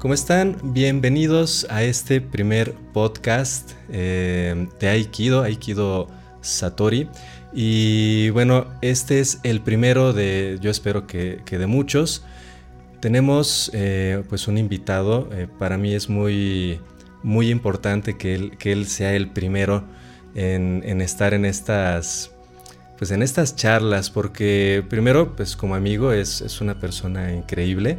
[0.00, 0.56] ¿Cómo están?
[0.62, 6.08] Bienvenidos a este primer podcast eh, de Aikido, Aikido
[6.40, 7.10] Satori.
[7.52, 12.24] Y bueno, este es el primero de, yo espero que, de muchos.
[13.00, 16.80] Tenemos eh, pues un invitado, eh, para mí es muy,
[17.22, 19.84] muy importante que él, que él sea el primero
[20.34, 22.30] en, estar en estas,
[22.96, 27.98] pues en estas charlas, porque primero pues como amigo es, es una persona increíble.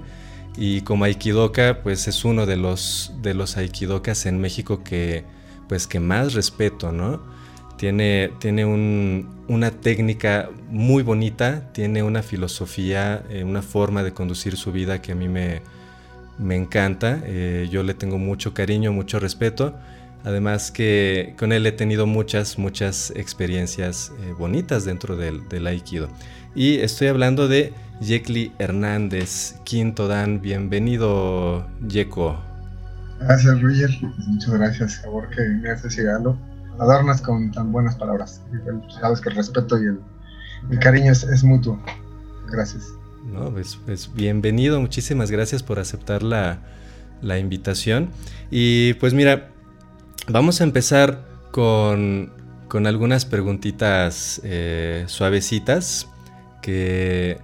[0.58, 5.24] Y como aikidoka, pues es uno de los, de los aikidokas en México que,
[5.70, 7.22] pues que más respeto, ¿no?
[7.78, 14.72] Tiene, tiene una técnica muy bonita, tiene una filosofía, eh, una forma de conducir su
[14.72, 15.62] vida que a mí me,
[16.38, 17.22] me encanta.
[17.26, 19.74] Eh, yo le tengo mucho cariño, mucho respeto.
[20.24, 26.10] Además que con él he tenido muchas, muchas experiencias eh, bonitas dentro del, del Aikido.
[26.54, 30.42] Y estoy hablando de Yekli Hernández, Quinto Dan.
[30.42, 32.36] Bienvenido, Yeko.
[33.20, 33.92] Gracias, Roger.
[34.28, 36.36] Muchas gracias, favor que me haces llegando
[36.80, 38.42] a darnos con tan buenas palabras.
[39.00, 41.80] Sabes que el respeto y el, cariño es, mutuo.
[42.52, 42.88] Gracias.
[43.32, 46.58] No, pues, pues, bienvenido, muchísimas gracias por aceptar la,
[47.38, 48.10] invitación.
[48.50, 49.52] Y pues mira,
[50.28, 52.32] vamos a empezar con,
[52.74, 56.08] algunas preguntitas eh, suavecitas
[56.64, 57.38] que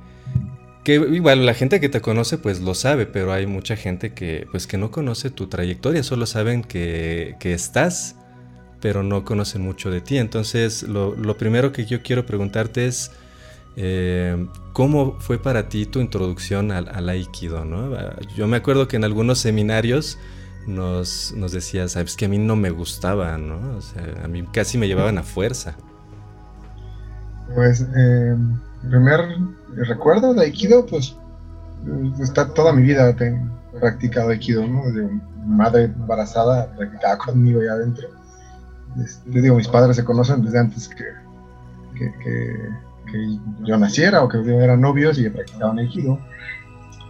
[0.88, 4.48] que igual la gente que te conoce pues lo sabe, pero hay mucha gente que
[4.52, 8.16] pues que no conoce tu trayectoria, solo saben que, estás,
[8.80, 10.18] pero no conocen mucho de ti.
[10.18, 13.12] Entonces lo, primero que yo quiero preguntarte es
[13.76, 17.92] eh, cómo fue para ti tu introducción al, aikido, ¿no?
[18.38, 20.18] Yo me acuerdo que en algunos seminarios
[20.68, 23.76] nos, nos decías, sabes que a mí no me gustaba, ¿no?
[23.76, 25.76] O sea, a mí casi me llevaban a fuerza.
[27.54, 28.38] Pues, eh,
[28.90, 31.16] primer recuerdo de Aikido, pues
[32.20, 34.86] está toda mi vida he practicado Aikido, ¿no?
[34.86, 38.08] Desde mi madre embarazada practicaba conmigo allá adentro.
[38.96, 41.06] Les digo, mis padres se conocen desde antes que,
[41.94, 46.20] que, yo naciera o que eran novios y practicaban Aikido.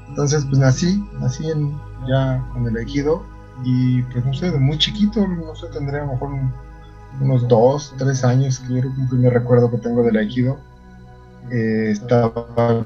[0.09, 1.75] Entonces, pues nací, nací en,
[2.07, 3.23] ya con el Aikido
[3.63, 6.29] y pues no sé, de muy chiquito, no sé, tendría a lo mejor
[7.19, 10.59] unos dos, tres años, que yo un primer recuerdo que tengo del Aikido
[11.51, 12.85] eh, estaba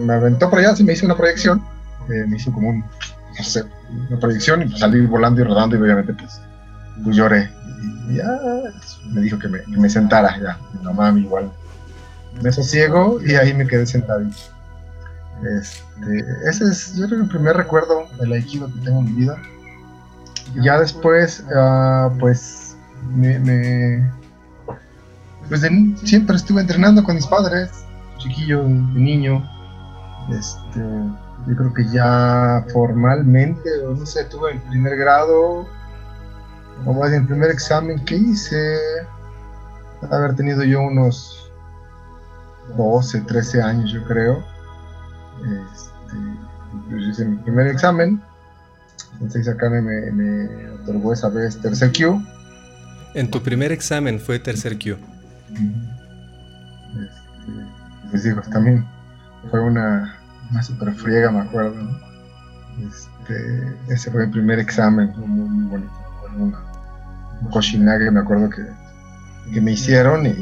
[0.00, 1.62] me, aventó por allá, se me hizo una proyección,
[2.08, 2.84] eh, me hizo como un,
[4.08, 6.40] una proyección y pues salí volando y rodando y obviamente pues,
[7.02, 7.50] pues lloré.
[8.08, 8.38] Y ya
[9.10, 11.50] me dijo que me, me sentara, ya, mi mamá igual.
[12.42, 14.53] Me sosiego y ahí me quedé sentadito.
[15.42, 19.36] Este, ese es, yo creo, el primer recuerdo del Aikido que tengo en mi vida.
[20.54, 22.76] Y ya después, ah, pues,
[23.14, 24.10] me,
[25.48, 25.62] pues
[26.04, 27.70] siempre estuve entrenando con mis padres,
[28.18, 29.44] chiquillo, niño.
[30.30, 30.80] Este,
[31.46, 35.66] yo creo que ya formalmente, no sé, tuve el primer grado,
[36.86, 38.78] o más el primer examen que hice,
[40.10, 41.50] haber tenido yo unos
[42.76, 44.53] 12, 13 años, yo creo
[45.44, 48.20] este, yo hice mi primer examen.
[49.14, 52.22] Entonces acá me, me otorgó esa vez tercer Q.
[53.14, 54.96] En tu primer examen fue tercer Q.
[56.94, 58.84] Este, les digo, también
[59.50, 60.16] fue una,
[60.50, 61.76] una super friega, me acuerdo.
[62.80, 65.92] Este, ese fue mi primer examen, muy, bonito.
[66.36, 66.58] Una,
[67.40, 68.66] un cochinaje, me acuerdo que,
[69.52, 70.34] que me hicieron y,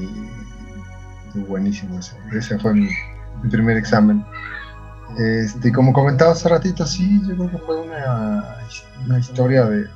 [1.34, 2.16] buenísimo ese.
[2.32, 2.88] Ese fue mi,
[3.42, 4.24] mi primer examen.
[5.18, 8.56] Este, como comentaba hace ratito, sí, yo creo que fue una,
[9.04, 9.86] una historia de,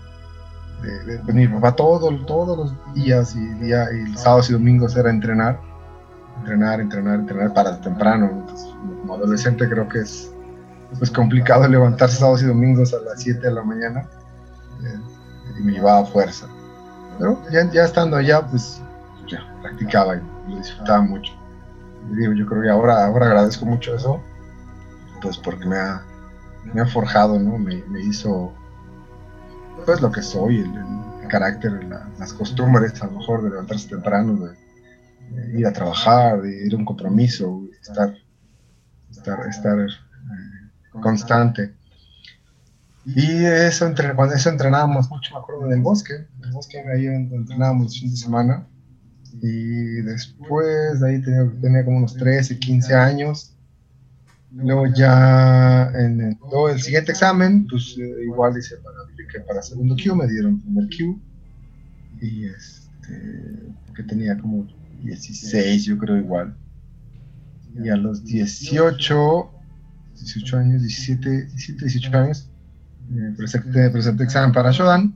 [0.82, 5.58] de, de, papá todo, todos los días y, día, y sábados y domingos era entrenar,
[6.38, 8.46] entrenar, entrenar, entrenar para temprano.
[9.00, 10.30] como adolescente creo que es
[10.98, 14.06] pues, complicado levantarse sábados y domingos a las 7 de la mañana
[14.82, 15.00] eh,
[15.58, 16.46] y me llevaba fuerza.
[17.18, 18.82] Pero ya, ya estando allá, pues
[19.26, 20.20] ya practicaba y
[20.50, 21.32] lo disfrutaba mucho.
[22.10, 24.20] Digo, yo creo que ahora, ahora agradezco mucho eso
[25.20, 26.02] pues porque me ha,
[26.72, 27.58] me ha forjado, ¿no?
[27.58, 28.52] Me, hizo,
[29.84, 31.84] pues lo que soy, el, carácter,
[32.20, 36.76] las costumbres, a lo mejor de levantarse temprano, de, ir a trabajar, de ir a
[36.76, 38.14] un compromiso, estar,
[39.10, 41.74] estar, estar eh, constante.
[43.04, 46.78] Y eso, entre, cuando eso entrenábamos mucho, me acuerdo, en el bosque, en el bosque
[46.78, 48.66] ahí entrenábamos el fin de semana.
[49.42, 53.55] Y después de ahí tenía, tenía como unos 13, 15 años
[54.56, 58.96] Luego ya en el, siguiente examen, pues eh, igual hice para
[59.46, 61.20] para segundo Q, me dieron primer Q.
[62.20, 64.66] Y este, que tenía como
[65.02, 66.56] 16, yo creo igual.
[67.82, 69.50] Y a los 18,
[70.14, 72.50] 18 años, 17, 17 18 años,
[73.10, 75.14] me presenté, presenté examen para Shodan.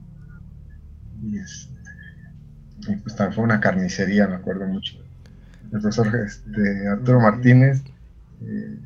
[1.23, 4.97] Y, este, pues fue una carnicería, me acuerdo mucho.
[5.63, 7.81] El profesor este, Arturo Martínez,
[8.41, 8.79] eh,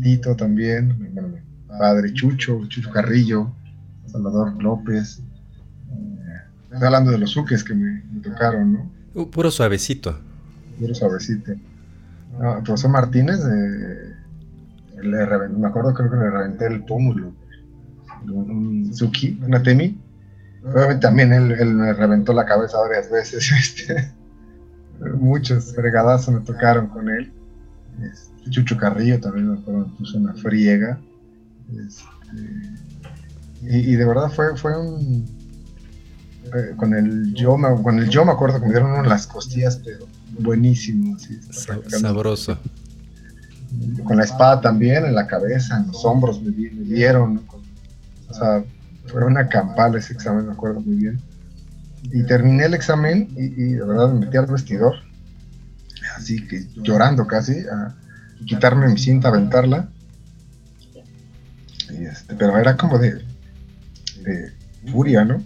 [0.00, 1.36] Tito también, bueno,
[1.66, 3.52] padre Chucho, Chucho Carrillo,
[4.06, 5.20] Salvador López.
[5.90, 8.90] Eh, estoy hablando de los uques que me, tocaron, ¿no?
[9.14, 10.18] Uh, puro suavecito.
[10.78, 11.52] Puro suavecito.
[11.52, 14.14] el profesor Martínez, eh,
[15.02, 17.32] me acuerdo creo que le reventé el pómulo.
[18.24, 19.98] Un, Suki, una Temi.
[20.64, 23.50] Obviamente también él, me reventó la cabeza varias veces.
[23.58, 24.12] Este,
[25.18, 27.32] muchos fregadazos me tocaron con él.
[28.02, 30.98] Este, Chucho Carrillo también me puso una friega.
[31.70, 32.82] Este,
[33.62, 35.24] y, de verdad fue, fue un.
[36.54, 39.08] Eh, con el yo me, con el yo me acuerdo que me dieron uno en
[39.08, 40.06] las costillas, pero
[40.38, 41.16] buenísimo.
[41.88, 42.58] Sabroso.
[44.04, 47.42] Con la espada también, en la cabeza, en los hombros me, dieron.
[48.28, 48.64] O sea,
[49.06, 51.20] fue una campal ese examen, me acuerdo muy bien.
[52.04, 54.94] Y terminé el examen y, de verdad me metí al vestidor,
[56.16, 57.94] así que llorando casi, a
[58.46, 59.88] quitarme mi cinta, aventarla.
[61.90, 63.24] Este, pero era como de,
[64.22, 64.52] de
[64.90, 65.42] furia, ¿no?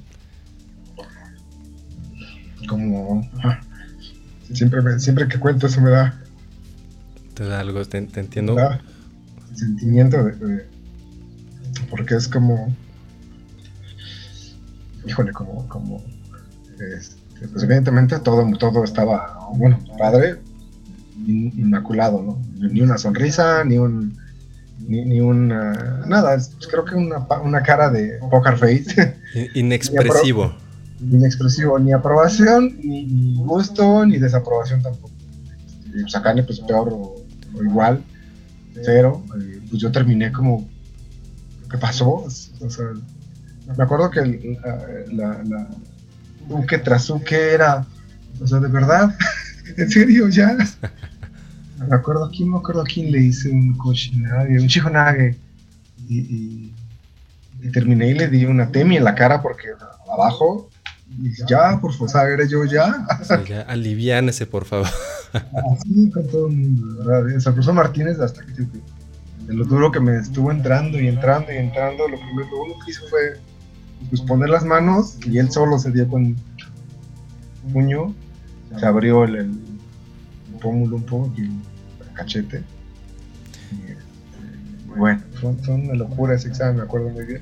[2.68, 3.28] Como...
[4.52, 6.20] siempre, siempre que cuento eso me da...
[7.34, 8.54] Te da algo, te, entiendo.
[8.54, 8.80] Da
[9.56, 10.66] sentimiento de,
[11.90, 12.74] Porque es como...
[15.06, 15.66] Híjole, como...
[15.68, 16.02] como
[16.90, 20.40] este, pues evidentemente todo, todo estaba, bueno, padre,
[21.26, 22.42] inmaculado, ¿no?
[22.70, 24.16] Ni una sonrisa, ni un
[24.78, 26.36] ni, ni una, nada,
[26.70, 29.16] creo que una, una cara de poker face.
[29.54, 30.54] Inexpresivo.
[31.00, 35.14] inexpresivo, ni aprobación, ni, gusto, ni desaprobación tampoco.
[35.86, 37.16] Y pues acá pues peor o,
[37.62, 38.02] igual,
[38.84, 39.24] cero.
[39.40, 40.68] Eh, pues yo terminé como,
[41.70, 42.24] ¿qué pasó?
[42.24, 42.86] O sea,
[43.76, 44.58] me acuerdo que
[45.12, 45.68] la, la,
[46.48, 47.84] Uke tras Uke era,
[48.40, 49.14] o sea, de verdad,
[49.76, 50.56] en serio, ya.
[51.88, 55.36] me acuerdo a quién, me acuerdo quién le hice un cochinage, un chijonage.
[56.08, 56.74] Y, y,
[57.62, 59.68] y, terminé y le di una temi en la cara porque
[60.12, 60.70] abajo,
[61.18, 63.06] y ya, por favor, eres yo ya.
[63.48, 64.88] ya, aliviánese, por favor.
[65.32, 67.72] Así con todo el mundo, ¿verdad?
[67.72, 72.18] Martínez, hasta que, de lo duro que me estuvo entrando y entrando y entrando, lo
[72.18, 73.38] primero lo que hizo fue
[74.10, 78.14] pues, poner las manos y él solo se dio con un puño,
[78.78, 79.50] se abrió el, el
[80.66, 81.48] pómulo un poco, y
[82.14, 82.56] cachete.
[82.56, 83.96] Este,
[84.96, 87.40] bueno, fue, una locura ese examen, me acuerdo muy bien.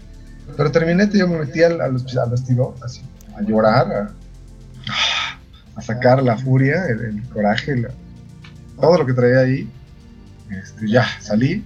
[0.57, 3.01] Pero terminé, yo me metí al, al, vestidor, así,
[3.35, 4.13] a llorar,
[5.75, 7.87] a, sacar la furia, el, coraje,
[8.79, 9.71] todo lo que traía ahí.
[10.51, 11.65] Este, ya, salí.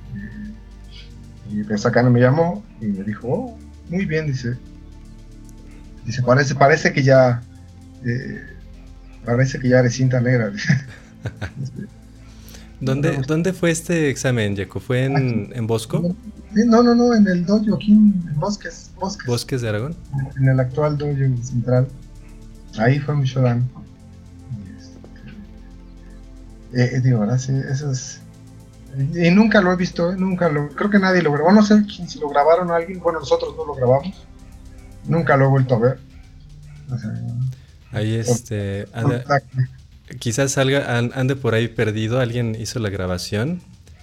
[1.50, 3.58] Y, pues acá me llamó y me dijo, oh,
[3.88, 4.56] muy bien, dice.
[6.04, 7.42] Dice, parece, parece que ya,
[8.04, 8.46] eh,
[9.24, 10.52] parece que ya eres cinta negra.
[12.80, 14.78] ¿Dónde, ¿Dónde fue este examen, Jaco?
[14.78, 16.14] ¿Fue en, en Bosco?
[16.52, 18.90] No, no, no, en el dojo aquí en Bosques.
[18.98, 19.96] Bosques, ¿Bosques de Aragón?
[20.36, 21.88] En el actual dojo central.
[22.78, 23.68] Ahí fue mi shodan.
[26.72, 27.38] Este, eh, digo, ¿verdad?
[27.38, 28.20] Sí, eso es...
[29.14, 30.68] Y nunca lo he visto, nunca lo...
[30.70, 31.52] Creo que nadie lo grabó.
[31.52, 33.00] No sé si lo grabaron a alguien.
[33.00, 34.26] Bueno, nosotros no lo grabamos.
[35.06, 35.98] Nunca lo he vuelto a ver.
[37.92, 38.86] Ahí este...
[40.18, 43.60] Quizás salga, ande por ahí perdido, alguien hizo la grabación.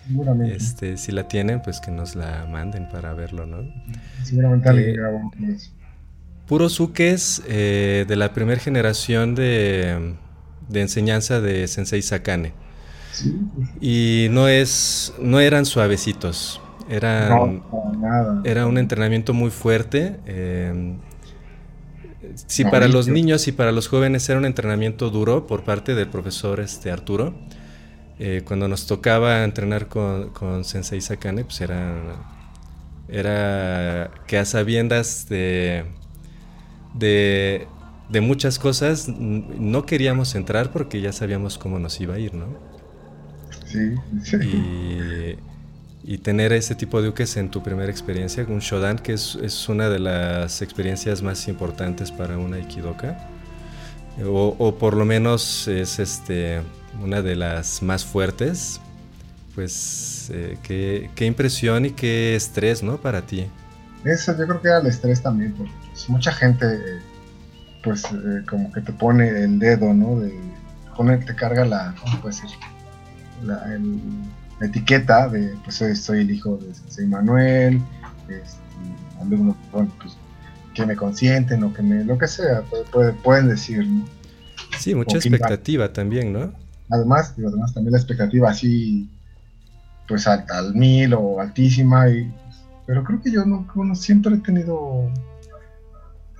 [0.07, 0.55] Seguramente.
[0.55, 3.63] Este, si la tienen, pues que nos la manden para verlo, ¿no?
[4.23, 5.31] Seguramente alguien eh, grabó
[6.47, 10.13] Puros uques eh, de la primera generación de,
[10.71, 12.53] enseñanza de Sensei Sakane.
[13.11, 13.69] Sí, pues.
[13.81, 16.61] Y no es, no eran suavecitos.
[16.87, 17.63] Eran,
[18.43, 20.19] Era un entrenamiento muy fuerte.
[20.27, 20.95] Eh,
[22.47, 26.07] si para los niños y para los jóvenes era un entrenamiento duro por parte del
[26.07, 27.33] profesor este, Arturo,
[28.19, 32.15] eh, cuando nos tocaba entrenar con, con Sensei Sakane, pues era,
[33.07, 35.85] era que a sabiendas de,
[36.93, 37.67] de,
[38.09, 42.47] de muchas cosas no queríamos entrar porque ya sabíamos cómo nos iba a ir, ¿no?
[43.65, 44.37] Sí, sí.
[44.37, 45.37] Y,
[46.07, 49.67] y tener ese tipo de uques en tu primera experiencia, un shodan, que es, es
[49.67, 53.17] una de las experiencias más importantes para una aikidoka,
[54.23, 56.61] o, o, por lo menos es este,
[57.01, 58.79] una de las más fuertes,
[59.55, 62.97] pues eh, qué, qué, impresión y qué estrés, ¿no?
[62.97, 63.47] Para ti.
[64.03, 66.65] eso yo creo que era el estrés también, porque pues, mucha gente,
[67.83, 70.19] pues, eh, como que te pone el dedo, ¿no?
[70.19, 70.39] De
[70.95, 72.49] poner, te carga la, ¿cómo puede ser?
[73.43, 73.65] La,
[74.61, 77.81] etiqueta de, pues, soy, el hijo de Sensei Manuel,
[78.29, 78.59] este,
[79.21, 80.17] alumno, pues,
[80.73, 82.63] que me consienten o que me, lo que sea,
[83.23, 84.05] pueden decir, ¿no?
[84.77, 86.53] Sí, mucha expectativa también, ¿no?
[86.89, 89.09] Además, además también la expectativa así,
[90.07, 92.31] pues al, al mil o altísima, y,
[92.85, 95.09] pero creo que yo no, siempre he tenido,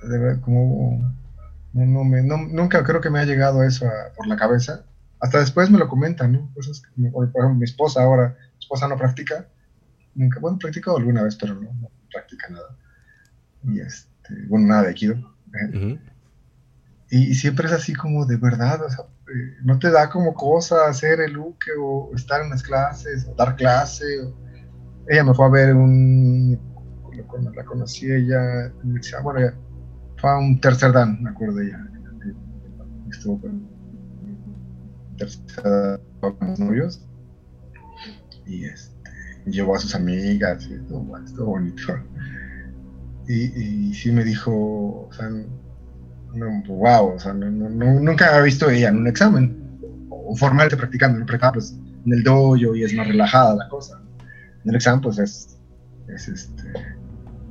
[0.02, 1.00] de ver, como,
[1.72, 4.84] no, me, nunca creo que me ha llegado eso por la cabeza.
[5.20, 6.52] Hasta después me lo comentan, ¿no?
[6.54, 9.48] Cosas que, por ejemplo, mi esposa ahora, mi esposa no practica,
[10.14, 12.76] nunca, bueno, practicado alguna vez, pero no, no practica nada.
[13.64, 15.16] Y este, bueno, nada de Aikido.
[15.72, 15.98] ¿eh?
[17.10, 20.88] y, siempre es así como de verdad, o sea, eh, no te da como cosa
[20.88, 24.04] hacer el uke o estar en las clases o dar clase.
[25.08, 26.58] Ella me fue a ver un,
[27.54, 28.72] la conocí ella,
[29.22, 29.52] bueno,
[30.18, 31.86] fue a un tercer dan, me acuerdo de ella.
[33.10, 33.75] Estuvo con
[35.16, 37.06] tercer dan con los novios
[38.46, 39.10] y este,
[39.46, 41.82] llevó a sus amigas y todo, estuvo bonito.
[43.28, 45.28] Y, y sí me dijo, o sea,
[46.68, 49.78] wow, o sea, nunca había visto ella en un examen
[50.10, 54.00] o formalmente practicando, no practicaba pues en el dojo y es más relajada la cosa.
[54.64, 55.58] En el examen pues es,
[56.08, 56.72] es este,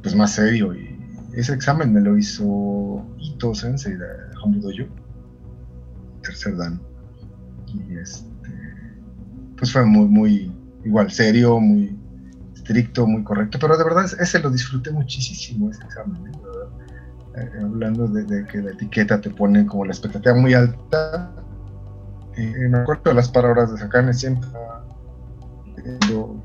[0.02, 0.96] pues más serio y
[1.34, 4.06] ese examen me lo hizo Ito Sensei de
[4.42, 4.90] Hombu Dojo,
[6.22, 6.82] tercer dan.
[9.58, 10.52] Pues fue muy, muy,
[10.84, 11.98] igual serio, muy
[12.54, 16.32] estricto, muy correcto, pero de verdad ese lo disfruté muchísimo, ese examen, ¿eh?
[17.38, 21.32] Eh, hablando de, que la etiqueta te pone como la expectativa muy alta.
[22.38, 24.48] Eh, me acuerdo de las palabras de Sakane siempre.
[25.84, 26.44] Cuando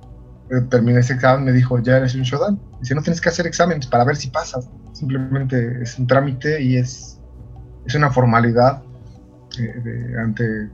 [0.68, 2.60] terminé ese examen, me dijo: Ya eres un Shodan.
[2.80, 4.68] Dice: No tienes que hacer exámenes para ver si pasas.
[4.92, 7.20] Simplemente es un trámite y es,
[7.86, 8.82] es una formalidad
[9.58, 10.70] eh, ante,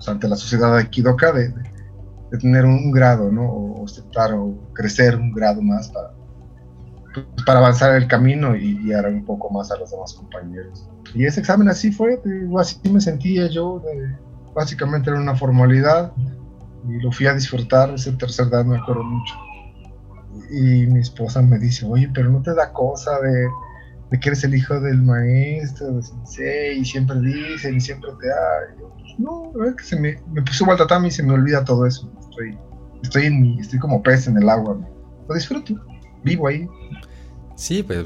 [0.00, 3.44] pues, ante la sociedad de Kidoka de, de, tener un, grado, ¿no?
[3.44, 6.14] O aceptar o crecer un grado más para
[7.44, 10.88] para avanzar el camino y guiar un poco más a los demás compañeros.
[11.14, 12.20] Y ese examen así fue,
[12.58, 13.82] así me sentía yo,
[14.54, 16.12] básicamente era una formalidad
[16.88, 19.34] y lo fui a disfrutar ese tercer día, me acuerdo mucho.
[20.50, 23.48] Y mi esposa me dice, oye, pero no te da cosa de,
[24.10, 28.28] de que eres el hijo del maestro, de sensei, y siempre dicen y siempre te
[28.28, 28.76] da.
[28.78, 31.64] yo, pues, no, es que se me, me puso al tatami y se me olvida
[31.64, 32.10] todo eso.
[32.20, 32.58] Estoy,
[33.02, 34.78] estoy, en estoy como pez en el agua,
[35.28, 35.74] lo disfruto,
[36.24, 36.68] vivo ahí.
[37.54, 38.04] Sí, pues,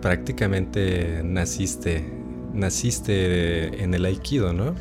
[0.00, 2.04] prácticamente naciste,
[2.52, 4.74] naciste en el aikido, ¿no?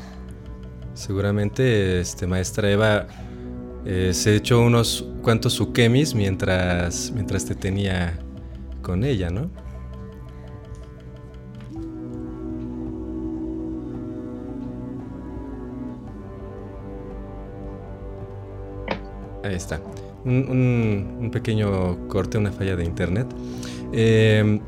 [0.93, 3.07] Seguramente, este, maestra Eva
[3.85, 8.17] eh, se echó unos cuantos sukemis mientras, mientras te tenía
[8.81, 9.51] con ella, ¿no?
[19.45, 19.79] Ahí está.
[20.23, 23.27] Un, un, pequeño corte, una falla de internet.
[23.93, 24.59] Em,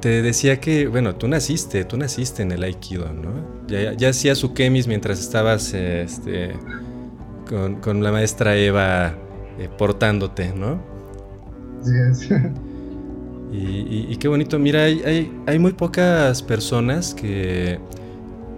[0.00, 3.66] te decía que, bueno, tú naciste, tú naciste en el Aikido, ¿no?
[3.66, 6.52] Ya, ya hacías Ukemis mientras estabas este,
[7.80, 9.14] con, la maestra Eva
[9.58, 10.80] eh, portándote, ¿no?
[11.82, 12.28] Sí,
[13.50, 17.80] Y, qué bonito, mira, hay, hay, muy pocas personas que,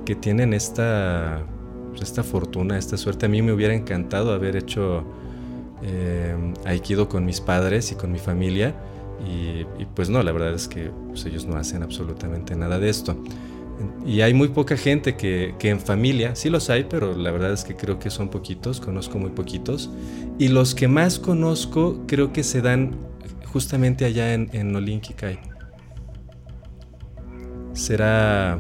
[0.05, 1.45] que tienen esta,
[2.01, 3.27] esta fortuna, esta suerte.
[3.27, 5.05] A mí me hubiera encantado haber hecho
[5.83, 8.75] eh, Aikido con mis padres y con mi familia
[9.27, 13.17] y, pues no, la verdad es que pues, ellos no hacen absolutamente nada de esto.
[14.05, 17.53] Y hay muy poca gente que, que, en familia, sí los hay, pero la verdad
[17.53, 19.91] es que creo que son poquitos, conozco muy poquitos.
[20.39, 22.97] Y los que más conozco creo que se dan
[23.47, 25.39] justamente allá en, en Olinkikai.
[27.73, 28.59] Será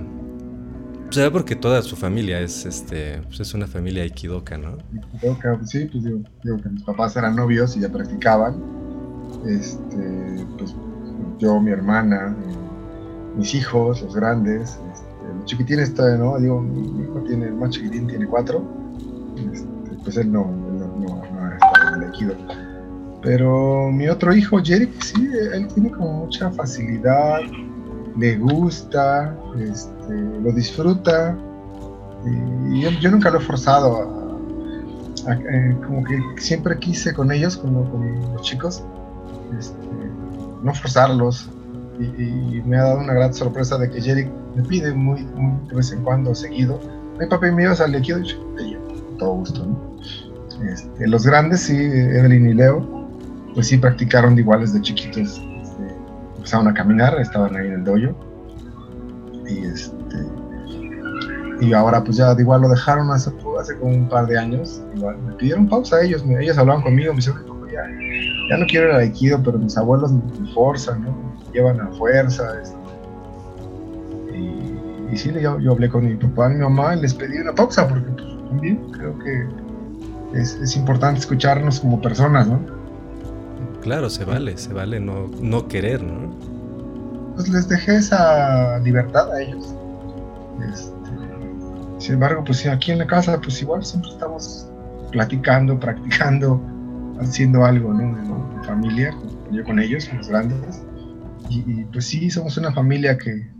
[1.11, 4.79] será porque toda su familia es este pues es una familia aikidoka, ¿no?
[5.12, 8.81] Aikidoka, sí, pues digo, digo, que mis papás eran novios y ya practicaban
[9.47, 10.75] este, pues
[11.38, 12.37] yo, mi hermana,
[13.37, 17.71] mis hijos, los grandes, este, los chiquitines todavía no, digo, mi hijo tiene, el más
[17.71, 18.62] chiquitín tiene cuatro,
[19.52, 19.69] este,
[20.05, 22.35] pues él no, no, no, ha estado en el Aikido.
[23.23, 27.40] Pero mi otro hijo, Jerry, sí, él tiene como mucha facilidad,
[28.17, 31.37] le gusta, este, lo disfruta,
[32.71, 34.21] y yo, nunca lo he forzado
[35.29, 38.83] eh, como que siempre quise con ellos, con los chicos,
[39.59, 39.76] este,
[40.62, 41.49] no forzarlos.
[41.99, 45.26] Y, me ha dado una gran sorpresa de que Jerry me pide muy,
[45.69, 46.81] de vez en cuando, seguido,
[47.19, 48.12] mi papá mío sale aquí,
[49.19, 49.67] todo gusto.
[50.67, 53.09] Este, los grandes, sí, Evelyn y Leo,
[53.55, 55.43] pues sí practicaron iguales de chiquitos.
[56.41, 58.17] Empezaron a caminar, estaban ahí en el dojo.
[59.47, 60.27] Y este
[61.61, 63.31] y ahora pues ya igual lo dejaron hace,
[63.61, 64.83] hace como un par de años.
[64.97, 67.83] Igual me pidieron pausa a ellos, ellos hablaban conmigo, me dijeron, ya,
[68.51, 71.11] ya no quiero ir al Aikido, pero mis abuelos me forzan, ¿no?
[71.13, 72.45] Me llevan a fuerza.
[72.63, 72.77] Este.
[75.13, 77.55] Y, sí, yo, yo, hablé con mi papá y mi mamá y les pedí una
[77.55, 79.47] pausa porque pues, también creo que
[80.41, 82.80] es, es importante escucharnos como personas, ¿no?
[83.83, 86.31] Claro, se vale, se vale no, no querer, ¿no?
[87.35, 89.75] Pues les dejé esa libertad a ellos.
[90.71, 90.91] Este,
[91.99, 94.69] sin embargo, pues aquí en la casa, pues igual siempre estamos
[95.11, 96.61] platicando, practicando,
[97.21, 98.03] haciendo algo, ¿no?
[98.03, 99.15] En familia,
[99.51, 100.83] yo con ellos, los grandes.
[101.49, 103.51] Y, pues sí, somos una familia que,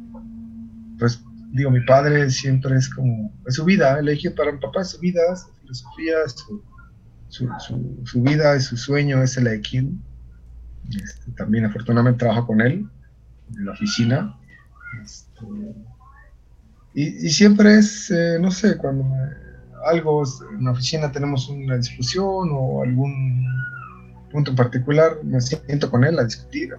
[0.99, 1.23] pues
[1.53, 5.01] digo, mi padre siempre es como, es su vida, elegí para mi papá es su
[5.01, 6.63] vida, su filosofía, su,
[7.29, 7.49] su,
[8.05, 9.91] su, vida, es su sueño, es el Aikido.
[10.91, 12.89] Este, también afortunadamente trabajo con él
[13.57, 14.37] en la oficina.
[15.03, 15.45] Este,
[16.95, 19.05] y, siempre es, eh, no sé, cuando
[19.87, 23.47] algo en la oficina tenemos una discusión o algún
[24.31, 26.75] punto en particular, me siento con él a discutir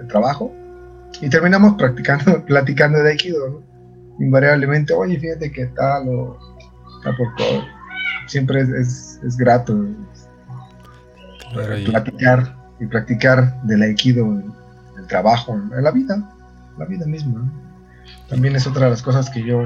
[0.00, 0.52] el trabajo
[1.20, 3.76] y terminamos practicando, platicando de Aikido, ¿no?
[4.18, 6.38] Invariablemente, oye, fíjate que tal o
[6.98, 7.64] está por todo.
[8.26, 9.86] Siempre es, es, grato
[11.84, 16.16] platicar y practicar del Aikido, el, trabajo, en la vida,
[16.78, 17.50] la vida misma.
[18.28, 19.62] También es otra de las cosas que yo,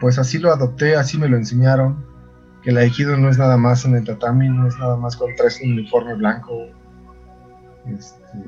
[0.00, 2.04] pues así lo adopté, así me lo enseñaron,
[2.62, 5.30] que el Aikido no es nada más en el tatami, no es nada más con
[5.36, 6.66] tres un uniforme blanco.
[7.86, 8.44] Este,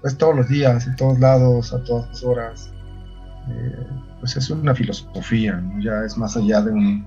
[0.00, 2.70] pues todos los días, en todos lados, a todas horas.
[3.48, 3.86] Eh,
[4.20, 7.06] pues es una filosofía, ya es más allá de, un,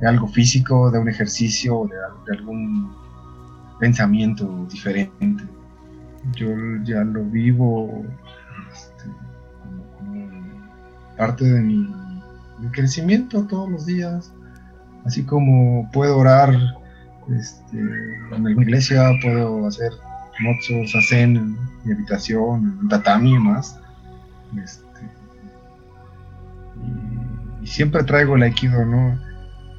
[0.00, 1.88] de algo físico, de un ejercicio,
[2.26, 2.94] de algún
[3.78, 5.44] pensamiento diferente.
[6.34, 6.48] Yo
[6.84, 8.04] ya lo vivo
[8.72, 9.04] este,
[9.98, 10.28] como,
[11.16, 11.88] parte de mi,
[12.72, 14.32] crecimiento todos los días,
[15.04, 16.54] así como puedo orar
[17.36, 19.92] este, en la iglesia, puedo hacer
[20.40, 23.78] mozos, hacen en mi habitación, en tatami y más.
[24.62, 24.84] Este,
[27.62, 29.12] y, siempre traigo el aikido, ¿no?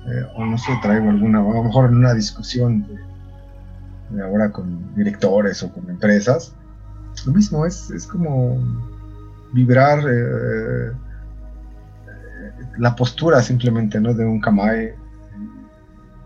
[0.07, 2.85] Eh, o no sé, traigo alguna, a lo mejor en una discusión
[4.23, 6.53] ahora con directores o con empresas,
[7.25, 8.57] lo mismo, es, es como
[9.53, 10.91] vibrar eh,
[12.77, 14.13] la postura simplemente ¿no?
[14.13, 14.95] de un kamae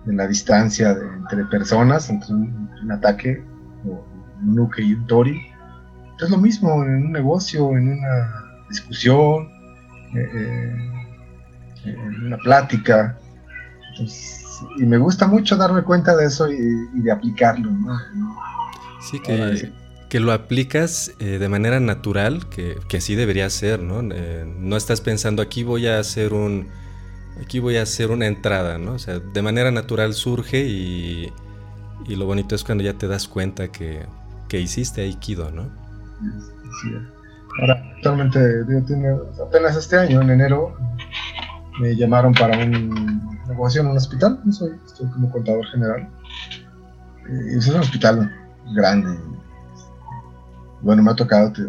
[0.08, 3.44] en la distancia entre personas, entre un, ataque,
[3.86, 4.04] o
[4.42, 5.40] un nuke y un tori.
[6.20, 9.50] Es lo mismo en un negocio, en una discusión,
[10.16, 10.30] eh,
[11.86, 13.18] eh, en una plática.
[13.92, 14.41] Entonces,
[14.78, 17.72] y me gusta mucho darme cuenta de eso y, de aplicarlo.
[17.72, 18.00] ¿no?
[19.02, 19.72] Sí, que,
[20.10, 24.02] que lo aplicas eh, de manera natural, que, que, así debería ser, ¿no?
[24.14, 26.68] Eh, no estás pensando aquí voy a hacer un,
[27.42, 28.94] aquí voy a hacer una entrada, ¿no?
[28.94, 31.32] O sea, de manera natural surge y,
[32.08, 34.06] y lo bonito es cuando ya te das cuenta que,
[34.48, 35.70] que hiciste Aikido, ¿no?
[36.82, 36.90] Sí.
[37.60, 38.40] Ahora, actualmente,
[39.42, 40.76] apenas este año, en enero,
[41.80, 44.40] me llamaron para un negocio en un hospital.
[44.46, 46.10] Yo soy, estoy como contador general.
[47.30, 48.32] Y es un hospital
[48.74, 49.18] grande.
[50.82, 51.64] Bueno, me ha tocado, te,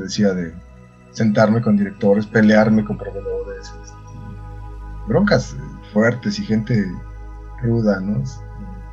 [0.00, 0.54] decía, de
[1.12, 3.96] sentarme con directores, pelearme con proveedores, este,
[5.06, 5.54] broncas
[5.92, 6.90] fuertes y gente
[7.62, 8.22] ruda, ¿no?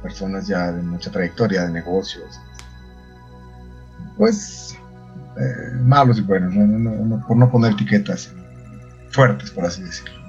[0.04, 2.40] Personas ya de mucha trayectoria de negocios.
[4.18, 4.78] Pues
[5.38, 6.54] eh, malos y buenos,
[7.28, 8.34] por no poner etiquetas
[9.12, 10.21] fuertes, por así decirlo.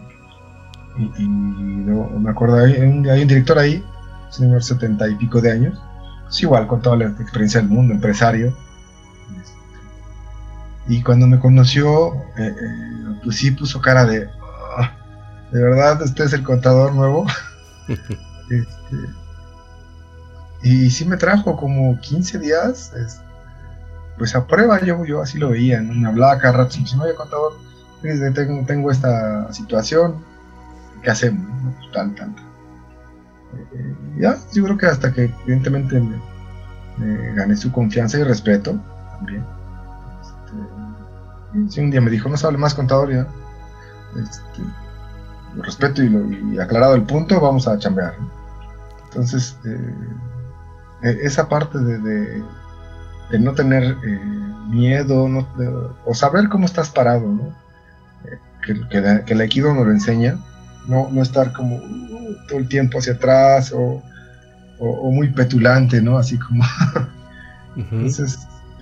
[0.99, 3.85] Y, me acuerdo, hay un, hay un director ahí,
[4.31, 5.79] señor setenta y pico de años,
[6.25, 8.55] pues igual con toda la experiencia del mundo, empresario.
[10.89, 14.29] Y cuando me conoció, eh, eh, pues sí puso cara de,
[14.79, 14.93] ah,
[15.51, 17.27] de verdad, usted es el contador nuevo.
[18.51, 18.97] Este,
[20.63, 22.93] y sí me trajo como 15 días,
[24.19, 27.55] pues a prueba, yo, yo así lo veía, me hablaba cada rato, me oye contador,
[28.03, 30.25] tengo, tengo esta situación,
[31.03, 31.47] ¿qué hacemos?
[31.79, 32.35] Pues, tal, tal,
[33.75, 38.79] eh, ya, yo creo que hasta que evidentemente me, gané su confianza y respeto
[39.17, 39.45] también.
[41.55, 43.27] Este, un día me dijo, no sabe más contador ya.
[44.23, 44.63] Este,
[45.55, 48.15] lo respeto y, aclarado el punto, vamos a chambear.
[49.05, 49.95] Entonces, eh,
[51.03, 52.43] e, esa parte de,
[53.39, 54.21] no tener eh,
[54.69, 55.27] miedo
[56.05, 57.55] o saber cómo estás parado, ¿no?
[58.63, 60.39] que, que, el Aikido nos lo enseña,
[60.87, 64.03] no, no estar como uh, todo el tiempo hacia atrás o,
[65.13, 66.19] muy petulante, ¿no?
[66.19, 66.65] Así como...
[67.77, 68.39] Entonces,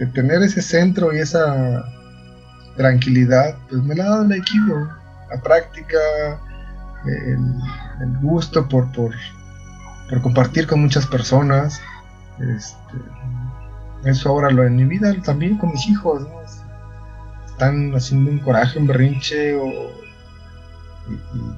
[0.06, 1.84] tener ese centro y esa
[2.76, 4.88] tranquilidad, pues me la ha dado el equipo,
[5.30, 5.98] la práctica,
[7.04, 9.12] el, gusto por, por,
[10.22, 11.80] compartir con muchas personas.
[12.38, 16.26] Este, eso ahora lo en mi vida también con mis hijos,
[17.50, 19.68] Están haciendo un coraje, un berrinche, o,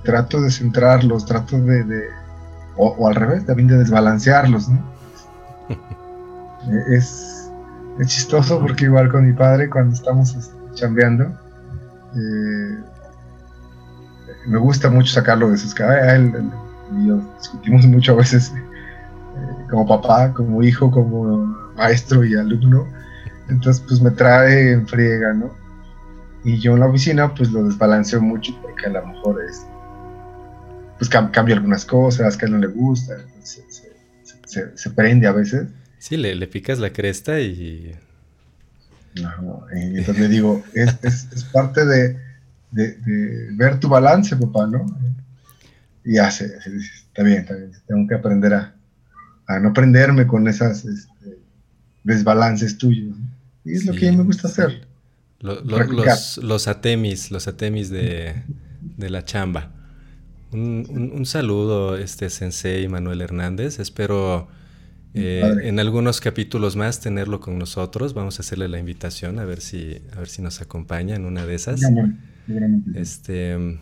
[0.03, 2.09] trato de centrarlos, trato de,
[2.77, 4.69] o, al revés, también de desbalancearlos,
[6.91, 7.51] es,
[7.99, 11.25] es chistoso porque igual con mi padre cuando estamos este, chambeando,
[12.17, 12.79] eh,
[14.47, 16.15] me gusta mucho sacarlo de sus cabezas.
[16.15, 16.51] Él,
[16.97, 21.45] y yo discutimos mucho a veces eh, como papá, como hijo, como
[21.77, 22.87] maestro y alumno.
[23.49, 25.62] Entonces, pues me trae en friega, ¿no?
[26.45, 29.65] Y yo en la oficina, pues lo desbalanceo mucho porque a lo mejor es.
[30.99, 35.69] Pues cambia algunas cosas que a él no le gusta, se, prende a veces.
[35.99, 37.97] Sí, le, le picas la cresta y.
[39.21, 42.19] No, y entonces le digo, es, es parte de,
[42.71, 44.87] de, ver tu balance, papá, ¿no?
[46.05, 48.75] Y hace, está bien, está bien, tengo que aprender a,
[49.47, 51.39] a no prenderme con esas este,
[52.03, 53.17] desbalances tuyos.
[53.65, 54.87] Y es lo que a mí me gusta hacer.
[55.43, 58.43] Los, los atemis, los atemis de,
[58.81, 59.73] de la chamba.
[60.53, 63.79] Un, un, saludo, este Sensei Manuel Hernández.
[63.79, 64.49] Espero
[65.15, 68.15] eh, en algunos capítulos más tenerlo con nosotros.
[68.15, 71.45] Vamos a hacerle la invitación a ver si, a ver si nos acompaña en una
[71.45, 71.83] de esas.
[72.95, 73.79] Este,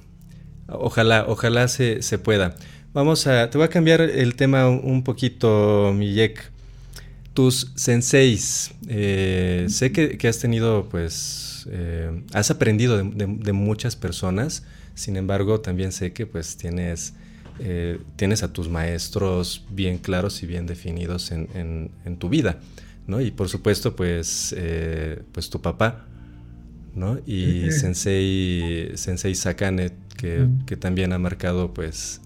[0.67, 2.57] ojalá, ojalá se, pueda.
[2.93, 6.51] Vamos a, te voy a cambiar el tema un poquito, Miyek.
[7.33, 15.17] Tus senseis, eh, sé que, has tenido, pues, eh, has aprendido de, muchas personas, sin
[15.17, 17.15] embargo, también sé que, pues, tienes,
[17.59, 22.59] eh, tienes a tus maestros bien claros y bien definidos en, en tu vida,
[23.07, 23.21] ¿no?
[23.21, 24.55] Y por supuesto, pues,
[25.33, 26.07] pues tu papá,
[27.27, 32.21] y Sensei, Sensei Sakane, que, también ha marcado pues,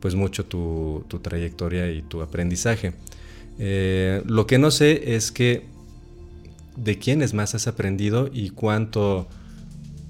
[0.00, 2.92] pues mucho tu, trayectoria y tu aprendizaje.
[3.58, 5.64] Eh, lo que no sé es que
[6.82, 9.28] de quiénes más has aprendido y cuánto,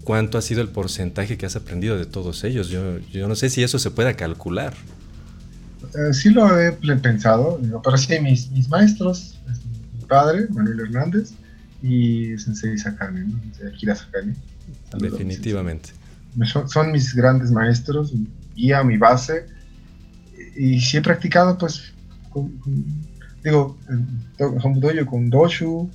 [0.05, 2.69] cuánto ha sido el porcentaje que has aprendido de todos ellos.
[2.69, 4.75] Yo, yo no sé si eso se pueda calcular.
[5.95, 9.39] Eh, sí lo he pensado, pero sí, mis, mis maestros,
[9.99, 11.33] mi padre, Manuel Hernández,
[11.83, 13.41] y Sensei Sakane, ¿no?
[13.69, 14.35] Akira Sakane.
[14.99, 15.91] Definitivamente.
[16.67, 19.47] Son, mis grandes maestros, mi guía, mi base.
[20.57, 21.93] Y sí he practicado, pues,
[22.31, 22.53] con,
[23.43, 23.77] digo,
[24.39, 25.91] Dojo con Doshu,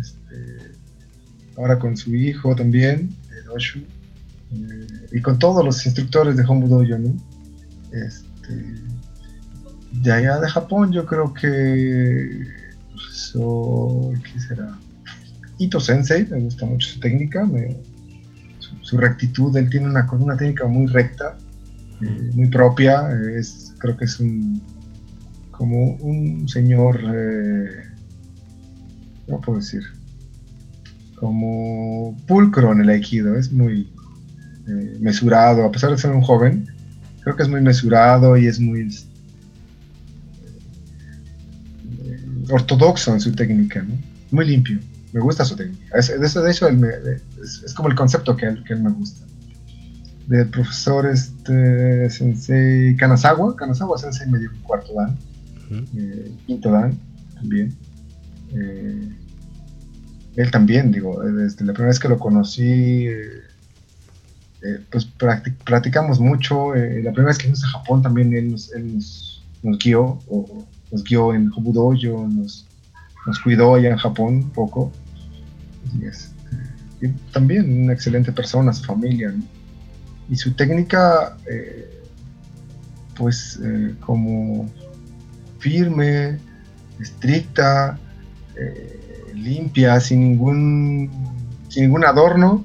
[0.00, 0.72] este,
[1.56, 3.14] ahora con su hijo también,
[3.46, 3.80] Doshu,
[4.52, 7.14] eh, y con todos los instructores de Hombu Dojo, ¿no?
[7.92, 8.64] Este,
[9.92, 12.46] de allá de Japón, yo creo que.
[12.92, 13.34] Pues,
[14.22, 14.78] ¿Qué será?
[15.58, 17.46] Ito Sensei, me gusta mucho su técnica,
[18.80, 21.36] su, rectitud, él tiene una, una técnica muy recta,
[22.00, 24.62] eh, muy propia, es, creo que es un,
[25.60, 27.84] como un señor, eh,
[29.26, 29.82] ¿cómo puedo decir?
[31.16, 33.92] Como pulcro en el aikido, es muy
[34.66, 36.66] eh, mesurado, a pesar de ser un joven,
[37.20, 38.88] creo que es muy mesurado y es muy
[42.50, 43.84] ortodoxo en su técnica,
[44.30, 44.78] muy limpio
[45.12, 45.98] me gusta su técnica.
[45.98, 49.26] Es, de hecho, es, como el concepto que, él, que él me gusta.
[50.26, 55.18] Del profesor este, Sensei Kanazawa, Kanazawa Sensei me dio cuarto dan,
[55.70, 56.98] eh, quinto dan
[57.34, 57.74] también.
[58.54, 59.08] Eh,
[60.36, 63.42] él también, digo, desde la primera vez que lo conocí, eh,
[64.90, 65.06] pues
[65.64, 66.74] practicamos mucho.
[66.74, 68.72] la primera vez que fuimos a Japón también él nos,
[69.78, 72.66] guió, o, nos guió en Hobudoyo, nos,
[73.26, 74.92] nos cuidó allá en Japón un poco.
[77.00, 79.34] Y, también una excelente persona, su familia.
[80.28, 82.02] Y su técnica, eh,
[83.16, 84.70] pues eh, como
[85.60, 86.38] firme,
[87.00, 87.98] estricta,
[88.56, 91.10] eh, limpia, sin ningún,
[91.68, 92.64] sin ningún adorno.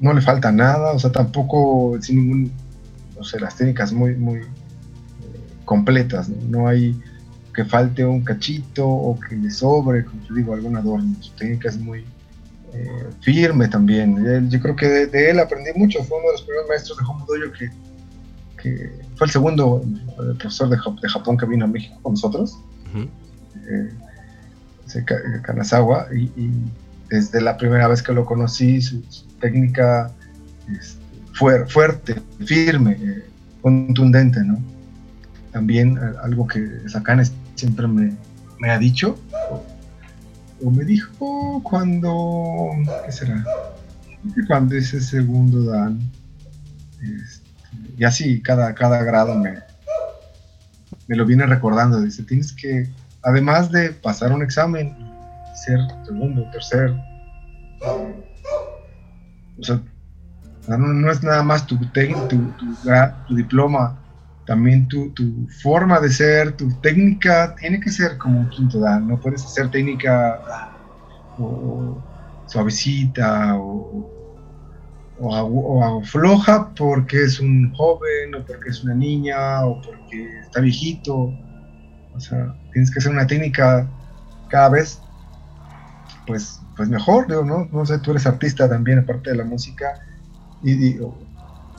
[0.00, 2.52] no le falta nada, o sea, tampoco sin ningún,
[3.16, 4.40] no sé, las técnicas muy, muy
[5.64, 6.66] completas, ¿no?
[6.66, 7.00] hay
[7.54, 11.14] que falte un cachito o que le sobre, como te digo, algún adorno.
[11.20, 12.04] Su técnica es muy
[12.72, 14.48] eh, firme también.
[14.48, 16.02] yo creo que de, él aprendí mucho.
[16.02, 17.52] Fue uno de los primeros maestros de Homo Dojo
[18.62, 18.90] que
[19.22, 22.58] fue el segundo eh, profesor de, de, Japón que vino a México con nosotros.
[22.92, 23.92] Eh,
[25.42, 26.08] Kanazawa.
[26.12, 26.50] Y,
[27.08, 29.00] desde la primera vez que lo conocí, su,
[29.40, 30.10] técnica
[31.34, 32.98] fue fuerte, firme,
[33.60, 34.58] contundente, ¿no?
[35.52, 37.22] También algo que Sakane
[37.54, 38.16] siempre me,
[38.68, 39.16] ha dicho,
[40.64, 42.70] o me dijo cuando,
[43.06, 43.44] ¿qué será?
[44.48, 46.00] Cuando ese segundo dan,
[47.02, 47.31] este,
[48.02, 49.60] y así cada, cada grado me,
[51.06, 52.90] me lo viene recordando, dice, tienes que,
[53.22, 54.92] además de pasar un examen,
[55.54, 56.92] ser segundo, tercer,
[59.56, 59.80] o sea,
[60.66, 63.96] no, es nada más tu, tu, tu, diploma,
[64.46, 65.12] también tu,
[65.62, 69.70] forma de ser, tu técnica tiene que ser como un quinto dan, no puedes hacer
[69.70, 70.72] técnica
[71.38, 72.02] o,
[72.46, 74.11] suavecita o,
[75.22, 81.32] o, floja porque es un joven o porque es una niña o porque está viejito.
[82.14, 83.88] O sea, tienes que hacer una técnica
[84.48, 85.00] cada vez
[86.26, 87.68] pues, pues mejor, digo, ¿no?
[87.72, 90.00] No sé, tú eres artista también, aparte de la música,
[90.62, 90.96] y,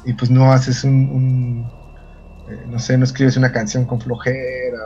[0.05, 1.65] y, pues no haces un,
[2.49, 4.77] eh, no sé, no escribes una canción con flojera,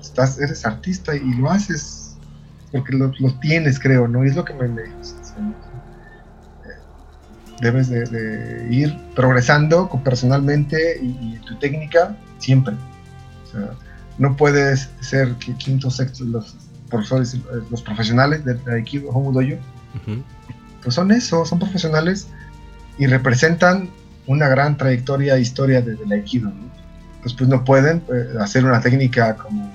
[0.00, 2.16] estás, eres artista y lo haces
[2.70, 3.10] porque lo,
[3.40, 4.24] tienes, creo, ¿no?
[4.24, 4.68] Y es lo que me
[7.60, 12.74] Debes de, ir progresando personalmente y, tu técnica siempre.
[13.44, 13.70] O sea,
[14.18, 16.56] no puedes ser quinto, sexto, los
[16.88, 17.36] profesores,
[17.70, 19.60] los profesionales de, Aikido, Homo Dojo,
[20.82, 22.28] pues son eso, son profesionales
[22.98, 23.90] y representan
[24.26, 26.52] una gran trayectoria e historia del de Aikido.
[27.22, 29.70] Pues, pues no pueden eh, hacer una técnica como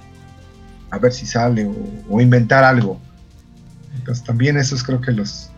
[0.91, 1.69] a ver si sale
[2.09, 2.99] o, inventar algo.
[3.95, 5.49] Entonces también eso es creo que los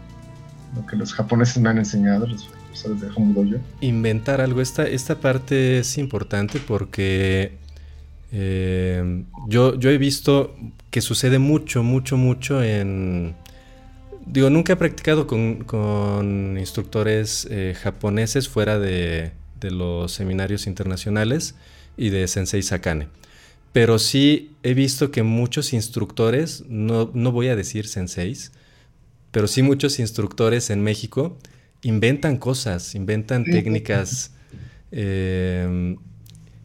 [0.85, 3.59] que los japoneses me han enseñado, los profesores de.
[3.81, 7.57] Inventar algo, esta, esta parte es importante porque
[8.31, 10.55] eh, yo, yo he visto
[10.91, 13.35] que sucede mucho, mucho, mucho en...
[14.25, 21.55] Digo, nunca he practicado con, instructores eh, japoneses fuera de, los seminarios internacionales
[21.95, 23.07] y de Sensei Sakane.
[23.71, 28.51] Pero sí he visto que muchos instructores, no, no voy a decir senseis,
[29.31, 31.37] pero sí muchos instructores en México
[31.81, 34.31] inventan cosas, inventan técnicas
[34.91, 35.95] eh,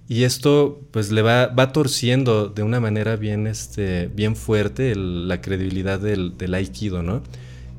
[0.09, 5.41] y esto pues le va, va torciendo de una manera bien, este, bien fuerte la
[5.41, 7.23] credibilidad del, del, aikido, ¿no?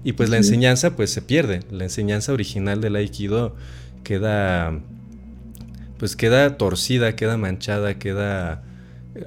[0.03, 3.55] Y pues la enseñanza pues se pierde, la enseñanza original del aikido
[4.03, 4.79] queda
[5.97, 8.63] pues queda torcida, queda manchada, queda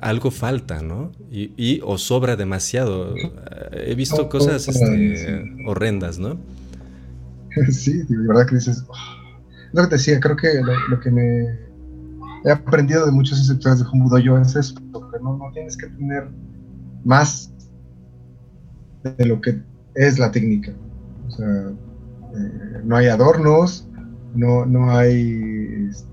[0.01, 1.12] algo falta, ¿no?
[1.31, 3.14] Y, o sobra demasiado.
[3.72, 6.38] He visto cosas este, horrendas, ¿no?
[7.70, 8.94] Sí, de verdad que dices, oh".
[9.72, 11.59] lo que te decía, creo que lo que me
[12.44, 16.29] he aprendido de muchos instructores de Humbudo yo es eso, que no, tienes que tener
[17.05, 17.51] más
[19.03, 19.59] de lo que
[19.94, 20.72] es la técnica.
[21.29, 23.88] O sea, eh, no hay adornos,
[24.35, 26.07] no, no hay este,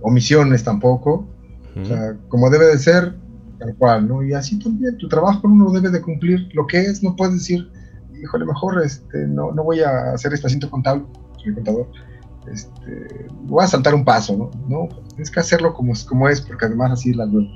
[0.00, 1.28] omisiones tampoco.
[1.76, 3.16] O sea, como debe de ser,
[3.58, 4.22] tal cual, ¿no?
[4.22, 7.70] Y así también, tu trabajo uno debe de cumplir lo que es, no puedes decir,
[8.20, 11.04] híjole, mejor este, no, no voy a hacer este asiento contable,
[11.42, 11.86] soy contador,
[12.50, 14.50] este, voy a saltar un paso, ¿no?
[14.68, 17.48] No, tienes que hacerlo como, como es, porque además así la, el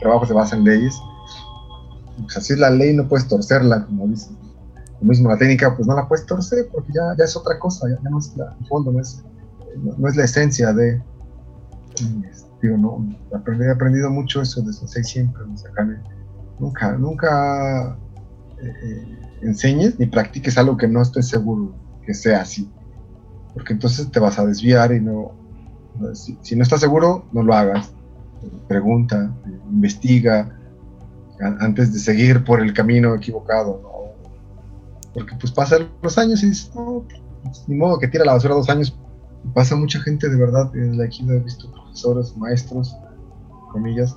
[0.00, 0.94] trabajo se basa en leyes.
[2.22, 4.30] Pues así es la ley, no puedes torcerla, como dice.
[5.00, 7.88] Lo mismo la técnica, pues no la puedes torcer porque ya, ya es otra cosa,
[7.88, 9.22] ya, no es la, el fondo, no es,
[9.76, 11.02] no, es la esencia de.
[12.64, 15.42] Digo, no, he aprendido mucho eso de Sensei siempre,
[16.58, 17.98] Nunca, nunca
[18.62, 21.74] eh, eh, enseñes ni practiques algo que no estés seguro
[22.06, 22.70] que sea así
[23.54, 25.32] porque entonces te vas a desviar y no,
[26.12, 27.94] si, no estás seguro, no lo hagas.
[28.68, 29.32] Pregunta,
[29.70, 30.58] investiga,
[31.60, 33.80] antes de seguir por el camino equivocado,
[35.14, 37.04] Porque pues pasan los años y dices, no,
[37.42, 38.98] pues, ni modo que tira la basura dos años.
[39.52, 42.96] Pasa mucha gente de verdad, en la he visto profesores, maestros,
[43.70, 44.16] comillas,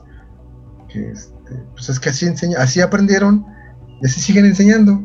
[0.88, 3.46] que este, pues es que así enseña, así aprendieron
[4.02, 5.02] y así siguen enseñando.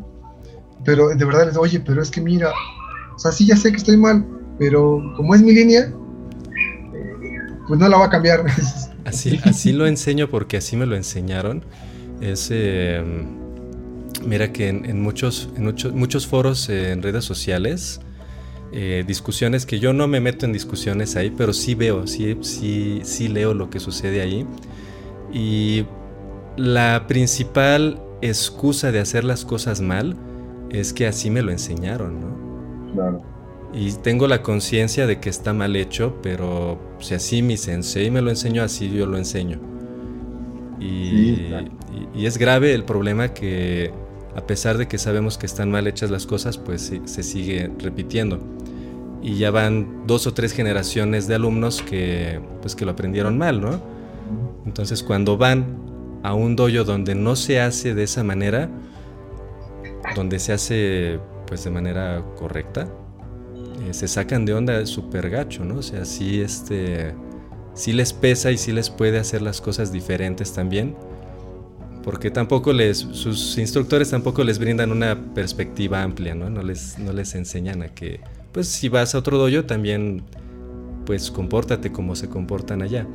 [0.85, 2.51] Pero de verdad les oye, pero es que mira,
[3.15, 4.25] o sea, sí ya sé que estoy mal,
[4.59, 5.93] pero como es mi línea,
[7.67, 8.45] pues no la va a cambiar.
[9.05, 11.65] Así, así lo enseño porque así me lo enseñaron.
[12.21, 13.27] Es, em,
[14.25, 18.01] mira que en, muchos, en muchos, foros en redes sociales,
[18.73, 23.01] eh, discusiones que yo no me meto en discusiones ahí, pero sí veo, sí, sí,
[23.05, 24.47] sí leo lo que sucede ahí.
[25.33, 25.85] Y
[26.57, 30.17] la principal excusa de hacer las cosas mal
[30.71, 33.23] es que así me lo enseñaron, ¿no?
[33.75, 38.21] Y tengo la conciencia de que está mal hecho, pero si así mi sensei me
[38.21, 39.61] lo enseñó, así yo lo enseño.
[40.79, 41.53] Y,
[42.15, 43.93] es grave el problema que
[44.35, 48.41] a pesar de que sabemos que están mal hechas las cosas, pues se, sigue repitiendo.
[49.23, 53.61] Y ya van dos o tres generaciones de alumnos que, pues, que lo aprendieron mal,
[53.61, 53.81] ¿no?
[54.67, 58.69] Entonces cuando van a un dojo donde no se hace de esa manera,
[60.15, 62.89] donde se hace pues de manera correcta,
[63.83, 65.77] eh, se sacan de onda súper gacho, ¿no?
[65.77, 67.15] O sea, sí, este,
[67.75, 70.95] sí les pesa y sí les puede hacer las cosas diferentes también.
[72.03, 76.51] Porque tampoco les, sus instructores tampoco les brindan una perspectiva amplia, ¿no?
[76.51, 78.21] No les, no les enseñan a que,
[78.53, 80.23] pues si vas a otro dojo también,
[81.07, 83.07] pues compórtate como se comportan allá.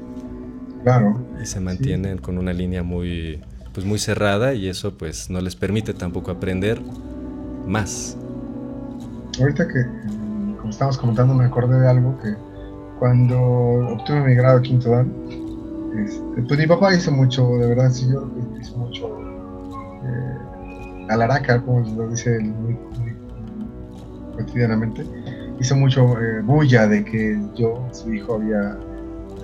[0.84, 1.20] Claro.
[1.42, 3.42] Y se mantienen con una línea muy,
[3.74, 6.82] pues muy cerrada y eso pues no les permite tampoco aprender
[7.68, 8.18] más.
[9.40, 9.86] Ahorita que,
[10.58, 12.34] como estábamos comentando, me acordé de algo que
[13.00, 15.14] cuando obtuve mi grado de quinto dan,
[16.04, 18.28] este, pues mi papá hizo mucho, de verdad, sí, yo
[18.60, 19.08] hizo mucho
[20.04, 22.78] eh, alaraca, como lo dice él muy,
[24.36, 25.06] cotidianamente,
[25.60, 28.78] hizo mucho eh, bulla de que yo, su hijo, había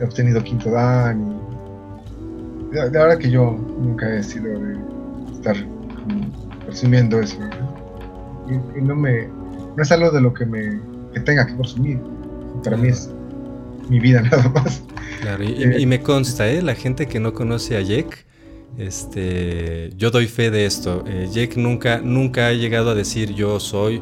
[0.02, 4.78] obtenido quinto dan y de, verdad que yo nunca he sido de
[5.34, 5.56] estar
[6.66, 7.38] presumiendo eso
[8.50, 9.28] y, no me
[9.76, 10.80] no es algo de lo que me
[11.14, 12.00] que tenga que consumir
[12.64, 13.10] para mí es
[13.90, 14.82] mi vida nada más.
[15.22, 16.62] Claro y, eh, me consta ¿eh?
[16.62, 18.26] la gente que no conoce a Jack
[18.78, 21.04] este yo doy fe de esto.
[21.08, 24.02] Eh, Jack nunca nunca ha llegado a decir yo soy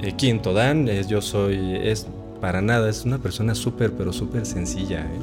[0.00, 2.06] eh, quinto dan yo soy es
[2.40, 5.20] para nada es una persona súper pero súper sencilla ¿eh?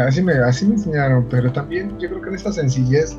[0.00, 3.16] así me así me enseñaron pero también yo creo que en esa sencillez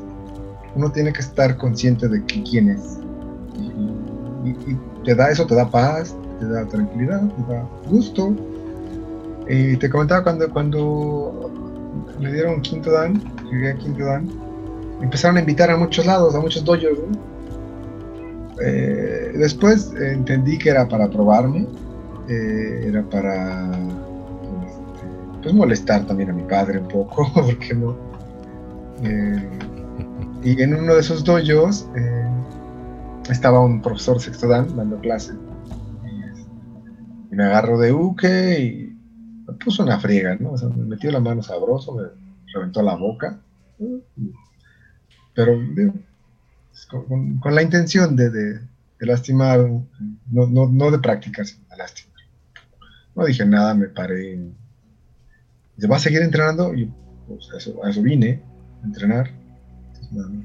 [0.74, 3.00] uno tiene que estar consciente de quién es
[4.44, 8.34] y, te da eso, te da paz, te da tranquilidad, te da gusto.
[9.48, 11.50] Y te comentaba cuando, cuando
[12.20, 14.28] me dieron quinto dan, llegué a quinto dan,
[15.00, 16.82] empezaron a invitar a muchos lados, a muchos dojos.
[18.62, 21.66] Eh, después entendí que era para probarme,
[22.28, 23.70] eh, era para
[24.66, 25.06] este,
[25.42, 27.96] pues molestar también a mi padre un poco, porque no.
[29.02, 29.48] Eh,
[30.42, 31.88] y en uno de esos dojos
[33.30, 35.34] estaba un profesor sexto dan dando clase.
[37.30, 38.96] Y, me agarró de uke y
[39.46, 40.52] me puso una friega, ¿no?
[40.52, 42.04] O sea, me metió la mano sabroso, me
[42.52, 43.40] reventó la boca.
[45.34, 45.58] Pero
[46.88, 48.60] con, la intención de,
[49.00, 52.20] lastimar, no, no, no de practicar, sino de lastimar.
[53.14, 54.38] No dije nada, me paré.
[55.78, 56.74] ¿Se va a seguir entrenando?
[56.74, 56.90] Y
[57.26, 58.42] pues, a, eso, vine,
[58.82, 59.30] a entrenar.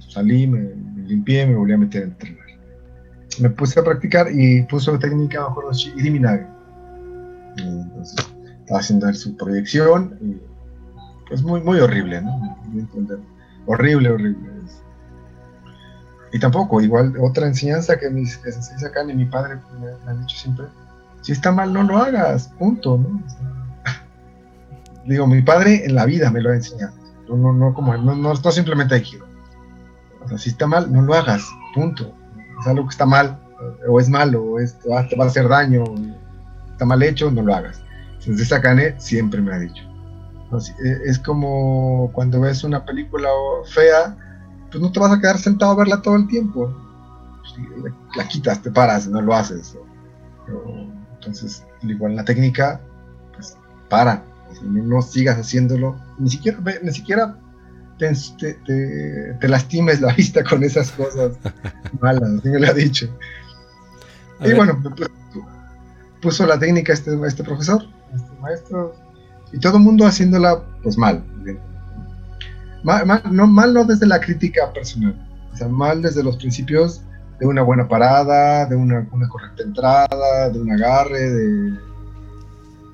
[0.09, 2.45] salí, me, me, limpié, me volví a meter a entrenar
[3.39, 6.47] me puse a practicar y puso técnica bajo los eliminario.
[7.57, 8.15] Entonces,
[8.59, 12.57] estaba haciendo su proyección y es muy, muy horrible, ¿no?
[13.65, 14.54] Horrible, horrible.
[16.35, 20.19] Y tampoco, igual, otra enseñanza que mis que se acá y mi padre me, han
[20.19, 20.65] dicho siempre,
[21.21, 23.23] si está mal, no lo hagas, punto, ¿no?
[25.05, 26.93] digo, mi padre en la vida me lo ha enseñado,
[27.29, 29.25] no, no, como, no, no, no simplemente giro.
[30.25, 31.41] O sea, si está mal, no lo hagas,
[31.73, 32.13] punto
[32.59, 33.39] es algo que está mal,
[33.87, 35.85] o es malo, o es, te, va, a hacer daño,
[36.73, 37.81] está mal hecho, no lo hagas.
[38.19, 39.83] Entonces Sakane siempre me ha dicho.
[40.83, 43.29] E, es como cuando ves una película
[43.67, 44.17] fea,
[44.75, 46.69] pues no te vas a quedar sentado a verla todo el tiempo.
[48.17, 49.77] la, quitas, te paras, no lo haces.
[51.13, 52.81] entonces, igual en la técnica,
[53.33, 53.57] pues
[53.89, 54.25] para,
[54.63, 57.37] no, sigas haciéndolo, ni siquiera, ni siquiera
[57.97, 61.37] te, lastimes la vista con esas cosas
[62.01, 63.07] malas, así me lo ha dicho.
[64.41, 64.83] y bueno,
[66.21, 67.81] puso la técnica este, este profesor,
[68.13, 68.93] este maestro,
[69.53, 71.23] y todo el mundo haciéndola pues mal.
[72.85, 75.15] Mal, no, mal no desde la crítica personal,
[75.51, 77.01] o sea, mal desde los principios
[77.39, 81.79] de una buena parada, de una, una correcta entrada, de un agarre, de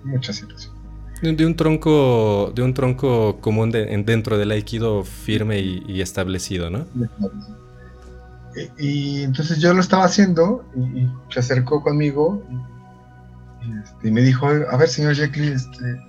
[0.06, 0.80] muchas situaciones.
[1.21, 6.85] De un tronco, de un tronco común dentro del aikido firme y, establecido, ¿no?
[8.79, 12.42] Y, entonces yo lo estaba haciendo y, se acercó conmigo
[13.83, 16.02] este, y, me dijo, a ver señor Jekyll, este,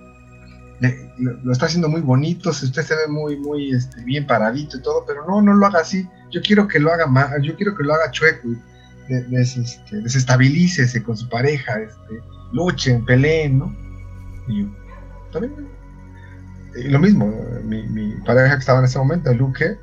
[1.17, 5.05] lo, está haciendo muy bonito, usted se ve muy, muy este, bien paradito y todo,
[5.05, 7.83] pero no, no lo haga así, yo quiero que lo haga más, yo quiero que
[7.83, 8.49] lo haga chueco,
[9.07, 12.19] este, desestabilícese con su pareja, este,
[12.51, 13.75] luchen, peleen, ¿no?
[14.47, 14.69] Y yo,
[16.75, 17.31] y lo mismo,
[17.63, 19.77] mi, pareja que estaba en ese momento, Luque,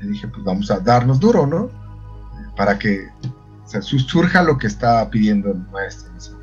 [0.00, 1.70] le dije, pues vamos a darnos duro, ¿no?
[2.56, 3.08] Para que
[3.80, 6.35] surja lo que está pidiendo el maestro.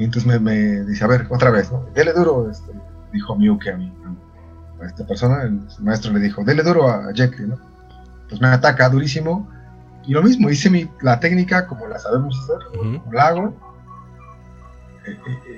[0.00, 1.84] Y entonces me, dice, a ver, otra vez, ¿no?
[1.94, 2.72] Dele duro, este,
[3.12, 3.92] dijo Miuke a mí,
[4.80, 7.58] a esta persona, el maestro le dijo, dele duro a Jackie, ¿no?
[8.26, 9.46] Pues me ataca durísimo.
[10.06, 13.54] Y lo mismo, hice mi, la técnica como la sabemos hacer, como la hago,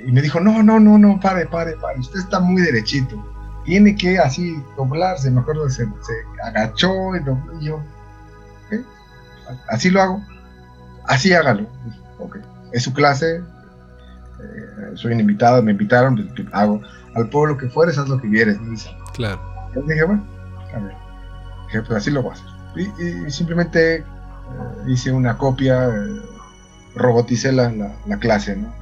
[0.05, 3.25] y me dijo, no, no, no, no, pare, pare, pare, usted está muy derechito.
[3.65, 6.13] Tiene que así doblarse, me acuerdo, se, se
[6.43, 7.81] agachó y, yo,
[9.69, 10.21] así lo hago,
[11.07, 11.69] así hágalo.
[12.19, 12.43] Okay.
[12.73, 13.45] Es su clase, eh,
[14.95, 16.81] soy un invitado, me invitaron, pues, hago
[17.15, 18.59] al pueblo que fueres, haz lo que quieres.
[19.15, 19.41] Claro.
[19.75, 20.25] Yo dije, bueno,
[20.75, 20.95] a ver,
[21.67, 22.53] dije, pues así lo voy a hacer.
[22.77, 24.05] Y, simplemente eh,
[24.87, 26.21] hice una copia, eh,
[26.95, 27.71] roboticé la,
[28.07, 28.73] la, clase, ¿no?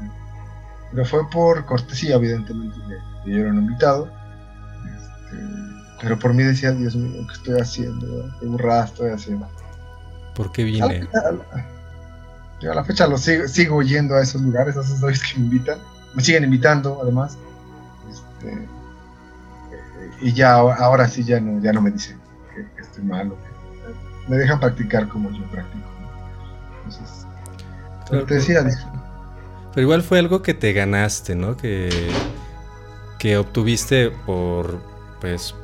[0.92, 2.76] Pero fue por cortesía, evidentemente,
[3.24, 4.08] que yo era un invitado.
[4.84, 5.44] Este,
[6.00, 8.30] pero por mí decía, Dios mío, ¿qué estoy haciendo?
[8.40, 9.48] ¿Qué burrada estoy haciendo?
[10.34, 11.08] ¿Por qué vine?
[12.60, 15.38] Yo a la fecha lo sigo, sigo yendo a esos lugares, a esos doyos que
[15.38, 15.78] me invitan.
[16.14, 17.38] Me siguen invitando, además.
[18.10, 18.68] Este,
[20.20, 22.18] y ya ahora sí ya no, ya no me dicen
[22.54, 23.32] que, estoy mal
[24.28, 25.88] me dejan practicar como yo practico.
[26.84, 27.26] Entonces,
[28.26, 28.64] te decía,
[29.72, 31.56] pero igual fue algo que te ganaste, ¿no?
[31.56, 32.10] Que,
[33.18, 34.80] que obtuviste por,
[35.20, 35.54] pues,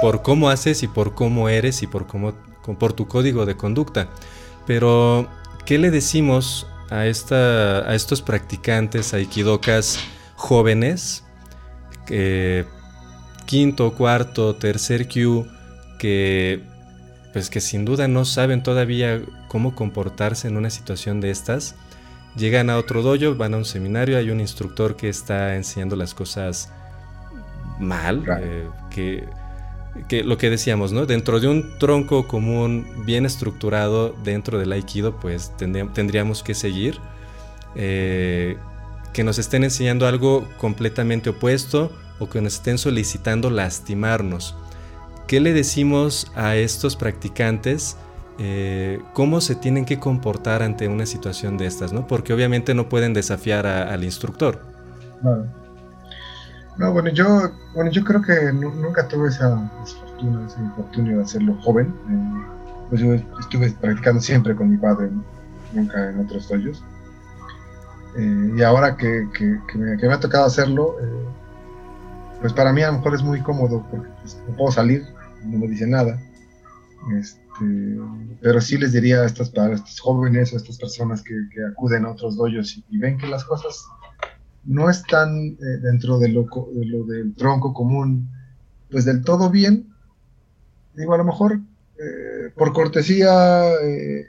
[0.00, 2.34] por cómo haces y por cómo eres y por cómo,
[2.78, 4.08] por tu código de conducta.
[4.66, 5.28] Pero
[5.68, 9.98] ¿Qué le decimos a, esta, a estos practicantes aikidokas
[10.34, 11.24] jóvenes,
[13.44, 15.46] quinto, cuarto, tercer Q,
[15.98, 16.62] que
[17.34, 21.74] pues que sin duda no saben todavía cómo comportarse en una situación de estas?
[22.34, 26.14] Llegan a otro dojo, van a un seminario, hay un instructor que está enseñando las
[26.14, 26.72] cosas
[27.78, 29.28] mal, eh, que
[30.08, 31.06] que lo que decíamos, ¿no?
[31.06, 36.98] Dentro de un tronco común bien estructurado dentro del aikido, pues tendríamos que seguir.
[37.74, 38.56] Eh,
[39.12, 44.54] que nos estén enseñando algo completamente opuesto o que nos estén solicitando lastimarnos.
[45.26, 47.96] ¿Qué le decimos a estos practicantes?
[48.38, 51.92] Eh, ¿Cómo se tienen que comportar ante una situación de estas?
[51.92, 52.06] ¿no?
[52.06, 54.60] Porque obviamente no pueden desafiar al instructor.
[56.78, 61.54] No, bueno, yo, bueno, yo creo que nunca tuve esa desfortuna, ese infortunio de hacerlo
[61.60, 61.92] joven.
[62.08, 62.46] Eh,
[62.88, 65.10] pues yo estuve practicando siempre con mi padre,
[65.72, 66.82] nunca en otros hoyos.
[68.16, 71.24] Eh, y ahora que, que, me, ha tocado hacerlo, eh,
[72.40, 75.04] pues para mí a lo mejor es muy cómodo porque pues, no puedo salir,
[75.44, 76.20] no me dice nada.
[77.18, 77.98] Este,
[78.40, 81.34] pero sí les diría a estas, para estos jóvenes o a estas personas que,
[81.72, 83.84] acuden a otros doyos y ven que las cosas
[84.64, 88.28] no están eh, dentro de lo, de lo, del tronco común,
[88.90, 89.94] pues del todo bien.
[90.94, 91.60] Digo, a lo mejor
[91.98, 94.26] eh, por cortesía, eh,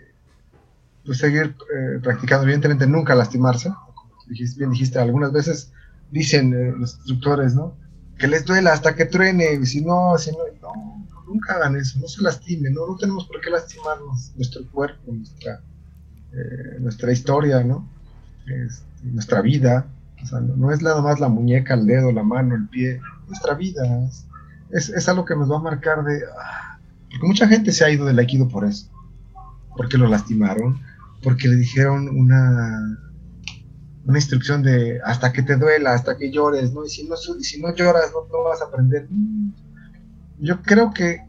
[1.05, 1.55] pues seguir
[2.03, 3.69] practicando, evidentemente nunca lastimarse.
[3.69, 5.71] Como dijiste, bien dijiste, algunas veces
[6.11, 7.75] dicen los instructores, ¿no?
[8.17, 12.07] Que les duela hasta que truene, si no, si no, no, nunca hagan eso, no
[12.07, 15.61] se lastimen, no, no tenemos por qué lastimarnos nuestro cuerpo, nuestra,
[16.79, 17.87] nuestra historia, ¿no?
[18.45, 19.87] Este, nuestra vida
[20.57, 23.83] no, es nada más la muñeca, el dedo, la mano, el pie, nuestra vida.
[24.71, 26.21] Es, es algo que nos va a marcar de...
[26.39, 28.89] Ah, porque mucha gente se ha ido del aikido por eso.
[29.75, 30.79] Porque lo lastimaron,
[31.23, 32.99] porque le dijeron una,
[34.05, 36.85] una instrucción de hasta que te duela, hasta que llores, ¿no?
[36.85, 39.07] Y si no, si no lloras, no, vas a aprender.
[40.39, 41.21] Yo creo que,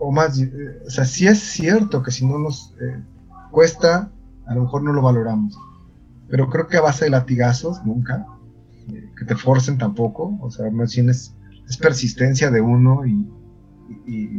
[0.00, 3.00] o más, eh, o sea, sí es cierto que si no nos eh,
[3.50, 4.10] cuesta,
[4.46, 5.56] a lo mejor no lo valoramos
[6.28, 8.26] pero creo que a base de latigazos, nunca,
[8.88, 11.32] eh, que te forcen tampoco, o sea, más bien es,
[11.80, 13.26] persistencia de uno y,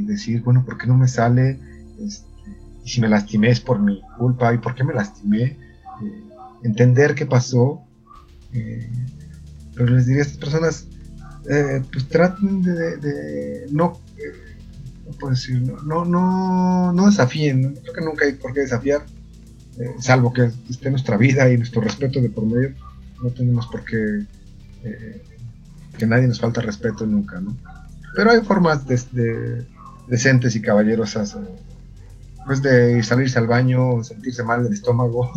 [0.05, 1.59] decir, bueno, ¿por qué no me sale?
[1.99, 2.25] Este,
[2.85, 5.43] y si me lastimé es por mi culpa, ¿y por qué me lastimé?
[5.43, 5.57] Eh,
[6.63, 7.81] entender qué pasó.
[8.53, 8.89] Eh,
[9.75, 10.87] pero les diría a estas personas,
[11.91, 13.99] pues traten de, no,
[15.05, 19.05] no puedo decir, no, no, no, desafíen, creo que nunca hay por qué desafiar
[19.79, 22.73] eh, salvo que esté nuestra vida y nuestro respeto de por medio,
[23.21, 24.25] no tenemos por qué
[24.83, 25.21] eh,
[25.97, 27.55] que nadie nos falta respeto nunca, ¿no?
[28.15, 29.65] Pero hay formas de,
[30.07, 31.37] decentes y caballerosas,
[32.45, 35.31] pues de salirse al baño, sentirse mal del estómago.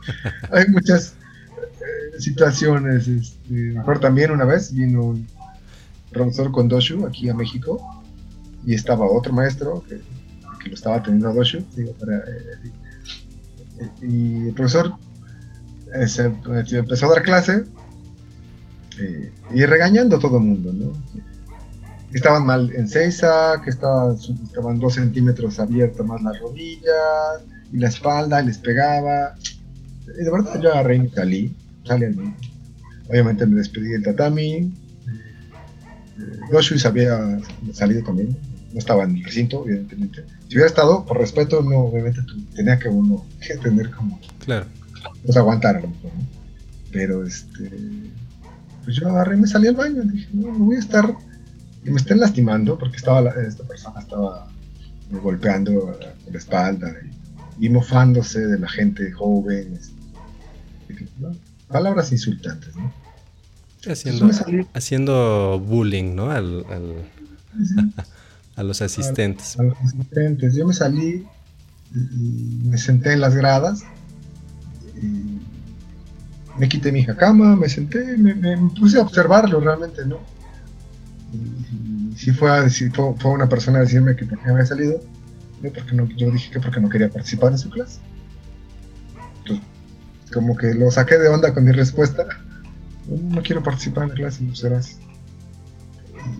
[0.52, 1.14] hay muchas
[1.62, 3.08] eh, situaciones.
[3.08, 5.26] Este, mejor también una vez vino un
[6.10, 8.02] profesor con Doshu aquí a México
[8.66, 10.00] y estaba otro maestro que,
[10.68, 12.22] lo estaba teniendo a Doshu, digo, para
[14.02, 14.94] y el profesor
[15.94, 16.06] eh,
[16.72, 17.64] empezó a dar clase
[18.98, 20.92] eh, y regañando a todo el mundo, ¿no?
[22.12, 27.88] estaban mal en Seiza, que estaban, estaban dos centímetros abiertos más las rodillas y la
[27.88, 29.34] espalda, y les pegaba.
[30.18, 32.06] Y de verdad yo agarré y salí, salí
[33.08, 34.72] Obviamente me despedí del tatami.
[36.18, 37.40] Eh, había
[37.72, 38.36] salido también,
[38.72, 40.24] no estaba en el recinto, evidentemente.
[40.48, 42.20] Si hubiera estado, por respeto, no, obviamente
[42.54, 44.18] tenía que uno que tener como.
[44.44, 44.66] Claro.
[45.24, 46.26] Pues aguantar a lo mejor, ¿no?
[46.92, 47.70] Pero este.
[48.84, 50.02] Pues yo agarré y me salí al baño.
[50.02, 51.14] Dije, no, no voy a estar.
[51.84, 54.50] Y me estén lastimando, porque estaba esta persona estaba
[55.10, 56.92] golpeando la, la espalda.
[57.60, 59.74] y mofándose de la gente joven.
[59.74, 59.98] Este,
[61.68, 62.92] Palabras insultantes, ¿no?
[63.86, 64.30] Haciendo,
[64.72, 66.30] haciendo bullying, ¿no?
[66.30, 66.64] Al,
[68.58, 69.58] a los asistentes.
[69.58, 70.54] A, los asistentes.
[70.54, 71.26] Yo me salí
[71.94, 73.84] y me senté en las gradas
[76.58, 80.18] me quité mi jacama, me senté, me, me, puse a observarlo realmente, ¿no?
[81.32, 85.00] Y, si fue, a decir, fue, una persona a decirme que por había salido,
[85.62, 88.00] porque no, yo dije que porque no quería participar en su clase.
[89.38, 89.64] Entonces,
[90.32, 92.26] como que lo saqué de onda con mi respuesta.
[93.06, 94.98] No, quiero participar en la clase, no serás.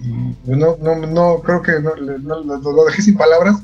[0.03, 3.57] Y no, no, no, creo que no, lo dejé sin palabras.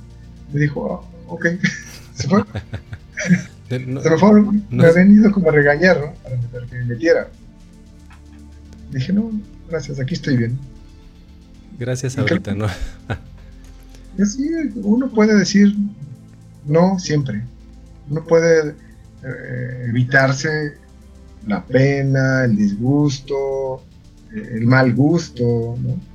[0.53, 1.47] Me dijo, oh, ok,
[2.15, 2.45] se fue.
[3.69, 6.13] se me fue, me ha venido como a regañar, ¿no?
[6.53, 7.29] Para que me metiera.
[8.91, 9.31] Dije, no,
[9.69, 10.59] gracias, aquí estoy bien.
[11.79, 12.67] Gracias ahorita, ¿no?
[14.27, 15.75] sí, uno puede decir
[16.67, 17.43] no siempre.
[18.09, 18.75] Uno puede
[19.23, 20.75] eh, evitarse
[21.47, 23.83] la pena, el disgusto,
[24.33, 26.14] el mal gusto, ¿no?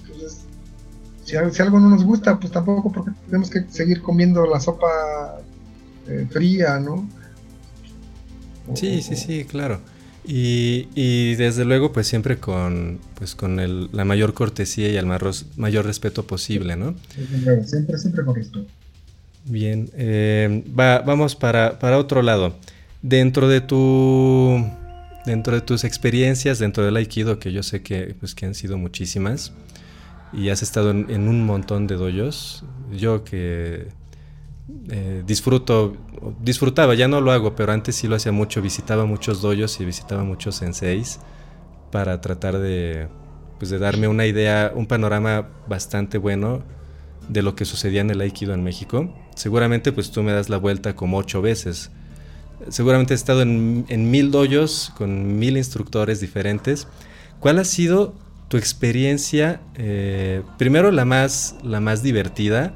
[1.29, 4.87] Si, algo no nos gusta, pues tampoco porque tenemos que seguir comiendo la sopa
[6.07, 7.07] eh, fría, ¿no?
[8.73, 9.79] Sí, sí, sí, claro.
[10.25, 15.85] Y, desde luego, pues siempre con, pues con el, la mayor cortesía y el mayor
[15.85, 16.95] respeto posible, ¿no?
[17.63, 18.65] Siempre, siempre con respeto.
[19.45, 22.55] Bien, eh, vamos para, para, otro lado.
[23.03, 24.65] Dentro de tu,
[25.27, 28.77] dentro de tus experiencias, dentro del Aikido, que yo sé que, pues, que han sido
[28.77, 29.53] muchísimas,
[30.33, 33.87] y has estado en, en un montón de doyos, yo que
[34.91, 35.95] eh, disfruto,
[36.41, 39.85] disfrutaba, ya no lo hago, pero antes sí lo hacía mucho, visitaba muchos doyos y
[39.85, 41.19] visitaba muchos senseis
[41.91, 43.07] para tratar de,
[43.57, 46.61] pues de darme una idea, un panorama bastante bueno
[47.27, 49.13] de lo que sucedía en el Aikido en México.
[49.35, 51.91] Seguramente pues tú me das la vuelta como ocho veces.
[52.69, 56.87] Seguramente he estado en, mil doyos con mil instructores diferentes.
[57.39, 58.13] ¿Cuál ha sido
[58.49, 62.73] tu experiencia, eh, primero la más, la más divertida,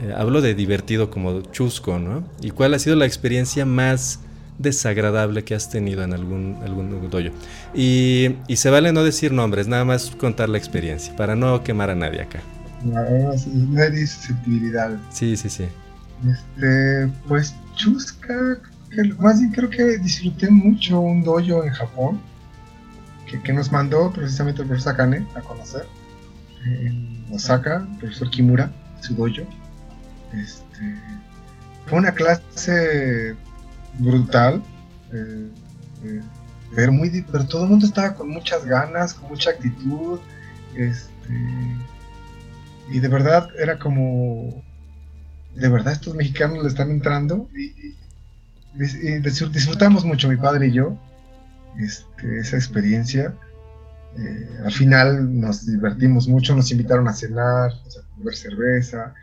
[0.00, 2.24] eh, hablo de divertido como chusco, ¿no?
[2.40, 4.20] ¿Y cuál ha sido la experiencia más
[4.58, 7.32] desagradable que has tenido en algún, algún doyo?
[7.74, 11.90] Y, y, se vale no decir nombres, nada más contar la experiencia, para no quemar
[11.90, 12.40] a nadie acá.
[12.84, 14.96] No, no hay susceptibilidad.
[15.10, 15.64] Sí, sí, sí.
[16.24, 18.58] Este, pues chusca,
[19.18, 22.20] más bien creo que disfruté mucho un dojo en Japón,
[23.28, 25.86] que, nos mandó precisamente el profesor Akane a conocer,
[26.64, 29.46] en Osaka, el profesor Kimura, su dojo
[30.32, 30.94] este,
[31.86, 33.34] fue una clase
[33.98, 34.62] brutal,
[35.12, 35.48] eh,
[36.04, 36.20] eh,
[36.74, 40.20] pero, muy, pero todo el mundo estaba con muchas ganas, con mucha actitud.
[40.76, 41.32] Este,
[42.90, 44.62] y de verdad era como,
[45.54, 47.96] de verdad estos mexicanos le están entrando y,
[48.74, 50.96] disfrutamos mucho mi padre y yo
[51.78, 53.34] este, esa experiencia.
[54.18, 59.14] Eh, al final nos divertimos mucho, nos invitaron a cenar, a beber cerveza,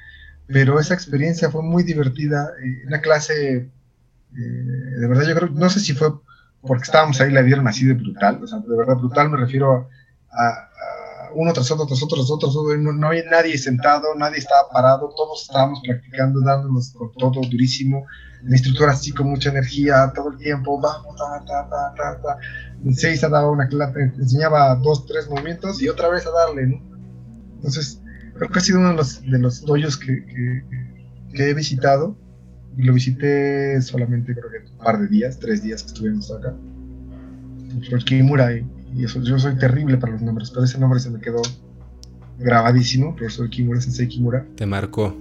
[0.47, 2.49] pero esa experiencia fue muy divertida.
[2.64, 6.10] Eh, una clase, eh, de verdad, yo creo, no sé si fue
[6.62, 9.89] porque estábamos ahí, la vieron así de brutal, o sea, de verdad brutal me refiero
[10.32, 10.70] a,
[11.36, 15.43] uno tras otro, tras otro, tras otro, no, había nadie sentado, nadie estaba parado, todos
[15.43, 18.05] estábamos practicando, dándonos con todo durísimo,
[18.43, 22.38] la instructora así con mucha energía todo el tiempo, vamos, ta, ta, ta, ta, ta.
[22.93, 26.81] Seis daba una clase, enseñaba dos, tres movimientos y otra vez a darle, ¿no?
[27.55, 28.01] Entonces,
[28.36, 30.25] creo que ha sido uno de los, de los doyos que,
[31.33, 32.15] que, he visitado.
[32.77, 36.53] Y lo visité solamente creo que un par de días, tres días que estuvimos acá.
[37.89, 38.67] El Kimura y,
[39.04, 41.41] eso, yo soy terrible para los nombres, pero ese nombre se me quedó
[42.38, 44.46] grabadísimo, profesor Kimura, Sensei Kimura.
[44.56, 45.16] ¿Te marcó?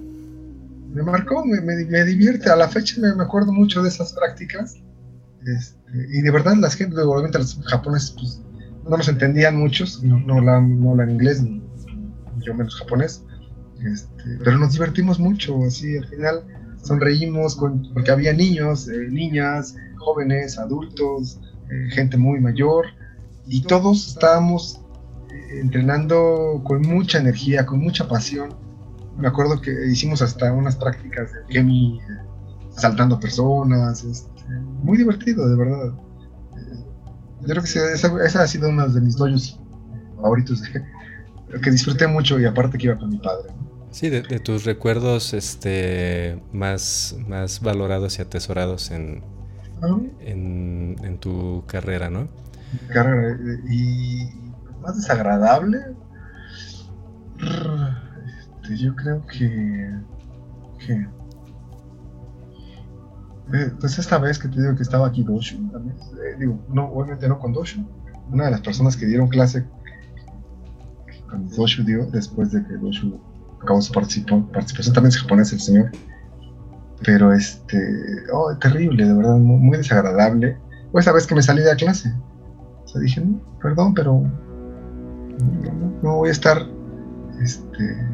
[0.92, 2.50] Me marcó, me, me, divierte.
[2.50, 4.76] A la fecha me, acuerdo mucho de esas prácticas.
[5.44, 8.40] Este, y de verdad, las gente, obviamente los japoneses, pues,
[8.88, 11.62] no nos entendían muchos, no, no, hablan, no hablan inglés, ni,
[12.40, 13.24] yo menos japonés,
[13.84, 16.44] este, pero nos divertimos mucho, así al final
[16.82, 22.86] sonreímos con, porque había niños, eh, niñas, jóvenes, adultos, eh, gente muy mayor,
[23.46, 24.80] y todos estábamos
[25.30, 28.54] eh, entrenando con mucha energía, con mucha pasión.
[29.16, 32.00] Me acuerdo que hicimos hasta unas prácticas de Kemi
[32.76, 34.30] saltando personas, este,
[34.82, 35.92] muy divertido, de verdad.
[37.40, 39.60] yo creo que esa, ha sido uno de mis doyos
[40.16, 40.82] favoritos de,
[41.62, 43.52] que disfruté mucho y aparte que iba con mi padre.
[43.90, 49.22] Sí, de, tus recuerdos este, más, más valorados y atesorados en,
[50.20, 52.26] en, tu carrera, ¿no?
[52.92, 54.28] Carrera, y
[54.80, 55.78] más desagradable,
[57.38, 59.94] este, yo creo que,
[60.78, 61.08] que
[63.52, 66.86] eh, pues esta vez que te digo que estaba aquí Doshu, también, eh, digo, no,
[66.86, 67.86] obviamente no con Doshu,
[68.30, 69.66] una de las personas que dieron clase
[71.28, 73.20] con Doshu, digo, después de que Doshu
[73.60, 74.50] acabó su participación,
[74.92, 75.90] también es japonés el señor,
[77.04, 77.78] pero este,
[78.32, 80.58] oh, terrible, de verdad, muy, desagradable.
[80.92, 82.14] O esa vez que me salí de la clase,
[83.00, 83.22] dije,
[83.62, 84.22] perdón, pero
[86.02, 86.66] no, voy a estar,
[87.42, 88.08] este,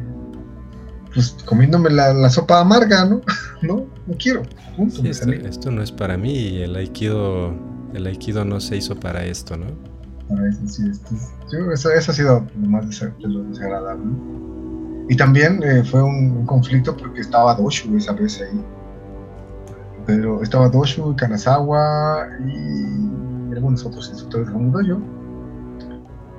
[1.13, 3.21] pues comiéndome la, sopa amarga, ¿no?
[3.61, 4.43] no, no quiero.
[5.43, 7.53] esto, no es para mí y el aikido,
[7.93, 9.67] el aikido no se hizo para esto, ¿no?
[10.29, 10.83] Para eso sí,
[11.73, 14.05] eso, ha sido lo más desagradable.
[15.09, 18.63] Y también eh, fue un, conflicto porque estaba Doshu esa vez ahí.
[20.05, 25.01] Pero estaba Doshu, Kanazawa y algunos otros instructores de Dojo.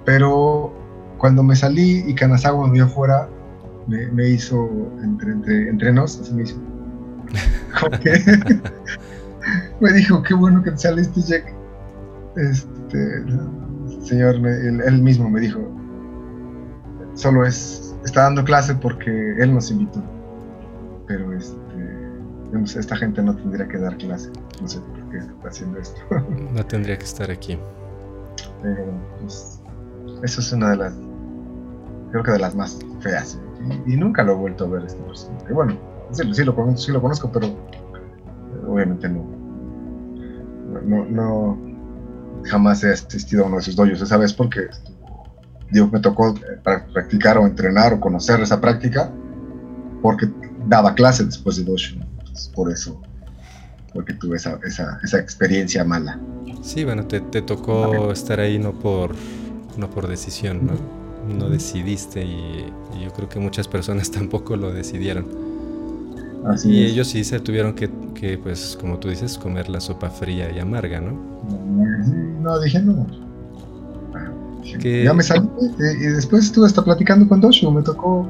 [0.04, 0.72] Pero
[1.18, 3.28] cuando me salí y Kanazawa me vio afuera,
[3.86, 4.68] me, hizo
[5.02, 6.56] entre, entre, entre nos, así me hizo.
[9.80, 11.54] me dijo, qué bueno que te saliste, Jack.
[12.36, 13.24] Este,
[14.02, 15.60] señor, él, mismo me dijo,
[17.14, 20.02] solo es, está dando clase porque él nos invitó.
[21.06, 21.56] Pero este,
[22.53, 24.30] esta gente no tendría que dar clase.
[24.61, 26.00] No sé por qué está haciendo esto.
[26.55, 27.59] no tendría que estar aquí.
[28.62, 28.84] Pero,
[29.20, 29.61] pues,
[30.22, 30.94] eso es una de las,
[32.11, 33.38] creo que de las más feas.
[33.86, 35.53] Y, nunca lo he vuelto a ver este personaje.
[35.53, 35.78] Bueno,
[36.11, 36.55] sí, lo,
[37.00, 37.48] conozco, pero
[38.68, 39.24] obviamente no.
[40.84, 41.59] No, no,
[42.44, 44.68] jamás he asistido a uno de sus doyos esa vez porque
[45.70, 49.11] digo, me tocó eh, practicar o entrenar o conocer esa práctica
[50.00, 50.28] porque
[50.66, 52.11] daba clase después de dojo.
[52.55, 53.01] Por eso,
[53.93, 56.18] porque tuve esa, esa, esa experiencia mala.
[56.62, 59.14] Sí, bueno, te, te tocó estar ahí no por,
[59.76, 60.72] no por decisión, ¿no?
[61.35, 62.66] No decidiste y,
[63.03, 65.26] yo creo que muchas personas tampoco lo decidieron.
[66.47, 70.11] Así y ellos sí se tuvieron que, que, pues, como tú dices, comer la sopa
[70.11, 71.12] fría y amarga, ¿no?
[72.41, 73.07] No, dije no.
[74.64, 75.49] Ya me salí
[75.80, 78.28] eh, y después estuve hasta platicando con Doshu, me tocó,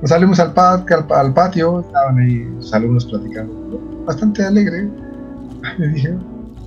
[0.00, 4.88] nos salimos al, al, patio, estaban ahí los alumnos platicando, bastante alegre,
[5.78, 6.14] me dije,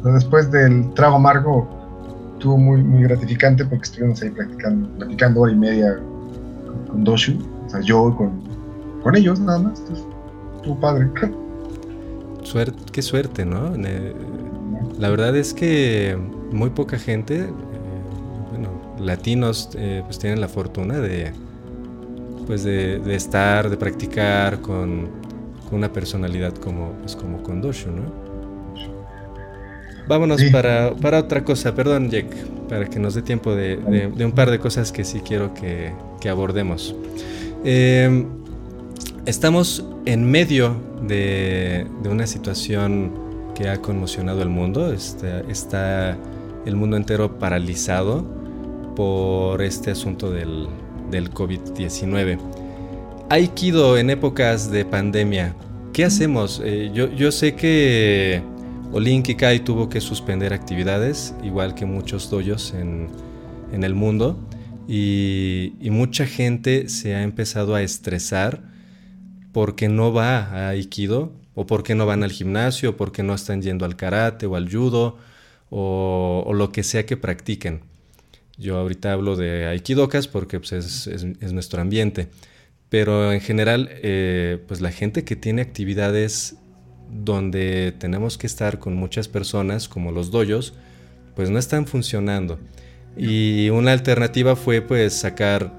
[0.04, 1.68] después del trago amargo,
[2.34, 6.00] estuvo muy, muy gratificante porque estuvimos ahí practicando, platicando hora y media
[6.88, 8.42] con, Doshu, o sea, yo con,
[9.02, 9.82] con ellos nada más,
[10.56, 11.10] estuvo padre.
[12.44, 13.72] Suerte, qué suerte, ¿no?
[15.00, 16.18] La verdad es que
[16.52, 17.50] muy poca gente, eh,
[18.52, 18.70] bueno,
[19.00, 21.32] latinos, eh, pues tienen la fortuna de,
[22.46, 25.10] pues de, estar, de practicar con,
[25.72, 28.04] una personalidad como, pues como Kondoshu, ¿no?
[30.08, 32.28] Vámonos para, para, otra cosa, perdón Jack,
[32.70, 35.94] para que nos dé tiempo de, un par de cosas que sí quiero que,
[36.30, 36.96] abordemos.
[37.64, 38.26] Eh,
[39.26, 40.76] estamos en medio
[41.08, 43.12] de, de, una situación
[43.56, 44.94] que ha conmocionado el mundo.
[44.94, 46.18] Está, está
[46.66, 48.26] el mundo entero paralizado
[48.96, 50.68] por este asunto del,
[51.14, 52.38] del COVID-19.
[53.30, 55.56] Aikido en épocas de pandemia.
[55.94, 56.62] ¿Qué hacemos?
[56.66, 58.42] Eh, yo, yo, sé que
[58.92, 63.08] Olin Kikai tuvo que suspender actividades, igual que muchos doyos en,
[63.72, 64.38] en el mundo,
[64.88, 68.62] y, y, mucha gente se ha empezado a estresar
[69.54, 73.24] porque no va a Aikido o por qué no van al gimnasio, o por qué
[73.24, 75.18] no están yendo al karate o al judo,
[75.70, 77.82] o, lo que sea que practiquen.
[78.58, 82.28] Yo ahorita hablo de aikidokas porque pues, es, nuestro ambiente,
[82.90, 86.56] pero en general, eh, pues la gente que tiene actividades
[87.10, 90.74] donde tenemos que estar con muchas personas, como los doyos,
[91.36, 92.60] pues no están funcionando.
[93.18, 95.72] Y una alternativa fue pues sacar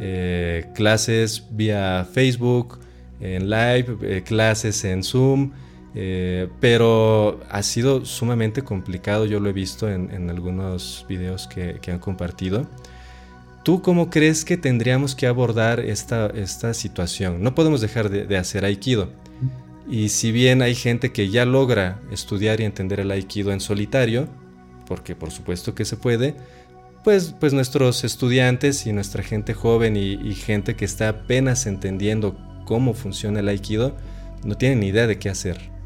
[0.00, 2.78] eh, clases vía Facebook,
[3.20, 5.52] en live, eh, clases en Zoom,
[5.94, 11.98] eh, pero ha sido sumamente complicado, yo lo he visto en, algunos videos que, han
[11.98, 12.66] compartido.
[13.64, 17.42] ¿Tú cómo crees que tendríamos que abordar esta, esta situación?
[17.42, 19.10] No podemos dejar de, hacer aikido.
[19.88, 24.28] Y si bien hay gente que ya logra estudiar y entender el aikido en solitario,
[24.86, 26.36] porque por supuesto que se puede,
[27.02, 32.38] pues, pues nuestros estudiantes y nuestra gente joven y, y gente que está apenas entendiendo
[32.64, 33.96] cómo funciona el aikido,
[34.44, 35.79] no tienen ni idea de qué hacer.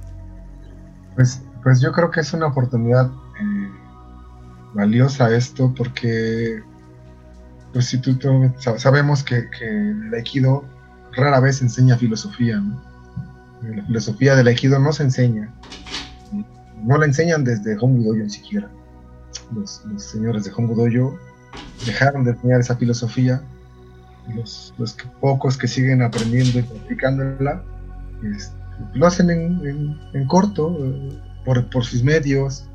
[1.15, 3.11] Pues, pues yo creo que es una oportunidad
[3.41, 3.71] eh,
[4.75, 6.63] valiosa esto porque
[7.73, 8.01] pues si
[8.59, 10.65] sabemos que, el aikido
[11.13, 12.63] rara vez enseña filosofía,
[13.63, 15.53] La filosofía del aikido no se enseña.
[16.85, 18.71] No la enseñan desde Hongu Dojo ni siquiera.
[19.53, 21.19] Los, señores de Dojo
[21.85, 23.43] dejaron de enseñar esa filosofía
[24.33, 24.73] los,
[25.21, 27.63] pocos que siguen aprendiendo y practicándola,
[28.23, 28.57] este,
[28.95, 32.67] lo hacen en, corto, eh, por, sus medios.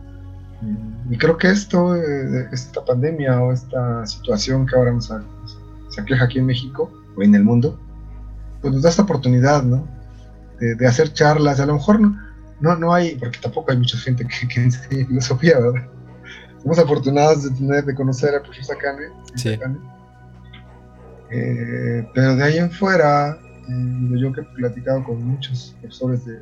[1.10, 5.08] Y creo que esto, eh, esta pandemia o esta situación que ahora nos,
[5.90, 7.80] se aqueja aquí en México o en el mundo,
[8.62, 9.88] pues nos da esta oportunidad, ¿no?
[10.60, 11.62] De, hacer charlas.
[11.62, 15.58] A lo mejor no, no, hay, porque tampoco hay mucha gente que, que enseñe filosofía,
[15.60, 15.88] ¿verdad?
[16.62, 19.08] Somos afortunados de tener, de conocer a profesor Sakane.
[19.36, 19.58] Sí.
[21.32, 23.38] Eh, pero de ahí en fuera,
[24.20, 26.42] yo que he platicado con muchos profesores de, de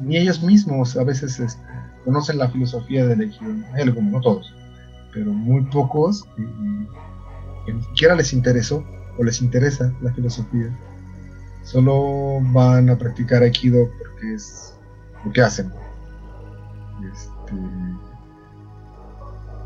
[0.00, 1.62] ni ellos mismos a veces este,
[2.04, 4.54] conocen la filosofía de Legión, algunos, no todos,
[5.12, 6.24] pero muy pocos,
[7.64, 8.84] que ni siquiera les interesó
[9.18, 10.76] o les interesa la filosofía.
[11.64, 14.74] Solo van a practicar Aikido porque es
[15.24, 15.72] lo que hacen.
[17.12, 17.52] Este,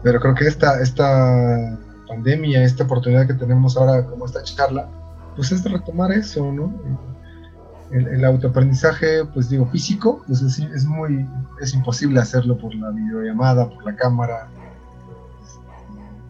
[0.02, 1.78] pero creo que esta, esta
[2.08, 4.88] pandemia, esta oportunidad que tenemos ahora como esta charla,
[5.36, 6.72] pues es retomar eso, ¿no?
[7.90, 11.26] El, autoaprendizaje, pues digo, físico, pues es, es, muy,
[11.60, 14.48] es imposible hacerlo por la videollamada, por la cámara.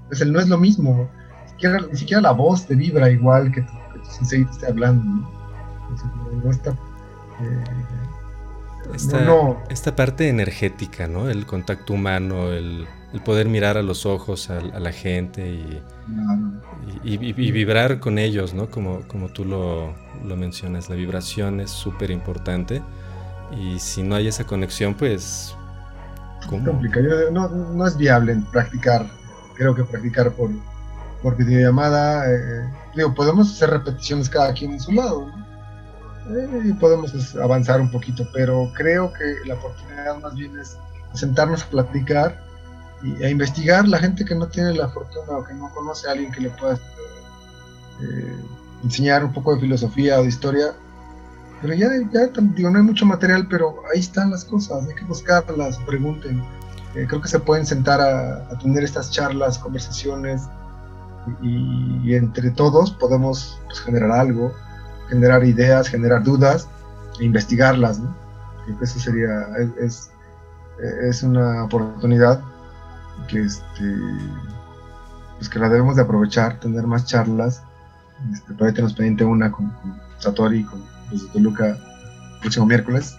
[0.08, 1.06] Pues el, no es lo mismo,
[1.44, 4.50] ni siquiera, ni siquiera, la voz te vibra igual que tu, que tu sensei te
[4.52, 5.30] esté hablando, ¿no?
[6.42, 7.64] no está, eh,
[9.68, 11.28] esta, parte energética, ¿no?
[11.28, 12.86] El contacto humano, el,
[13.18, 15.48] poder mirar a los ojos a, la gente
[17.04, 18.70] y, vibrar con ellos, ¿no?
[18.70, 19.94] Como, como tú lo,
[20.36, 22.82] mencionas, la vibración es súper importante
[23.50, 25.56] y si no hay esa conexión, pues...
[26.48, 26.80] ¿cómo?
[27.32, 29.06] No, no, es viable practicar,
[29.56, 30.50] creo que practicar por,
[31.20, 35.40] por videollamada, eh, digo, podemos hacer repeticiones cada quien en su lado, ¿no?
[36.64, 40.76] y podemos avanzar un poquito, pero creo que la oportunidad más bien es
[41.12, 42.49] sentarnos a platicar
[43.02, 46.12] y a investigar la gente que no tiene la fortuna o que no conoce a
[46.12, 46.78] alguien que le pueda
[48.02, 48.36] eh,
[48.84, 50.74] enseñar un poco de filosofía o de historia.
[51.62, 55.04] Pero ya, ya digo, no hay mucho material, pero ahí están las cosas, hay que
[55.04, 56.42] buscarlas, pregunten.
[56.94, 60.42] Eh, creo que se pueden sentar a, tener estas charlas, conversaciones,
[61.42, 64.52] y, entre todos podemos pues, generar algo
[65.10, 66.68] generar ideas, generar dudas
[67.20, 67.98] e investigarlas.
[67.98, 68.14] ¿no?
[68.64, 69.46] Creo que eso sería,
[69.78, 70.10] es,
[71.02, 72.40] es, una oportunidad
[73.28, 73.96] que, este,
[75.36, 77.62] pues que la debemos de aprovechar, tener más charlas.
[78.32, 79.72] Este, todavía tenemos pendiente una con,
[80.18, 83.16] Satori, con los de Toluca, el próximo miércoles.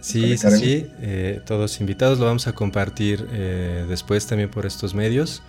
[0.00, 4.94] Sí, sí, sí, eh, todos invitados, lo vamos a compartir eh, después también por estos
[4.94, 5.42] medios.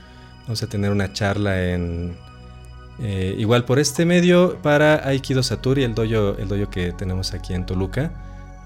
[0.43, 2.15] Vamos a tener una charla en
[2.99, 7.53] eh, igual por este medio para Aikido Saturi, el dojo, el dojo que tenemos aquí
[7.53, 8.11] en Toluca.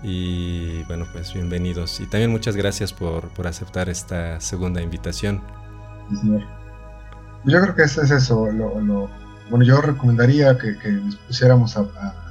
[0.03, 1.99] Y bueno, pues bienvenidos.
[1.99, 5.41] Y también muchas gracias por, por aceptar esta segunda invitación.
[6.09, 6.43] Sí, señor.
[7.45, 8.51] Yo creo que eso es eso.
[8.51, 9.09] Lo,
[9.49, 11.85] bueno, yo recomendaría que, nos pusiéramos a,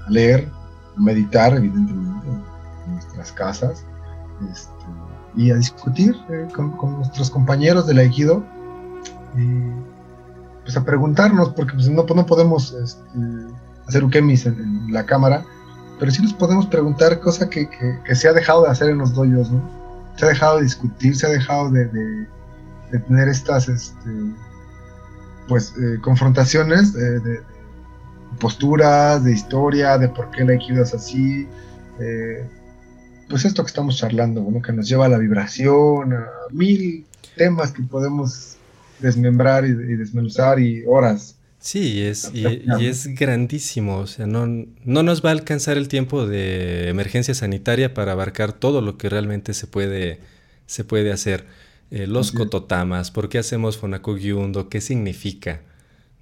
[0.08, 0.48] leer,
[0.96, 3.84] a meditar, evidentemente, en nuestras casas.
[4.50, 4.70] Este,
[5.36, 8.44] y a discutir eh, con, con, nuestros compañeros del Aikido.
[9.36, 9.96] Y,
[10.62, 13.18] pues a preguntarnos, porque pues, no, no podemos este,
[13.86, 15.44] hacer ukemis en, en, la cámara,
[15.98, 19.14] pero sí nos podemos preguntar cosa que, que, se ha dejado de hacer en los
[19.14, 19.62] doyos, ¿no?
[20.16, 24.10] Se ha dejado de discutir, se ha dejado de, de, tener estas este,
[25.48, 27.40] pues eh, confrontaciones de,
[28.40, 31.46] posturas, de historia, de por qué la equidad es así.
[32.00, 32.48] Eh,
[33.28, 34.62] pues esto que estamos charlando, ¿no?
[34.62, 37.04] que nos lleva a la vibración, a mil
[37.36, 38.56] temas que podemos
[39.00, 41.36] desmembrar y, desmenuzar y horas.
[41.58, 42.44] Sí, es, y,
[42.86, 44.46] es grandísimo, o sea, no,
[44.84, 49.08] no nos va a alcanzar el tiempo de emergencia sanitaria para abarcar todo lo que
[49.08, 50.20] realmente se puede,
[50.66, 51.44] se puede hacer.
[51.90, 54.68] Eh, los kototamas, ¿por qué hacemos Fonakugyundo?
[54.68, 55.62] ¿Qué significa?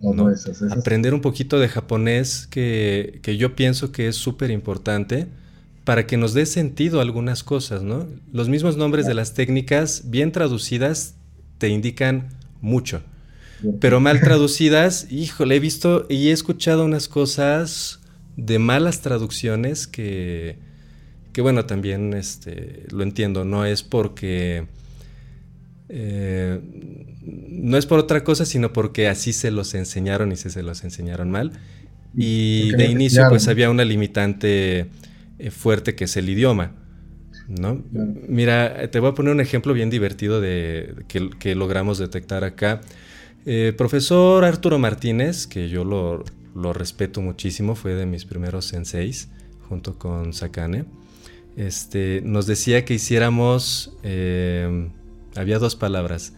[0.00, 0.30] No,
[0.70, 5.26] Aprender un poquito de japonés que, que yo pienso que es súper importante
[5.84, 8.06] para que nos dé sentido algunas cosas, ¿no?
[8.32, 11.14] Los mismos nombres de las técnicas bien traducidas
[11.58, 12.28] te indican
[12.60, 13.02] mucho.
[13.80, 18.00] Pero mal traducidas, híjole, he visto y he escuchado unas cosas
[18.36, 20.58] de malas traducciones que,
[21.32, 24.66] que bueno, también este, lo entiendo, no es porque...
[25.88, 26.60] Eh,
[27.22, 30.82] no es por otra cosa, sino porque así se los enseñaron y se, se los
[30.84, 31.52] enseñaron mal.
[32.16, 34.86] Y de inicio pues había una limitante
[35.38, 36.72] eh, fuerte que es el idioma.
[37.48, 37.82] ¿no?
[37.92, 42.80] Mira, te voy a poner un ejemplo bien divertido de que, logramos detectar acá.
[43.46, 49.28] Eh, profesor Arturo Martínez, que yo lo, respeto muchísimo, fue de mis primeros senseis,
[49.68, 50.84] junto con Sakane,
[51.56, 54.88] este, nos decía que hiciéramos, eh,
[55.36, 56.32] había dos palabras,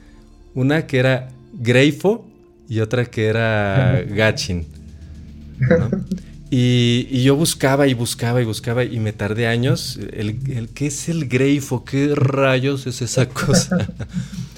[0.54, 2.26] una que era greifo
[2.68, 4.66] y otra que era gachin.
[6.50, 9.98] Y, yo buscaba y buscaba y buscaba y me tardé años.
[10.12, 11.84] El, ¿Qué es el greifo?
[11.84, 13.88] ¿Qué rayos es esa cosa?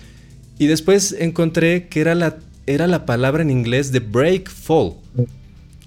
[0.59, 4.95] y después encontré que era la, era la palabra en inglés de break fall,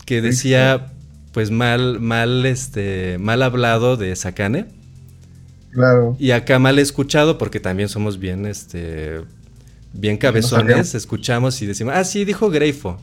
[0.05, 0.91] que decía
[1.31, 4.65] pues mal, mal, este, mal hablado de Sakane.
[5.71, 6.17] Claro.
[6.19, 9.21] Y acá mal escuchado porque también somos bien, este,
[9.93, 12.99] bien cabezones, escuchamos y decimos, ah, sí, dijo Greifo.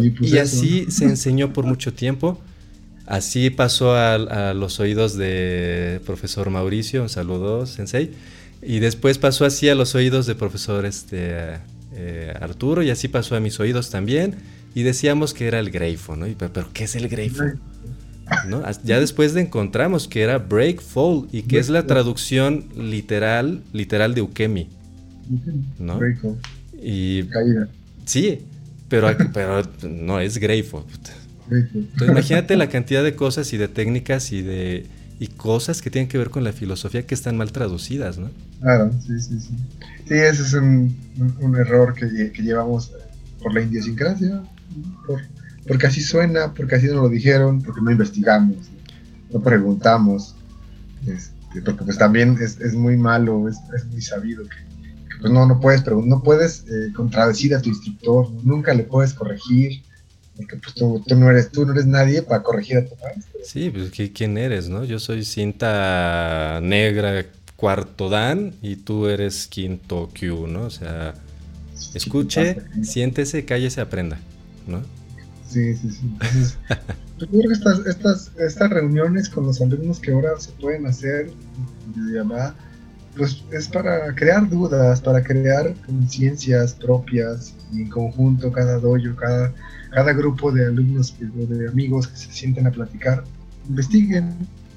[0.00, 2.38] Y, pues así se enseñó por mucho tiempo.
[3.06, 8.12] Así pasó a, los oídos de profesor Mauricio, un saludo, sensei.
[8.62, 11.58] Y después pasó así a los oídos de profesor este,
[11.94, 14.36] eh, Arturo y así pasó a mis oídos también.
[14.74, 16.26] Y decíamos que era el Greifo, ¿no?
[16.38, 17.42] pero, ¿qué es el Greifo?
[18.46, 18.62] ¿No?
[18.84, 24.14] Ya después de encontramos que era Break Fall y que es la traducción literal, literal
[24.14, 24.68] de Ukemi.
[25.78, 26.00] ¿No?
[26.82, 27.24] Y
[28.06, 28.40] sí,
[28.88, 30.86] pero, pero no es Greifo.
[31.50, 34.86] Entonces, imagínate la cantidad de cosas y de técnicas y de
[35.18, 38.30] y cosas que tienen que ver con la filosofía que están mal traducidas, ¿no?
[38.60, 39.54] Claro, sí, sí, sí.
[40.06, 40.96] Sí, ese es un,
[41.40, 42.92] un, error que, que, llevamos
[43.40, 44.42] por la idiosincrasia,
[45.66, 48.56] porque así suena, porque así nos lo dijeron, porque no investigamos,
[49.32, 50.34] no preguntamos,
[51.06, 54.56] este, porque pues también es, es muy malo, es, es, muy sabido que,
[55.20, 59.82] pues no, no puedes, no puedes eh, contradecir a tu instructor, nunca le puedes corregir,
[60.36, 63.40] porque pues tú, tú, no eres tú no eres nadie para corregir a tu maestro.
[63.44, 64.84] Sí, pues ¿quién eres, no?
[64.84, 67.26] Yo soy cinta negra
[67.56, 70.62] cuarto dan y tú eres quinto Q, ¿no?
[70.62, 71.14] O sea,
[71.94, 74.18] escuche, siéntese, cállese, aprenda.
[74.66, 74.82] ¿no?
[75.48, 76.10] Sí, sí, sí.
[77.18, 81.30] yo creo que estas, estas, estas reuniones con los alumnos que ahora se pueden hacer
[83.16, 89.52] pues es para crear dudas, para crear conciencias propias y en conjunto cada doyo, cada,
[89.92, 93.24] cada grupo de alumnos o de amigos que se sienten a platicar,
[93.68, 94.34] investiguen,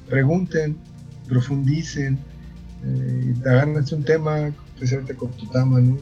[0.10, 0.78] pregunten,
[1.28, 2.20] profundicen,
[2.84, 3.34] eh,
[3.92, 5.98] un tema, especialmente con Tutama, ¿no?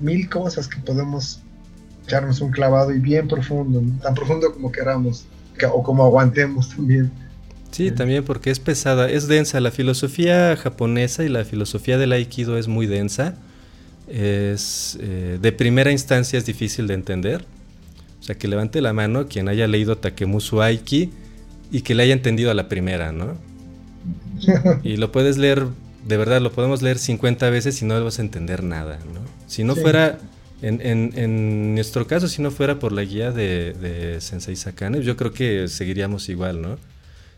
[0.00, 1.42] mil cosas que podemos
[2.06, 5.26] echarnos un clavado y bien profundo, tan profundo como queramos,
[5.72, 7.12] o como aguantemos también.
[7.70, 9.60] Sí, también porque es pesada, es densa.
[9.60, 13.36] La filosofía japonesa y la filosofía del aikido es muy densa.
[14.14, 17.46] Es, eh, de primera instancia es difícil de entender.
[18.20, 21.10] O sea, que levante la mano quien haya leído Takemusu Aiki
[21.70, 23.38] y que le haya entendido a la primera, ¿no?
[24.84, 25.66] y lo puedes leer,
[26.06, 29.20] de verdad, lo podemos leer 50 veces y no vas a entender nada, ¿no?
[29.46, 30.18] Si no fuera
[30.60, 35.68] en, nuestro caso, si no fuera por la guía de, Sensei Sakane, yo creo que
[35.68, 36.78] seguiríamos igual, ¿no?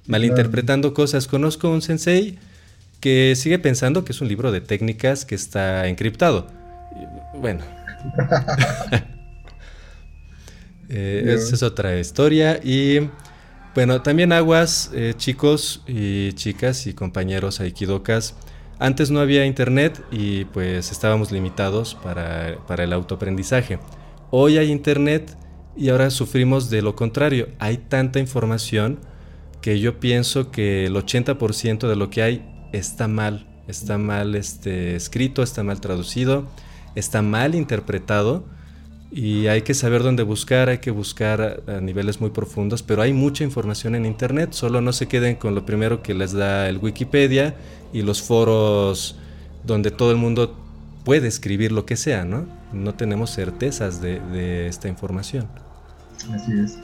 [0.06, 1.28] Malinterpretando cosas.
[1.28, 2.36] Conozco un sensei
[3.00, 6.46] que sigue pensando que es un libro de técnicas que está encriptado.
[7.34, 7.62] Bueno.
[10.90, 12.60] Eh, esa es otra historia.
[12.62, 13.08] Y
[13.74, 18.36] bueno, también aguas, eh, chicos y chicas y compañeros aikidokas.
[18.78, 23.78] Antes no había internet y pues estábamos limitados para, el autoaprendizaje.
[24.30, 25.36] Hoy hay internet
[25.76, 27.48] y ahora sufrimos de lo contrario.
[27.58, 28.98] Hay tanta información
[29.60, 33.46] que yo pienso que el 80% de lo que hay está mal.
[33.66, 36.46] Está mal este, escrito, está mal traducido,
[36.94, 38.44] está mal interpretado
[39.10, 43.12] y hay que saber dónde buscar, hay que buscar a, niveles muy profundos, pero hay
[43.12, 46.78] mucha información en Internet, solo no se queden con lo primero que les da el
[46.78, 47.54] Wikipedia
[47.92, 49.16] y los foros
[49.62, 50.56] donde todo el mundo
[51.04, 52.46] puede escribir lo que sea, ¿no?
[52.72, 55.46] No tenemos certezas de, esta información.
[56.32, 56.78] Así es.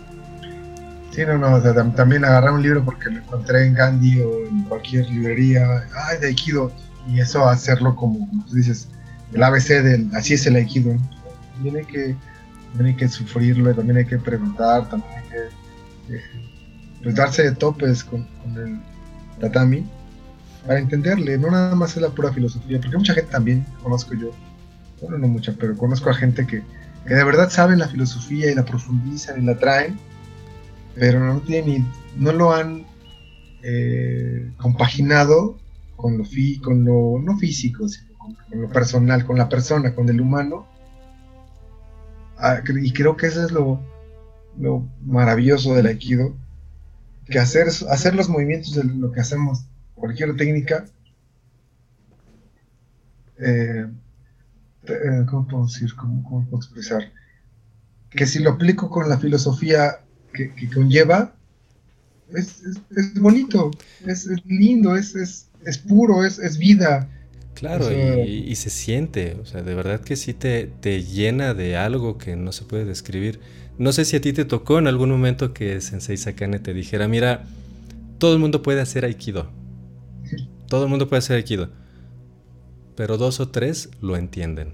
[1.11, 1.61] Sí, no, no,
[1.95, 6.29] también agarrar un libro porque lo encontré en Gandhi o en cualquier librería, ay, de
[6.29, 6.71] Aikido,
[7.09, 8.87] y eso hacerlo como, tú dices,
[9.33, 10.97] el ABC del, así es el Aikido,
[11.55, 12.17] también hay que,
[12.75, 16.23] también que sufrirlo, también hay que preguntar, también hay que eh,
[17.03, 18.27] pues darse de topes con,
[18.57, 18.81] el
[19.41, 19.87] tatami
[20.67, 24.31] para entenderle, no nada más es la pura filosofía, porque mucha gente también, conozco yo,
[25.01, 26.63] bueno, no mucha, pero conozco a gente que,
[27.07, 29.99] que de verdad saben la filosofía y la profundizan y la traen,
[30.95, 32.85] pero no tienen no lo han
[33.63, 35.59] eh, compaginado
[35.97, 38.10] con lo, fi, con lo no físico, sino
[38.49, 40.67] con, lo personal, con la persona, con el humano,
[42.43, 43.81] Ah, y creo que eso es lo,
[45.05, 46.35] maravilloso del aikido,
[47.27, 50.87] que hacer, hacer los movimientos de lo que hacemos, cualquier técnica,
[53.39, 53.87] eh,
[54.85, 55.95] eh, ¿cómo puedo decir?
[55.97, 57.13] ¿Cómo, puedo expresar?
[58.09, 60.01] Que si lo aplico con la filosofía
[60.33, 61.35] que, conlleva,
[62.35, 62.63] es,
[63.21, 63.71] bonito,
[64.07, 67.07] es, lindo, es, es, puro, es, vida.
[67.55, 72.17] Claro, y, se siente, o sea, de verdad que sí te, te llena de algo
[72.17, 73.41] que no se puede describir.
[73.77, 77.07] No sé si a ti te tocó en algún momento que Sensei Sakane te dijera,
[77.07, 77.45] mira,
[78.19, 79.51] todo el mundo puede hacer Aikido.
[80.69, 81.71] Todo el mundo puede hacer Aikido.
[82.97, 84.73] Pero dos o tres lo entienden.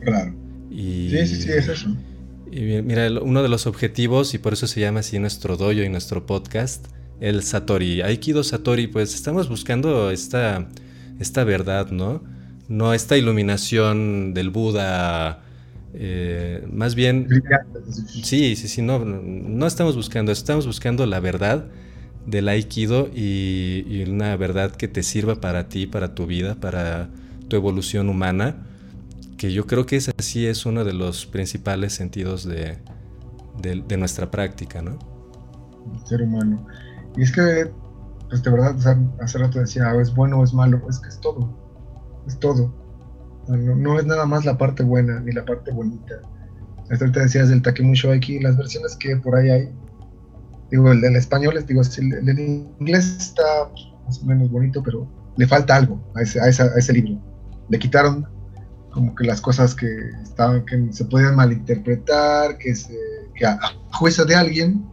[0.00, 0.34] Claro.
[0.70, 1.96] Y, sí, sí, sí, es eso.
[2.50, 5.88] Y mira, uno de los objetivos, y por eso se llama así nuestro dojo y
[5.88, 6.86] nuestro podcast,
[7.20, 8.02] el Satori.
[8.02, 10.68] Aikido Satori, pues estamos buscando esta,
[11.22, 12.22] esta verdad, ¿no?
[12.68, 15.42] No esta iluminación del Buda
[15.94, 17.28] eh, más bien...
[18.22, 21.66] Sí, sí, sí, no, no estamos buscando estamos buscando la verdad
[22.26, 27.08] del aikido y, una verdad que te sirva para ti, para tu vida, para
[27.48, 28.66] tu evolución humana,
[29.36, 32.78] que yo creo que ese sí es uno de los principales sentidos de,
[33.98, 34.98] nuestra práctica, ¿no?
[36.00, 36.66] El ser humano.
[37.16, 37.70] Y es que,
[38.32, 41.20] pues de verdad, hace rato decía, ah, es bueno o es malo, es que es
[41.20, 41.54] todo,
[42.26, 42.72] es todo.
[43.46, 46.14] No, es nada más la parte buena ni la parte bonita.
[46.90, 49.70] Hasta ahorita decías del Takemusho aquí, las versiones que por ahí hay.
[50.70, 53.42] Digo, el del español, les digo, el, el inglés está
[54.06, 55.06] más o menos bonito, pero
[55.36, 57.20] le falta algo a ese, a, ese libro.
[57.68, 58.26] Le quitaron
[58.92, 62.96] como que las cosas que estaban, que se podían malinterpretar, que, se,
[63.34, 63.58] que a,
[63.92, 64.86] juicio de alguien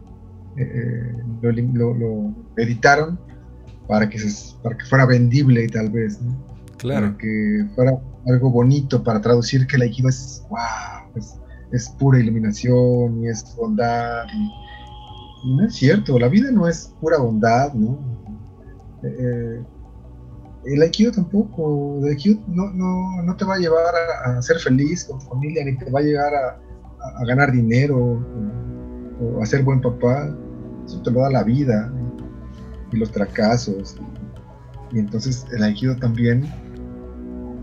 [0.58, 3.29] eh, lo, editaron
[3.90, 6.32] para que, se, para que fuera vendible tal vez, ¿no?
[6.78, 7.06] Claro.
[7.06, 11.24] Para que fuera algo bonito para traducir que el Aikido es, wow,
[11.72, 14.26] es, pura iluminación y es bondad.
[14.32, 17.98] Y, no es cierto, la vida no es pura bondad, ¿no?
[19.02, 19.60] Eh,
[20.66, 23.92] el Aikido tampoco, el Aikido no, no, no, te va a llevar
[24.24, 28.22] a, ser feliz con tu familia, ni te va a llevar a, ganar dinero
[29.20, 30.32] o, a ser buen papá.
[30.86, 31.92] Eso te lo da la vida
[32.92, 33.96] y los fracasos.
[34.92, 36.50] Y entonces el Aikido también,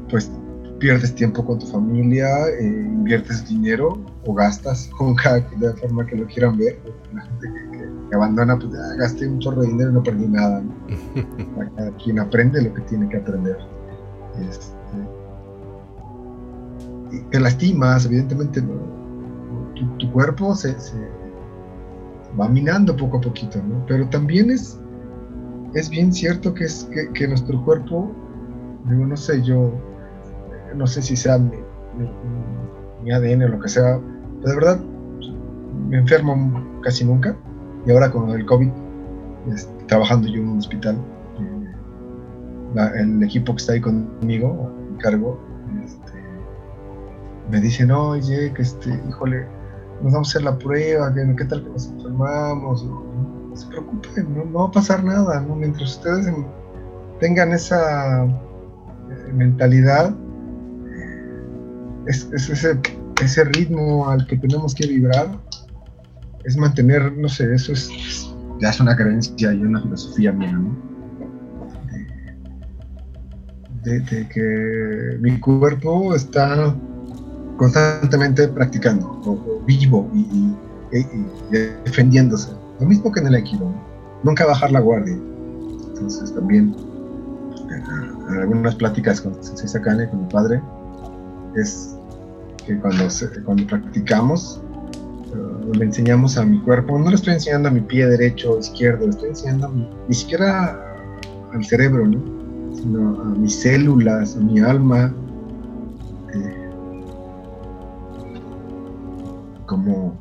[0.09, 0.31] pues
[0.79, 2.27] pierdes tiempo con tu familia,
[2.59, 6.79] eh, inviertes dinero o gastas con cada de la forma que lo quieran ver.
[7.13, 10.63] La gente que, abandona, pues ya gasté un chorro de dinero y no perdí nada.
[11.75, 13.57] Cada quien aprende lo que tiene que aprender.
[14.39, 14.77] Este,
[17.11, 20.75] y te lastimas, evidentemente, tu, cuerpo se,
[22.39, 23.85] va minando poco a poquito, ¿no?
[23.87, 24.79] pero también es,
[25.73, 28.11] es bien cierto que, es, que, nuestro cuerpo,
[28.89, 29.73] digo, no sé, yo
[30.75, 33.99] no sé si sea mi, ADN o lo que sea,
[34.41, 34.79] pero de verdad
[35.89, 37.35] me enfermo casi nunca.
[37.85, 38.69] Y ahora con el COVID,
[39.87, 40.97] trabajando yo en un hospital,
[42.75, 45.39] eh, el equipo que está ahí conmigo, a mi cargo,
[45.85, 46.11] este,
[47.49, 49.45] me dicen, oye, que este, híjole,
[50.03, 52.85] nos vamos a hacer la prueba, ¿qué tal que nos enfermamos?
[53.57, 56.27] No, se preocupen, no, va a pasar nada, mientras ustedes
[57.19, 60.15] tengan esa eh, mentalidad,
[62.05, 62.79] es, ese,
[63.21, 65.27] ese, ritmo al que tenemos que vibrar,
[66.45, 67.89] es mantener, no sé, eso es,
[68.61, 70.87] ya es una creencia y una filosofía mía, ¿no?
[73.83, 76.75] De, que mi cuerpo está
[77.57, 80.53] constantemente practicando, o, vivo y,
[81.85, 82.51] defendiéndose.
[82.79, 83.71] Lo mismo que en el Aikido,
[84.23, 85.13] nunca bajar la guardia.
[85.13, 86.75] Entonces también
[88.29, 90.61] en algunas pláticas con Sensei Sakane, con mi padre,
[91.55, 91.95] es
[92.65, 93.05] que cuando,
[93.45, 94.61] cuando practicamos,
[95.33, 98.59] uh, le enseñamos a mi cuerpo, no le estoy enseñando a mi pie derecho o
[98.59, 99.71] izquierdo, le estoy enseñando
[100.07, 100.79] ni siquiera
[101.53, 102.19] al cerebro, ¿no?
[102.75, 105.13] sino a mis células, a mi alma,
[106.33, 106.69] eh,
[109.65, 110.13] como,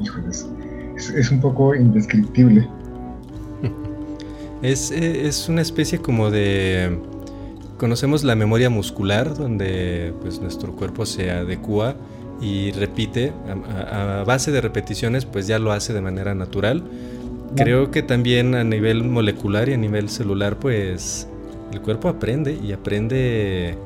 [0.00, 0.46] híjoles,
[1.00, 2.68] es, es un poco indescriptible.
[4.62, 6.98] Es, es, una especie como de
[7.78, 11.96] conocemos la memoria muscular, donde pues, nuestro cuerpo se adecua
[12.42, 13.32] y repite,
[13.90, 16.82] a, base de repeticiones, pues ya lo hace de manera natural.
[17.56, 21.26] Creo que también a nivel molecular y a nivel celular, pues
[21.72, 23.78] el cuerpo aprende y aprende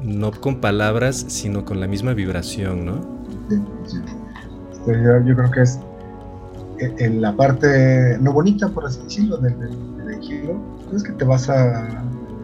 [0.00, 3.00] no con palabras, sino con la misma vibración, ¿no?
[3.84, 3.98] Sí,
[4.88, 5.78] este, yo, creo que es
[6.80, 10.20] en la parte no bonita, por así decirlo, del, del,
[10.94, 12.02] es que te vas a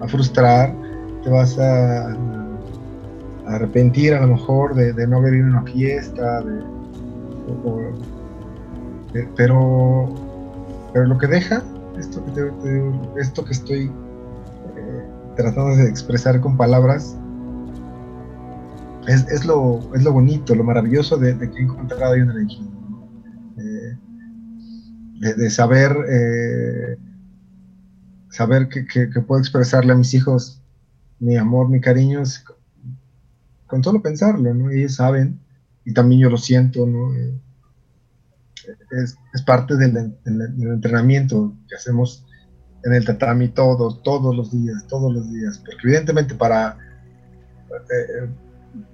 [0.08, 0.74] frustrar,
[1.22, 2.14] te vas a,
[3.46, 6.44] arrepentir a lo mejor de, no haber ido a una fiesta,
[9.36, 10.14] pero,
[10.92, 11.62] pero lo que deja,
[11.98, 13.84] esto que, esto que estoy
[14.76, 15.04] eh,
[15.36, 17.16] tratando de expresar con palabras,
[19.06, 22.42] es, es, lo, es lo bonito, lo maravilloso de, que he encontrado ahí en el
[22.42, 22.73] equipo.
[25.32, 26.98] De, saber eh,
[28.28, 28.84] saber que,
[29.22, 30.60] puedo expresarle a mis hijos
[31.18, 32.22] mi amor, mi cariño,
[33.66, 34.70] con solo pensarlo, ¿no?
[34.70, 35.40] Ellos saben
[35.84, 37.14] y también yo lo siento, ¿no?
[37.14, 37.40] Eh,
[38.90, 39.94] es, es, parte del,
[40.24, 42.26] del, entrenamiento que hacemos
[42.84, 46.76] en el tatami todos, todos los días, todos los días, porque evidentemente para,
[47.70, 48.28] eh,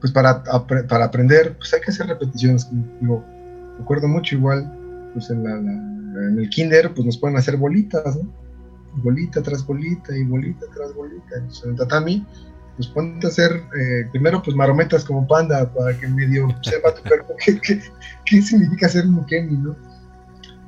[0.01, 2.69] pues para, para aprender, pues hay que hacer repeticiones,
[3.01, 3.25] digo,
[3.79, 4.71] recuerdo mucho igual,
[5.13, 8.33] pues en, la, en el kinder, pues nos pueden hacer bolitas, ¿no?
[8.97, 11.37] bolita tras bolita y bolita tras bolita.
[11.37, 12.27] Entonces, en el tatami,
[12.77, 17.03] pues ponte a hacer eh, primero pues marometas como panda para que medio sepa tu
[17.03, 17.35] cuerpo
[18.25, 19.77] qué, significa ser un ukemi, ¿no?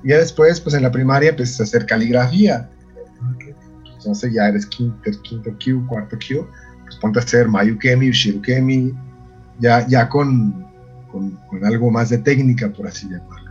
[0.03, 2.69] Y ya después, pues en la primaria a hacer caligrafía.
[4.05, 6.47] Pues, sé, ya eres quinto, quinto Q, cuarto Q,
[6.85, 8.93] pues ponte a hacer mayukemi, ushirukemi,
[9.61, 10.67] ya, ya con,
[11.11, 13.42] con, con algo más de técnica, por así llamarlo.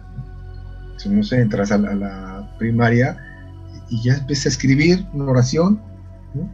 [1.06, 3.18] No sé, entras a la, primaria
[3.90, 5.82] y ya empieza a escribir una oración,
[6.34, 6.50] ¿no?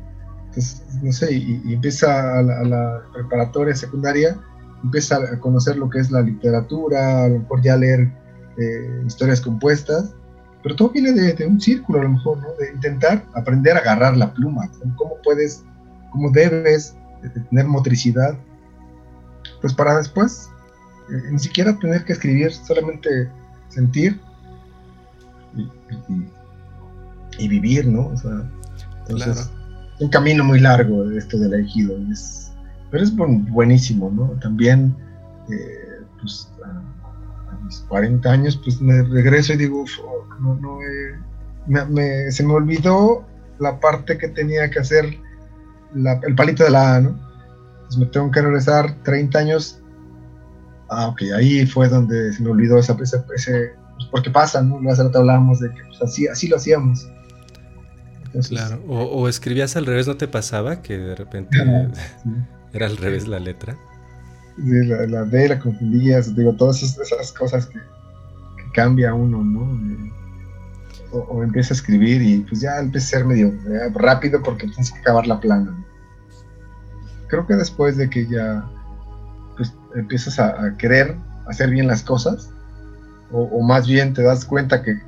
[0.45, 4.39] Entonces, no sé, y, empieza a la, preparatoria secundaria,
[4.83, 8.11] empieza a conocer lo que es la literatura, a lo mejor ya leer
[8.57, 10.15] eh, historias compuestas,
[10.63, 12.47] pero todo viene de, un círculo a lo mejor, ¿no?
[12.59, 15.63] De intentar aprender a agarrar la pluma, cómo puedes,
[16.11, 16.95] cómo debes
[17.49, 18.37] tener motricidad,
[19.61, 20.49] pues para después
[21.09, 23.29] eh, ni siquiera tener que escribir, solamente
[23.69, 24.19] sentir
[27.39, 28.07] y, vivir, ¿no?
[28.07, 28.49] O sea,
[29.01, 29.95] entonces, claro.
[29.99, 32.51] un camino muy largo esto del ejido, es,
[32.91, 34.27] pero es buenísimo, ¿no?
[34.39, 34.95] También,
[35.49, 39.85] eh, pues, a, a, mis 40 años, pues me regreso y digo,
[40.39, 41.19] no, no, eh,
[41.67, 43.25] me, me, se me olvidó
[43.59, 45.17] la parte que tenía que hacer
[45.93, 47.09] la, el palito de la A, ¿no?
[47.77, 49.81] Entonces me tengo que regresar 30 años.
[50.89, 54.79] Ah, ok, ahí fue donde se me olvidó esa, ese, ese pues porque pasa, ¿no?
[54.89, 57.07] Hace rato hablábamos de que pues, así, así lo hacíamos.
[58.25, 60.81] Entonces, claro, o, o, escribías al revés, ¿no te pasaba?
[60.81, 61.57] Que de repente
[62.23, 62.29] sí.
[62.73, 63.77] era al revés la letra.
[64.57, 70.11] Sí, la, la D la confundías, digo, todas esas, cosas que, que, cambia uno, ¿no?
[71.11, 74.67] O, o, empieza a escribir y pues ya empieza a ser medio eh, rápido porque
[74.67, 75.71] tienes que acabar la plana.
[75.71, 75.85] ¿no?
[77.27, 78.69] Creo que después de que ya
[79.55, 81.15] pues, empiezas a, a querer
[81.47, 82.51] hacer bien las cosas,
[83.31, 84.99] o, o, más bien te das cuenta que,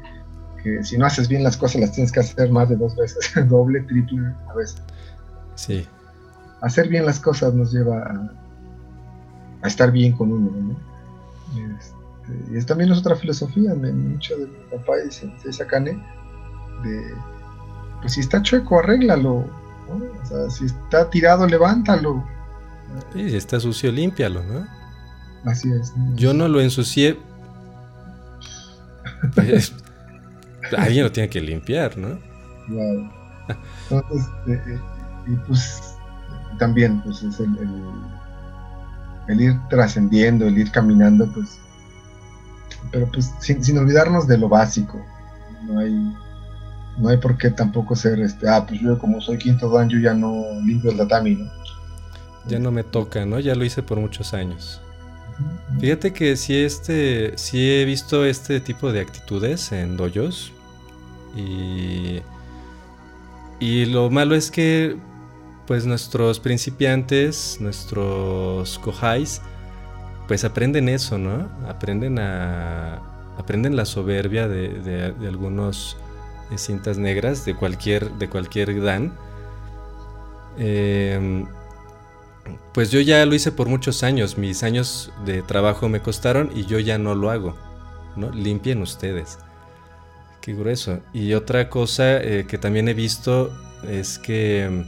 [0.63, 3.31] que, si no haces bien las cosas las tienes que hacer más de dos veces,
[3.49, 4.81] doble, triple a veces.
[5.55, 5.87] Sí.
[6.61, 8.31] Hacer bien las cosas nos lleva a,
[9.61, 10.89] a estar bien con uno, ¿no?
[11.77, 15.91] Este, y es, también es otra filosofía, de mucho de mi papá y de Sakane,
[16.83, 17.13] de,
[18.01, 19.45] pues si está chueco, arréglalo,
[19.87, 20.21] ¿no?
[20.21, 22.23] O sea, si está tirado, levántalo.
[23.13, 24.67] Sí, si está sucio, límpialo, ¿no?
[25.45, 25.95] Así es.
[25.95, 26.15] ¿no?
[26.15, 27.17] Yo no lo ensucié
[29.35, 29.73] pues,
[30.77, 32.19] alguien lo tiene que limpiar, ¿no?
[32.67, 33.11] Claro.
[33.89, 34.79] Entonces, eh, eh,
[35.27, 35.95] y pues
[36.57, 37.83] también, pues es el, el,
[39.29, 41.59] el ir trascendiendo, el ir caminando, pues,
[42.91, 45.03] pero pues sin, sin, olvidarnos de lo básico.
[45.63, 45.93] No hay,
[46.97, 49.99] no hay por qué tampoco ser, este, ah, pues yo como soy quinto dan, yo
[49.99, 51.51] ya no limpio el tatami, ¿no?
[52.47, 53.39] Ya no me toca, ¿no?
[53.39, 54.81] Ya lo hice por muchos años.
[55.79, 60.51] Fíjate que sí, este, sí he visto este tipo de actitudes en dojos.
[61.35, 62.19] Y,
[63.59, 64.97] y lo malo es que
[65.67, 69.41] pues nuestros principiantes, nuestros kohais,
[70.27, 71.47] pues aprenden eso, ¿no?
[71.67, 73.01] Aprenden a
[73.37, 75.95] aprenden la soberbia de, de, algunos
[76.49, 79.13] de cintas negras de cualquier de cualquier dan.
[80.57, 81.45] Eh,
[82.73, 86.65] pues yo ya lo hice por muchos años, mis años de trabajo me costaron y
[86.65, 87.55] yo ya no lo hago,
[88.15, 88.29] ¿no?
[88.31, 89.39] Limpien ustedes.
[90.41, 90.99] Qué grueso.
[91.13, 93.53] Y otra cosa eh, que también he visto
[93.87, 94.85] es que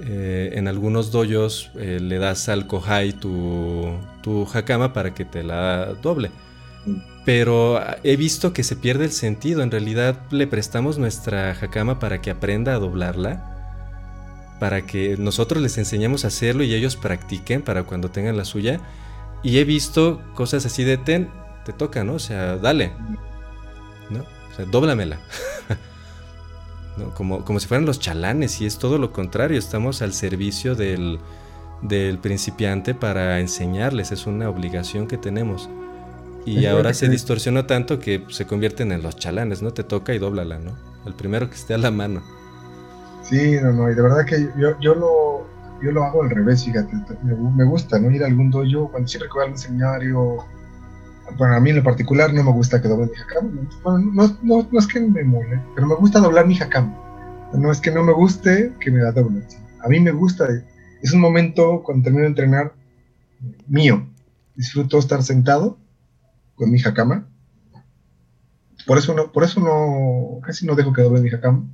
[0.00, 5.42] eh, en algunos doyos eh, le das al kohai tu, tu hakama para que te
[5.42, 6.30] la doble.
[7.24, 9.62] Pero he visto que se pierde el sentido.
[9.62, 13.55] En realidad le prestamos nuestra hakama para que aprenda a doblarla
[14.58, 18.80] para que nosotros les enseñemos a hacerlo y ellos practiquen para cuando tengan la suya.
[19.42, 21.28] Y he visto cosas así de ten,
[21.64, 22.14] te toca, ¿no?
[22.14, 22.92] O sea, dale.
[24.10, 24.20] ¿No?
[24.20, 25.20] O sea, dóblamela.
[26.96, 27.14] ¿No?
[27.14, 31.18] Como, como si fueran los chalanes y es todo lo contrario, estamos al servicio del,
[31.82, 35.68] del principiante para enseñarles, es una obligación que tenemos.
[36.46, 39.72] Y ahora se distorsionó tanto que se convierten en los chalanes, ¿no?
[39.72, 40.76] Te toca y dóblala, ¿no?
[41.04, 42.22] El primero que esté a la mano.
[43.28, 45.46] Sí, no, no, y de verdad que yo, yo, lo,
[45.82, 46.92] yo lo hago al revés, fíjate,
[47.22, 48.10] me, gusta, ¿no?
[48.10, 50.36] Ir a algún dojo, cuando siempre que voy a algún seminario,
[51.36, 53.50] bueno, a mí en lo particular no me gusta que doble mi hakama,
[53.82, 56.96] bueno, no, no, no, es que me mole, pero me gusta doblar mi hakama,
[57.52, 59.44] no es que no me guste que me la doblen,
[59.82, 60.46] a mí me gusta,
[61.02, 62.72] es un momento cuando termino de entrenar
[63.66, 64.06] mío,
[64.54, 65.78] disfruto estar sentado
[66.54, 67.28] con mi jacama.
[68.86, 71.64] Por eso no, por eso no, casi no dejo que doble mi jacama.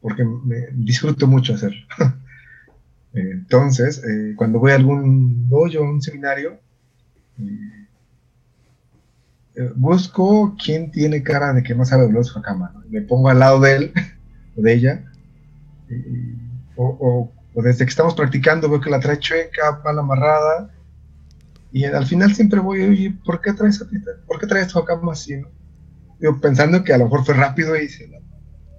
[0.00, 1.84] Porque me disfruto mucho hacerlo.
[3.14, 6.60] Entonces, eh, cuando voy a algún dojo, un seminario,
[7.38, 7.86] eh,
[9.56, 12.72] eh, busco quién tiene cara de que no sabe doblar su jacama.
[12.88, 13.92] Me pongo al lado de él
[14.56, 15.04] o de ella.
[16.76, 20.70] o, desde que estamos practicando veo que la trae chueca, mal amarrada.
[21.72, 23.84] Y al final siempre voy, oye, ¿por qué traes,
[24.26, 25.36] ¿por qué traes tu jacama así?
[25.36, 25.48] No?
[26.40, 27.88] pensando que a lo mejor fue rápido y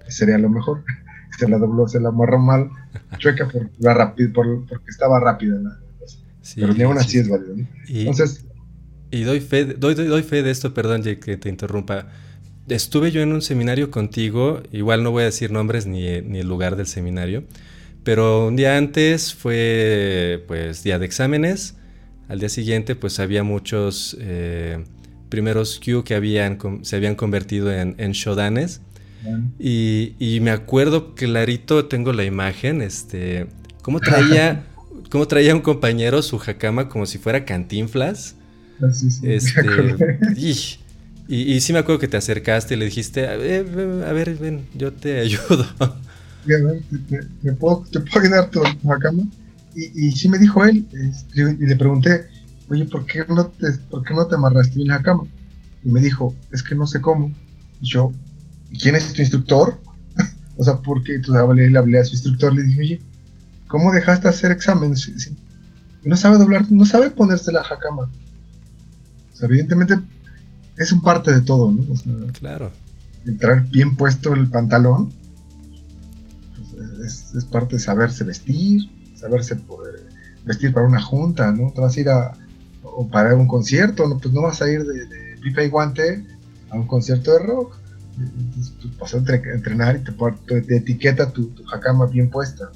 [0.08, 0.84] sería lo mejor.
[1.38, 2.70] se la dobló, se la amarró mal,
[3.18, 5.78] chueca por la rápido, por, porque estaba rápida la
[6.54, 7.56] Pero ni aún así es válido.
[7.88, 8.44] Entonces,
[9.10, 12.06] y doy fe, doy, doy, fe de esto, perdón que te interrumpa.
[12.68, 16.76] Estuve yo en un seminario contigo, igual no voy a decir nombres ni, el lugar
[16.76, 17.42] del seminario,
[18.04, 21.76] pero un día antes fue pues día de exámenes,
[22.28, 24.84] al día siguiente pues había muchos eh,
[25.28, 28.82] primeros Q que habían, se habían convertido en, en shodanes
[29.58, 33.46] y, y, me acuerdo clarito, tengo la imagen, este,
[33.82, 34.64] cómo traía,
[35.10, 38.36] cómo traía un compañero su jacama como si fuera cantinflas
[39.22, 39.62] este,
[40.36, 40.54] y,
[41.28, 45.20] y, sí me acuerdo que te acercaste y le dijiste, a ver, ven, yo te
[45.20, 45.66] ayudo.
[46.46, 48.62] ¿Te, puedo, ¿Te puedo ayudar tu,
[49.00, 49.24] cama?
[49.74, 52.26] Y, y sí me dijo él, este, y le pregunté,
[52.68, 55.24] oye, ¿por qué no te, por qué no te amarraste en la cama?
[55.84, 57.32] Y me dijo, es que no sé cómo.
[57.80, 58.12] Y yo,
[58.78, 59.80] ¿quién es tu instructor?
[60.56, 63.02] o sea, porque tú le hablé a su instructor, le dije, oye,
[63.68, 65.10] ¿cómo dejaste hacer exámenes?
[66.02, 68.08] no sabe doblar, no sabe ponerse la jacama
[69.42, 69.98] evidentemente
[70.76, 72.32] es un parte de todo, ¿no?
[72.32, 72.70] claro.
[73.26, 75.12] Entrar bien puesto el pantalón
[76.56, 80.06] pues, es, parte de saberse vestir, saberse poder
[80.44, 81.70] vestir para una junta, ¿no?
[81.72, 82.32] Te vas a ir a,
[82.82, 84.18] o para un concierto, ¿no?
[84.18, 86.24] pues no vas a ir de, de pipa y guante
[86.70, 87.76] a un concierto de rock.
[88.54, 92.70] Pues, vas a entrenar y te, te etiqueta tu, tu, jacama bien puesta.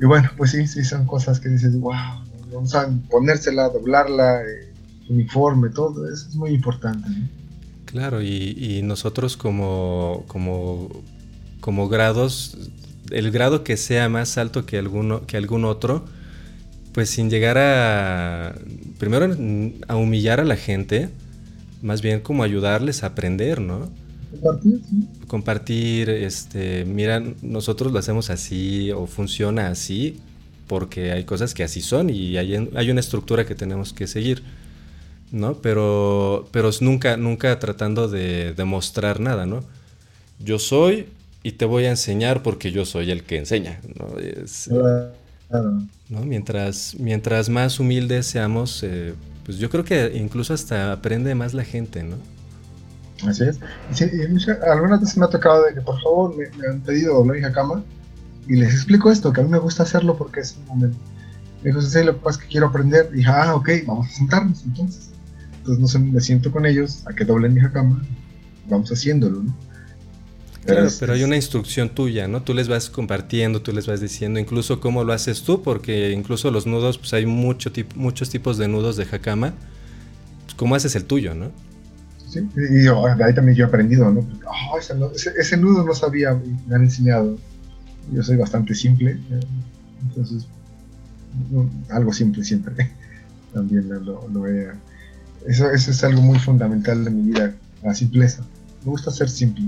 [0.00, 2.22] Y bueno, pues sí, sí, son cosas que dices, wow,
[3.10, 4.42] ponérsela, doblarla.
[4.42, 4.70] Eh,
[5.10, 7.08] uniforme, todo eso es muy importante.
[7.84, 10.88] Claro, y, nosotros como, como,
[11.60, 12.56] como grados,
[13.10, 16.04] el grado que sea más alto que, alguno, que algún otro,
[16.92, 18.54] pues sin llegar a,
[18.98, 19.36] primero
[19.88, 21.08] a humillar a la gente,
[21.82, 23.90] más bien como ayudarles a aprender, ¿no?
[24.30, 25.08] Compartir, sí.
[25.26, 30.18] Compartir, este, mira, nosotros lo hacemos así o funciona así,
[30.66, 34.42] porque hay cosas que así son y hay, hay una estructura que tenemos que seguir.
[35.32, 35.54] ¿no?
[35.54, 39.62] Pero, pero nunca, nunca tratando de demostrar nada, ¿no?
[40.38, 41.06] Yo soy
[41.42, 44.08] y te voy a enseñar porque yo soy el que enseña, ¿no?
[46.08, 46.24] ¿no?
[46.24, 51.64] Mientras, mientras más humildes seamos, eh, pues yo creo que incluso hasta aprende más la
[51.64, 52.16] gente, ¿no?
[53.26, 53.58] Así es.
[53.98, 57.52] Y algunas veces me ha tocado de que por favor me, han pedido doblar mi
[57.52, 57.82] cama
[58.48, 60.98] y les explico esto, que a mí me gusta hacerlo porque es un momento.
[61.62, 63.10] Me dijo, sí, lo que pasa es que quiero aprender.
[63.14, 65.10] Y ah, ok, vamos a sentarnos entonces.
[65.58, 68.02] Entonces no me siento con ellos a que doblen mi cama,
[68.68, 69.54] vamos haciéndolo, ¿no?
[70.70, 72.42] Claro, pero hay una instrucción tuya, ¿no?
[72.42, 76.50] Tú les vas compartiendo, tú les vas diciendo incluso cómo lo haces tú, porque incluso
[76.50, 79.54] los nudos, pues hay mucho muchos tipos de nudos de jacama.
[80.44, 81.50] Pues, ¿Cómo haces el tuyo, no?
[82.28, 82.40] Sí,
[82.70, 84.26] y yo, ahí también yo he aprendido, ¿no?
[84.46, 86.38] Oh, ese, nudo no sabía,
[86.68, 87.36] me han enseñado.
[88.12, 89.40] Yo soy bastante simple, eh,
[90.02, 90.46] entonces,
[91.90, 92.90] algo simple siempre.
[93.52, 94.70] también lo, lo he
[95.46, 98.42] eso, es algo muy fundamental de mi vida, la simpleza.
[98.84, 99.64] Me gusta ser simple,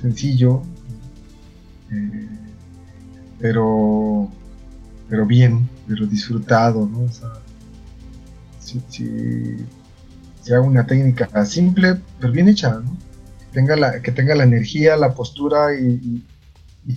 [0.00, 0.62] sencillo,
[1.90, 2.28] eh,
[3.38, 4.30] pero,
[5.08, 7.00] pero bien, pero disfrutado, ¿no?
[7.00, 7.32] O sea,
[8.88, 9.56] si,
[10.52, 12.96] hago una técnica simple, pero bien hecha, ¿no?
[13.38, 16.24] Que tenga la, que tenga la energía, la postura y,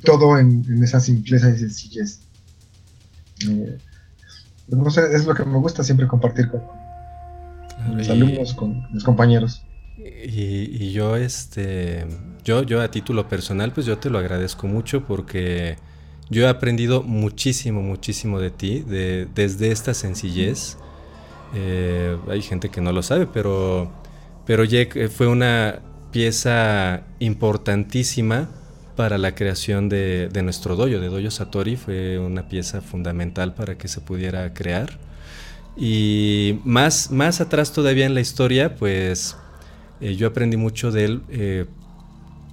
[0.05, 2.21] todo en, esa simpleza y sencillez.
[3.49, 3.77] Eh,
[4.69, 6.61] pues no sé, es lo que me gusta siempre compartir con,
[7.85, 9.65] con mis alumnos, con mis compañeros.
[9.97, 12.05] Y, yo, este,
[12.43, 15.77] yo, yo a título personal, pues yo te lo agradezco mucho porque
[16.29, 20.77] yo he aprendido muchísimo, muchísimo de ti, de, desde esta sencillez.
[21.53, 23.91] Eh, hay gente que no lo sabe, pero,
[24.45, 25.79] pero Jack fue una
[26.11, 28.49] pieza importantísima
[28.95, 33.77] para la creación de, de nuestro dojo, de Dojo Satori, fue una pieza fundamental para
[33.77, 34.99] que se pudiera crear.
[35.77, 39.37] Y más, más atrás todavía en la historia, pues
[40.01, 41.21] eh, yo aprendí mucho de él.
[41.29, 41.65] Eh,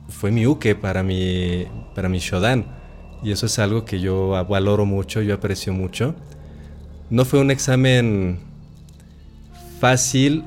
[0.08, 2.66] fue mi uke para mi, para mi shodan.
[3.22, 6.14] Y eso es algo que yo valoro mucho, yo aprecio mucho.
[7.10, 8.40] no fue un examen
[9.80, 10.44] fácil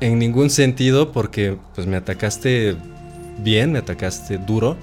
[0.00, 2.76] en ningún sentido porque pues me atacaste
[3.38, 4.76] bien, me atacaste duro,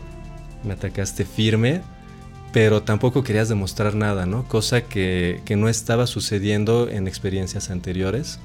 [0.63, 1.81] me atacaste firme,
[2.51, 4.47] pero tampoco querías demostrar nada, ¿no?
[4.47, 8.39] Cosa que, no estaba sucediendo en experiencias anteriores.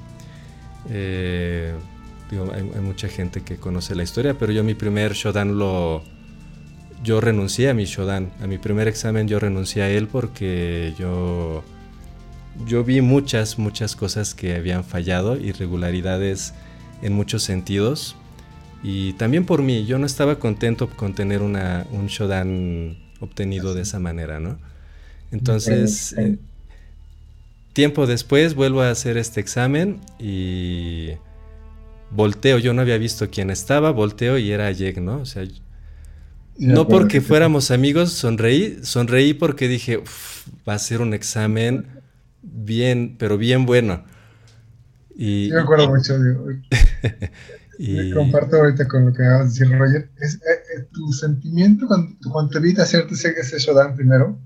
[0.89, 1.73] Eh,
[2.31, 6.03] hay, mucha gente que conoce la historia, pero yo mi primer Shodan lo...
[7.03, 11.63] Yo renuncié a mi Shodan, a mi primer examen yo renuncié a él porque yo
[12.65, 16.53] yo vi muchas, muchas cosas que habían fallado, irregularidades
[17.01, 18.15] en muchos sentidos.
[18.83, 23.81] Y también por mí, yo no estaba contento con tener una, un Shodan obtenido de
[23.81, 24.57] esa manera, ¿no?
[25.31, 26.37] Entonces, eh,
[27.73, 31.11] tiempo después vuelvo a hacer este examen y
[32.11, 35.19] volteo, yo no había visto quién estaba, volteo y era Yeg, ¿no?
[35.19, 35.43] O sea,
[36.57, 40.03] no porque fuéramos amigos, sonreí, sonreí porque dije,
[40.67, 41.87] va a ser un examen
[42.41, 44.03] bien, pero bien bueno.
[45.15, 46.15] Y, me acuerdo mucho,
[47.79, 48.11] y...
[48.11, 50.09] comparto ahorita con lo que acabas de decir, Roger.
[50.19, 50.39] Es, eh,
[50.77, 54.37] eh, tu sentimiento cuando, cuando te vi hacerte ese, ese Shodan primero,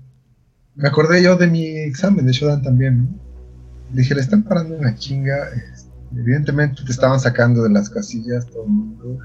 [0.74, 3.20] me acordé yo de mi examen de Shodan también.
[3.92, 5.48] Dije, le están parando una chinga.
[5.50, 5.73] Este,
[6.16, 9.18] evidentemente te estaban sacando de las casillas todo el mundo,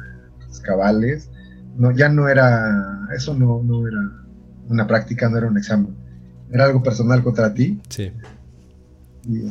[0.48, 1.30] los cabales.
[1.78, 4.00] No, ya no era, eso no, no era
[4.68, 5.96] una práctica, no era un examen.
[6.52, 7.80] Era algo personal contra ti.
[7.90, 8.12] Sí
[9.26, 9.50] y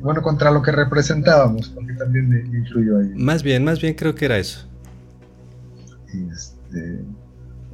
[0.00, 3.12] bueno, contra lo que representábamos, porque también me, influyó ahí.
[3.14, 4.66] Más bien, más bien creo que era eso.
[6.32, 7.04] Este,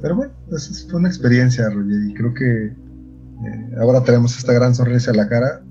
[0.01, 4.75] pero bueno, pues fue una experiencia, Roger, y creo que eh, ahora tenemos esta gran
[4.75, 5.61] sonrisa a la cara,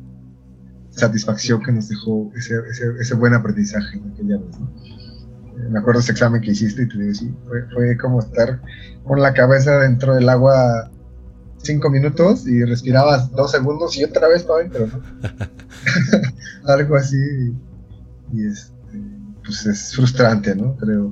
[0.98, 2.54] satisfacción que nos dejó ese,
[3.00, 4.56] ese, buen aprendizaje en aquella vez.
[4.56, 8.60] Eh, me acuerdo ese examen que hiciste y te digo, sí, fue, fue como estar
[9.04, 10.90] con la cabeza dentro del agua
[11.62, 15.02] cinco minutos y respirabas dos segundos y otra vez para adentro, ¿no?
[16.72, 17.16] Algo así.
[18.32, 18.72] Y, este,
[19.44, 20.76] pues es frustrante, ¿no?
[20.76, 21.10] Creo.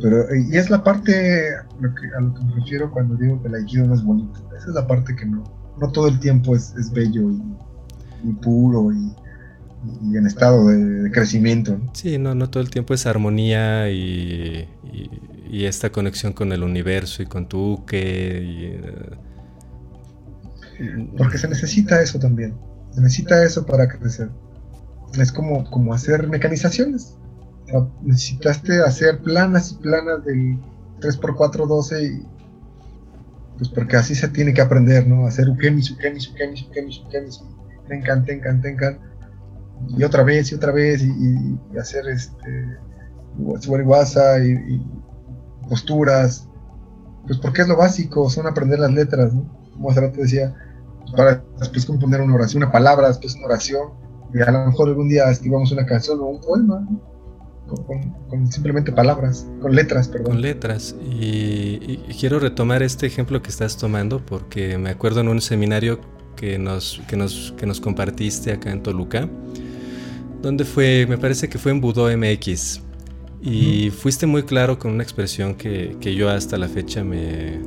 [0.00, 2.06] Pero, y es la parte a lo, que,
[2.44, 4.50] me refiero cuando digo que el Aikido no es bonito.
[4.56, 5.44] Esa es la parte que no,
[5.78, 7.42] no todo el tiempo es, bello y,
[8.40, 9.12] puro y,
[10.16, 11.78] en estado de, crecimiento.
[11.78, 11.90] ¿no?
[11.94, 14.68] Sí, no, no todo el tiempo es armonía y,
[15.52, 18.42] esta conexión con el universo y con tu que.
[18.42, 18.64] Y,
[20.80, 22.54] eh, porque se necesita eso también.
[22.92, 24.30] Se necesita eso para crecer.
[25.18, 27.16] Es como, como hacer mecanizaciones.
[28.02, 30.58] necesitaste hacer planas y planas del
[31.00, 32.26] 3x412 y
[33.60, 35.26] pues porque así se tiene que aprender, ¿no?
[35.26, 37.44] Hacer ukemis, ukemis, ukemis, ukemis, ukemis,
[37.90, 38.98] tenkan, tenkan, tenkan,
[39.88, 42.78] y otra vez y otra vez, y, hacer este,
[43.38, 44.86] y, y
[45.68, 46.48] posturas,
[47.26, 49.44] pues porque es lo básico, son aprender las letras, ¿no?
[49.72, 50.54] Como hace rato decía,
[51.16, 53.90] para después componer una oración, una palabra, después una oración,
[54.32, 56.86] y a lo mejor algún día escribamos una canción o un poema,
[58.28, 60.32] con, simplemente palabras, con letras, perdón.
[60.32, 60.94] Con letras.
[61.00, 66.00] Y, quiero retomar este ejemplo que estás tomando porque me acuerdo en un seminario
[66.40, 69.28] que nos, que nos, que nos compartiste acá en Toluca,
[70.40, 72.80] donde fue, me parece que fue en Budo MX.
[73.42, 77.60] Y fuiste muy claro con una expresión que, que yo hasta la fecha me,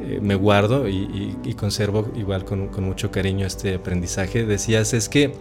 [0.00, 5.32] eh, me guardo y, conservo igual con, mucho cariño este aprendizaje, decías es que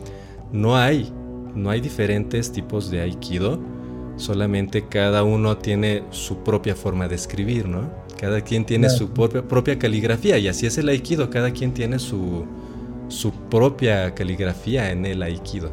[0.51, 1.11] no hay,
[1.55, 3.59] no hay diferentes tipos de aikido,
[4.17, 7.89] solamente cada uno tiene su propia forma de escribir, ¿no?
[8.21, 11.97] Cada quien tiene su propia, propia, caligrafía y así es el aikido, cada quien tiene
[11.97, 12.45] su,
[13.07, 15.71] su propia caligrafía en el aikido.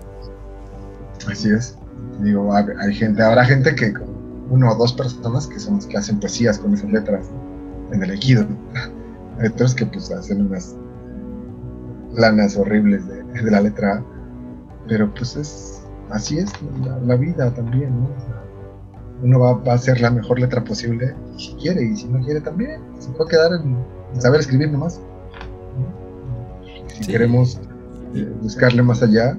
[1.31, 1.77] Así es.
[2.23, 3.93] Digo, hay gente, habrá gente que,
[4.49, 7.27] uno o dos personas que son los que hacen poesías con esas letras.
[7.93, 8.47] en el Equido.
[9.39, 10.75] Hay otros que pues hacen unas
[12.15, 14.05] lanas horribles de, la letra A,
[14.89, 16.51] pero pues es así es
[17.05, 18.09] la, vida también, ¿no?
[19.23, 22.81] uno va, a hacer la mejor letra posible si quiere y si no quiere también,
[22.98, 23.77] se puede quedar en,
[24.20, 25.01] saber escribir nomás.
[27.01, 27.60] Si queremos
[28.15, 29.39] eh, buscarle más allá,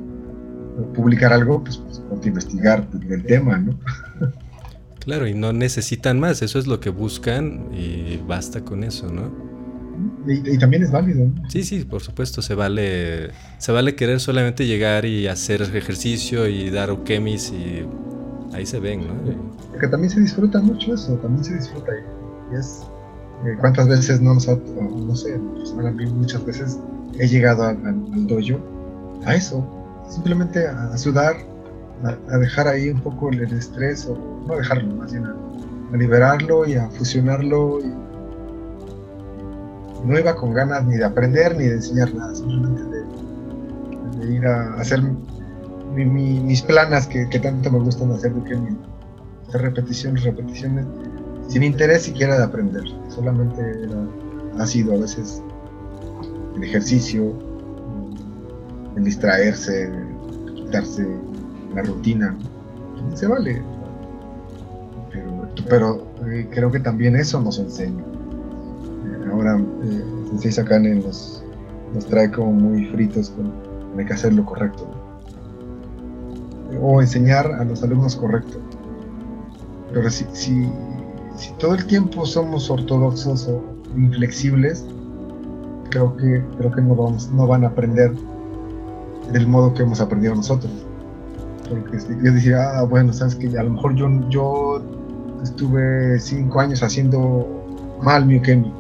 [0.95, 3.77] publicar algo, pues, pues investigar el tema, ¿no?
[4.99, 9.31] Claro, y no necesitan más, eso es lo que buscan y basta con eso, ¿no?
[10.27, 11.25] Y, también es válido.
[11.25, 11.49] ¿no?
[11.49, 16.69] Sí, sí, por supuesto, se vale, se vale querer solamente llegar y hacer ejercicio y
[16.69, 17.85] dar ukemis y
[18.59, 19.13] ahí se ven, ¿no?
[19.71, 21.91] Porque también se disfruta mucho eso, también se disfruta.
[22.51, 22.83] Y es,
[23.45, 26.79] eh, ¿cuántas veces no nos ha, no sé, muchas veces
[27.17, 28.59] he llegado al, al dojo
[29.25, 29.65] a eso,
[30.09, 31.35] simplemente a sudar,
[32.03, 34.17] a, dejar ahí un poco el, estrés, o
[34.47, 37.79] no dejarlo, más bien a, liberarlo y a fusionarlo.
[40.05, 42.83] No iba con ganas ni de aprender ni de enseñar nada, simplemente
[44.19, 45.01] de ir a hacer
[45.95, 48.55] mis planas que, tanto me gustan hacer de que
[49.47, 50.85] hacer repeticiones, repeticiones,
[51.47, 53.61] sin interés siquiera de aprender, solamente
[54.57, 55.41] ha sido a veces
[56.55, 57.33] el ejercicio,
[58.95, 59.91] el distraerse,
[60.55, 61.07] quitarse
[61.73, 62.37] la rutina,
[63.13, 63.61] se vale.
[65.67, 68.01] Pero, eh, creo que también eso nos enseña.
[68.01, 70.03] Eh, ahora, eh,
[70.39, 71.43] Sensei nos,
[71.93, 73.51] nos trae como muy fritos con,
[73.97, 75.08] hay que hacer lo correcto.
[76.81, 78.59] O enseñar a los alumnos correcto.
[79.93, 80.71] Pero si, si,
[81.57, 83.61] todo el tiempo somos ortodoxos o
[83.97, 84.85] inflexibles,
[85.89, 88.13] creo que, creo que no, vamos, no van a aprender
[89.31, 90.71] del modo que hemos aprendido nosotros.
[91.69, 94.81] Porque yo decía, ah, bueno, sabes que a lo mejor yo, yo
[95.43, 97.47] estuve cinco años haciendo
[98.01, 98.73] mal mi ukemi.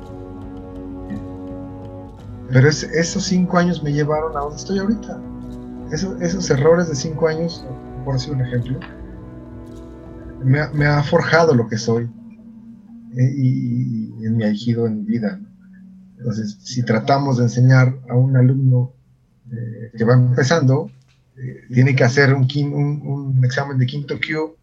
[2.51, 5.19] Pero esos cinco años me llevaron a donde estoy ahorita.
[5.91, 7.63] esos errores de cinco años,
[8.09, 8.79] por decir un ejemplo,
[10.43, 12.09] me, ha forjado lo que soy
[13.15, 15.39] eh, y, en mi en mi vida.
[16.17, 18.93] Entonces, si tratamos de enseñar a un alumno
[19.51, 20.89] eh, que va empezando,
[21.37, 24.55] eh, tiene que hacer un, un, examen de quinto Q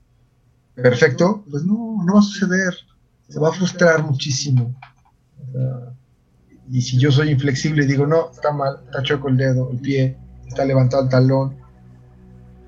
[0.75, 2.75] perfecto, pues no, no va a suceder.
[3.29, 4.75] Se va a frustrar muchísimo.
[6.69, 9.79] y si yo soy inflexible y digo, no, está mal, está choco el dedo, el
[9.79, 10.19] pie,
[10.49, 11.66] está levantado el talón,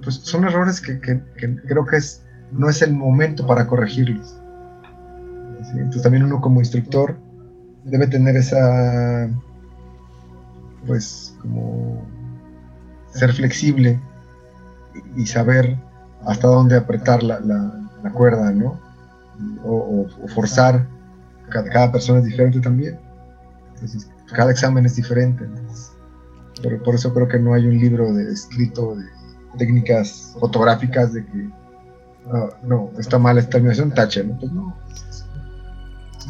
[0.03, 2.23] pues son errores que, creo que es,
[2.53, 4.39] no es el momento para corregirlos.
[5.73, 7.17] Entonces también uno como instructor
[7.85, 9.29] debe tener esa,
[10.87, 12.07] pues como
[13.13, 14.01] ser flexible
[15.17, 15.79] y saber
[16.27, 18.79] hasta dónde apretar la, la, cuerda, ¿no?
[19.65, 20.87] O, forzar.
[21.51, 22.99] Cada, persona es diferente también.
[24.35, 25.47] Cada examen es diferente.
[26.63, 29.05] Pero por eso creo que no hay un libro de escrito de
[29.57, 31.49] técnicas fotográficas de que
[32.33, 34.39] ah, no, está mal esta terminación, tache, ¿no?
[34.39, 34.77] Pues no,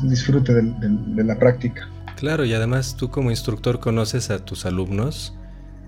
[0.02, 1.88] disfrute de la práctica.
[2.16, 5.34] Claro, y además tú como instructor conoces a tus alumnos,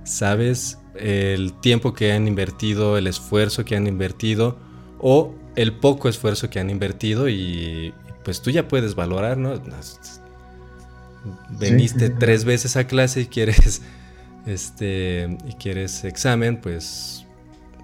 [0.05, 4.59] sabes el tiempo que han invertido, el esfuerzo que han invertido
[4.99, 7.93] o el poco esfuerzo que han invertido y
[8.25, 9.61] pues tú ya puedes valorar, ¿no?
[11.59, 13.83] Veniste tres veces a clase y quieres
[14.47, 17.20] este y quieres examen, pues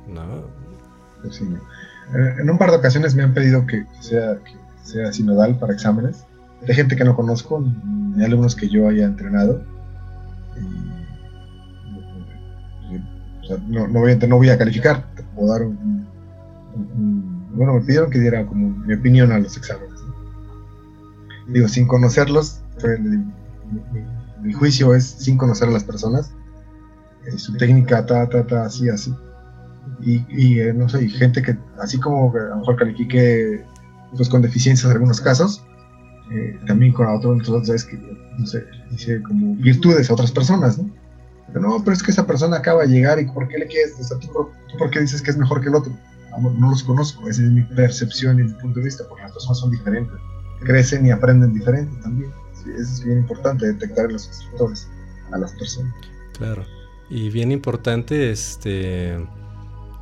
[0.08, 0.44] no.
[1.22, 4.38] Pues eh, en un par de ocasiones me han pedido que sea
[4.86, 6.24] sea sinodal para exámenes.
[6.66, 9.62] De gente que no conozco, ni alumnos que yo haya entrenado.
[13.68, 16.06] no, no, voy a, no voy a calificar, te dar un,
[17.54, 20.00] Bueno, me pidieron que diera como mi opinión a los exámenes.
[21.48, 22.62] Digo, sin conocerlos,
[24.42, 26.32] mi, juicio es sin conocer a las personas,
[27.26, 29.14] eh, su técnica, ta, ta, ta, así, así.
[30.01, 33.64] Y, y eh, no sé, gente que, así como a lo mejor califique
[34.14, 35.64] pues con deficiencias en algunos casos,
[36.31, 37.97] eh, también con otros, entonces que,
[38.39, 40.90] no sé, dice como virtudes a otras personas, ¿no?
[41.48, 43.94] Pero no, pero es que esa persona acaba de llegar y ¿por qué le quieres?
[44.10, 45.93] O ¿tú, por qué dices que es mejor que el otro?
[46.39, 49.59] no los conozco, esa es mi percepción y mi punto de vista, porque las personas
[49.59, 50.14] son diferentes,
[50.60, 52.31] crecen y aprenden diferente también.
[52.60, 54.86] eso es bien importante, detectar los instructores
[55.32, 55.94] a las personas.
[56.36, 56.62] Claro,
[57.09, 59.16] y bien importante, este,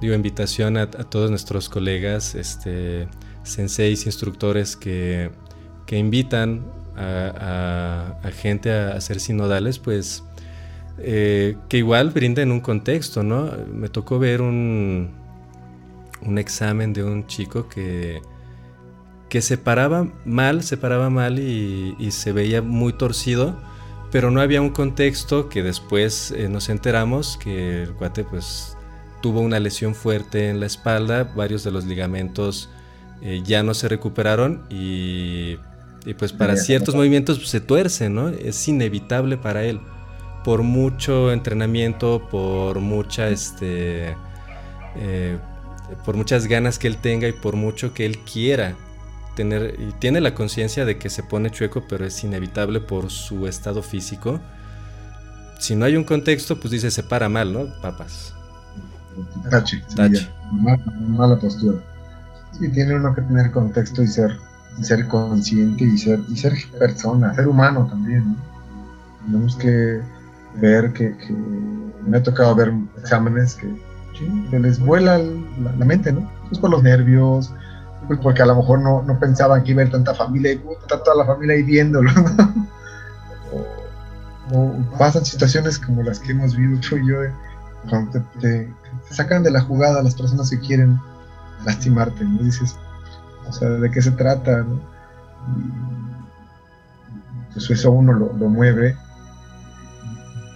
[0.00, 3.08] digo, invitación a, todos nuestros colegas, este,
[3.42, 5.30] senseis, instructores que,
[5.90, 6.64] invitan
[6.96, 10.24] a, gente a, hacer sinodales, pues
[10.98, 13.50] eh, que igual brinden un contexto, ¿no?
[13.72, 15.10] Me tocó ver un,
[16.22, 18.20] un examen de un chico que,
[19.28, 23.56] que se paraba mal, se paraba mal y, se veía muy torcido,
[24.12, 28.73] pero no había un contexto que después eh, nos enteramos que el cuate pues
[29.24, 32.68] tuvo una lesión fuerte en la espalda, varios de los ligamentos
[33.22, 35.56] eh, ya no se recuperaron y,
[36.18, 38.28] pues para ciertos movimientos pues, se tuerce, ¿no?
[38.28, 39.80] Es inevitable para él.
[40.44, 44.14] Por mucho entrenamiento, por mucha, este,
[44.96, 45.38] eh,
[46.04, 48.76] por muchas ganas que él tenga y por mucho que él quiera
[49.34, 53.46] tener, y tiene la conciencia de que se pone chueco, pero es inevitable por su
[53.46, 54.38] estado físico.
[55.58, 57.80] Si no hay un contexto, pues dice se para mal, ¿no?
[57.80, 58.33] Papas.
[59.50, 59.82] Tache.
[61.08, 61.78] mala postura.
[62.58, 64.36] Sí, tiene uno que tener contexto y ser,
[64.80, 68.36] ser consciente y ser, y ser persona, ser humano también.
[69.24, 70.00] Tenemos que
[70.56, 71.14] ver que,
[72.06, 73.74] me ha tocado ver exámenes que,
[74.56, 76.30] les vuela la, mente, ¿no?
[76.48, 77.52] Pues por los nervios,
[78.06, 80.62] pues porque a lo mejor no, no pensaban que iba a haber tanta familia y
[80.80, 82.12] está toda la familia ahí viéndolo,
[84.52, 87.16] o, pasan situaciones como las que hemos vivido tú y yo,
[87.90, 88.70] cuando te,
[89.14, 90.98] sacan de la jugada las personas que quieren
[91.64, 92.42] lastimarte, ¿no?
[92.42, 92.76] Dices,
[93.48, 94.62] o sea, ¿de qué se trata?
[94.62, 94.94] ¿no?
[97.54, 98.96] pues eso uno lo, mueve.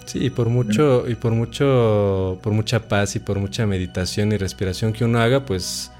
[0.04, 4.92] Sí, por mucho, y por mucho, por mucha paz y por mucha meditación y respiración
[4.92, 5.92] que uno haga, pues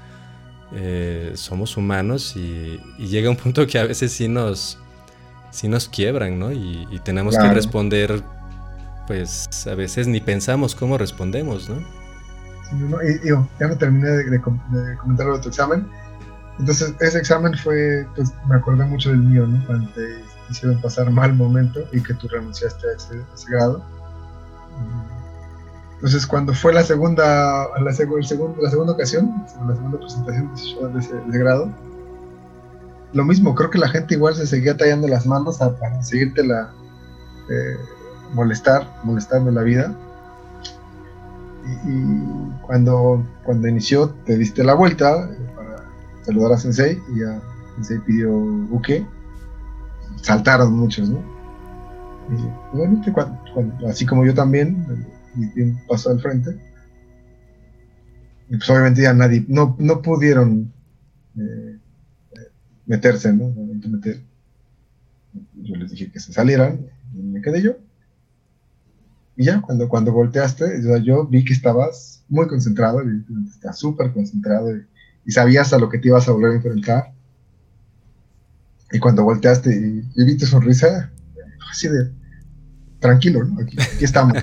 [0.73, 4.77] eh, somos humanos y, llega un punto que a veces sí nos,
[5.51, 6.51] sí nos quiebran, ¿no?
[6.51, 8.21] Y, tenemos que responder,
[9.07, 11.98] pues a veces ni pensamos cómo respondemos, ¿no?
[13.59, 15.87] Ya no terminé de, comentar lo de tu examen.
[16.59, 19.65] Entonces, ese examen fue, pues me acordé mucho del mío, ¿no?
[19.65, 23.83] Cuando te hicieron pasar mal momento y que tú renunciaste a ese, grado.
[25.95, 31.69] Entonces, cuando fue la segunda, la, la segunda ocasión, la segunda presentación de ese, grado,
[33.13, 36.71] lo mismo, creo que la gente igual se seguía tallando las manos para seguirte la
[37.49, 37.77] eh,
[38.33, 39.93] molestar, molestando la vida.
[42.61, 45.85] Cuando, cuando inició, te diste la vuelta eh, para
[46.23, 47.41] saludar a Sensei y a
[47.75, 49.05] Sensei pidió buque.
[50.21, 51.19] Saltaron muchos, ¿no?
[52.29, 53.13] Y obviamente,
[53.87, 54.85] así como yo también,
[55.87, 56.59] pasó al frente.
[58.49, 60.71] Y pues obviamente ya nadie, no, no pudieron
[61.37, 61.77] eh,
[62.85, 63.53] meterse, ¿no?
[65.55, 66.79] Yo les dije que se salieran
[67.13, 67.73] y me quedé yo.
[69.39, 74.75] Y ya, cuando, cuando volteaste, yo vi que estabas muy concentrado, y estás súper concentrado
[74.75, 77.13] y, sabías a lo que te ibas a volver a enfrentar.
[78.91, 81.09] Y cuando volteaste y, vi tu sonrisa,
[81.71, 82.11] así de
[82.99, 83.61] tranquilo, ¿no?
[83.61, 84.33] Aquí, estamos.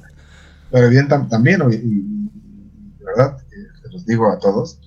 [0.70, 4.78] Pero bien también, y, de verdad, se los digo a todos,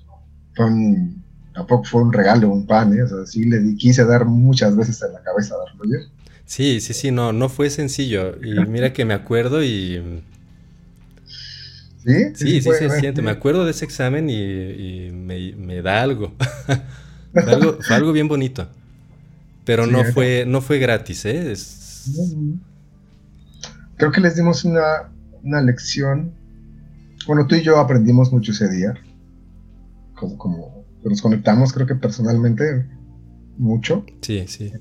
[1.56, 3.02] tampoco fue un regalo, un pan, ¿eh?
[3.02, 6.02] o sea, sí le di, quise dar muchas veces en la cabeza a Roger
[6.50, 8.36] Sí, sí, sí, no, no fue sencillo.
[8.44, 10.24] Y mira que me acuerdo y...
[12.04, 13.22] Sí, sí, sí, se siente.
[13.22, 16.34] Me acuerdo de ese examen y, me, da algo.
[17.32, 18.12] fue, algo.
[18.14, 18.68] bien bonito.
[19.64, 21.54] Pero no, fue, no fue gratis, ¿eh?
[23.98, 25.12] Creo que les dimos una,
[25.44, 26.34] una, lección.
[27.28, 28.96] Bueno, tú y yo aprendimos mucho ese día.
[30.16, 32.88] Como, como nos conectamos, creo que personalmente,
[33.56, 34.04] mucho.
[34.22, 34.74] Sí, sí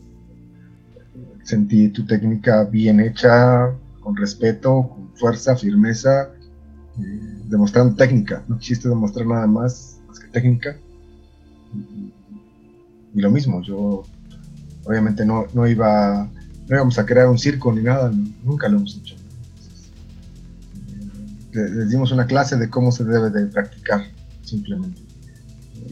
[1.49, 6.29] sentí tu técnica bien hecha, con respeto, con fuerza, firmeza,
[6.99, 8.45] eh, demostrando técnica.
[8.49, 10.77] No quisiste demostrar nada más, más que técnica.
[11.75, 12.13] Y,
[13.19, 14.05] lo mismo, yo
[14.85, 16.29] obviamente no, no, iba,
[16.69, 18.13] no íbamos a crear un circo ni nada,
[18.45, 19.17] nunca lo hemos hecho.
[21.55, 24.03] Eh, les dimos una clase de cómo se debe de practicar,
[24.43, 25.01] simplemente.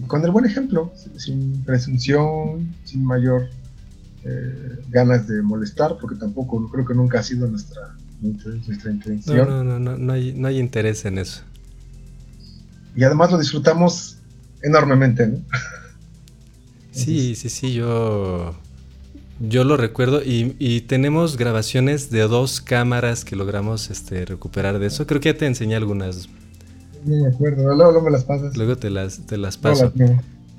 [0.06, 3.48] Con el buen ejemplo, sin presunción, sin mayor
[4.28, 9.48] eh, ganas de molestar, porque tampoco creo que nunca ha sido nuestra, nuestra intención.
[9.48, 11.42] No, no, no, no, hay, no hay interés en eso.
[12.96, 14.16] Y además lo disfrutamos
[14.62, 15.38] enormemente, ¿no?
[16.90, 18.56] Sí, sí, sí, yo,
[19.38, 25.06] yo lo recuerdo y, tenemos grabaciones de dos cámaras que logramos este, recuperar de eso.
[25.06, 26.28] Creo que ya te enseñé algunas.
[27.04, 28.56] No me acuerdo, luego, me las pasas.
[28.56, 29.92] Luego te las, te las paso.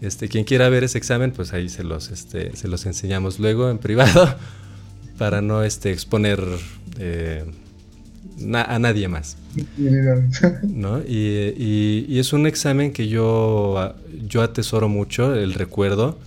[0.02, 3.69] Este, quien quiera ver ese examen, pues ahí se los, este, se los enseñamos luego
[3.69, 4.36] en privado
[5.18, 6.44] para no este, exponer
[6.99, 7.45] eh,
[8.53, 9.38] a nadie más.
[10.64, 10.99] ¿no?
[10.99, 13.95] Y, es un examen que yo,
[14.28, 16.19] yo atesoro mucho, el recuerdo.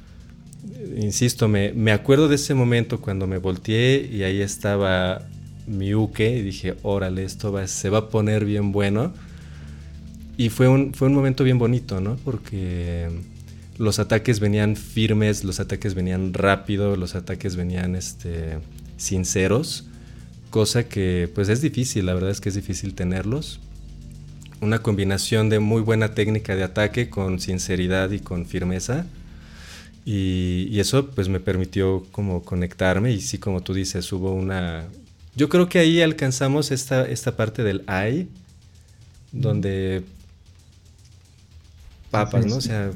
[0.97, 5.23] Insisto, me, me acuerdo de ese momento cuando me volteé y ahí estaba
[5.69, 9.13] mi uke y dije, órale, esto va, se va a poner bien bueno.
[10.37, 12.17] Y fue un, fue un momento bien bonito, ¿no?
[12.25, 13.09] Porque
[13.81, 18.59] los ataques venían firmes, los ataques venían rápido, los ataques venían este,
[18.99, 19.87] sinceros,
[20.51, 23.59] cosa que pues es difícil, la verdad es que es difícil tenerlos.
[24.61, 29.07] Una combinación de muy buena técnica de ataque con sinceridad y con firmeza.
[30.05, 34.85] Y, eso pues me permitió como conectarme y sí, como tú dices, hubo una...
[35.37, 38.29] Yo creo que ahí alcanzamos esta, esta parte del I,
[39.33, 40.03] donde
[42.11, 42.57] papas, ¿no?
[42.57, 42.91] O sea,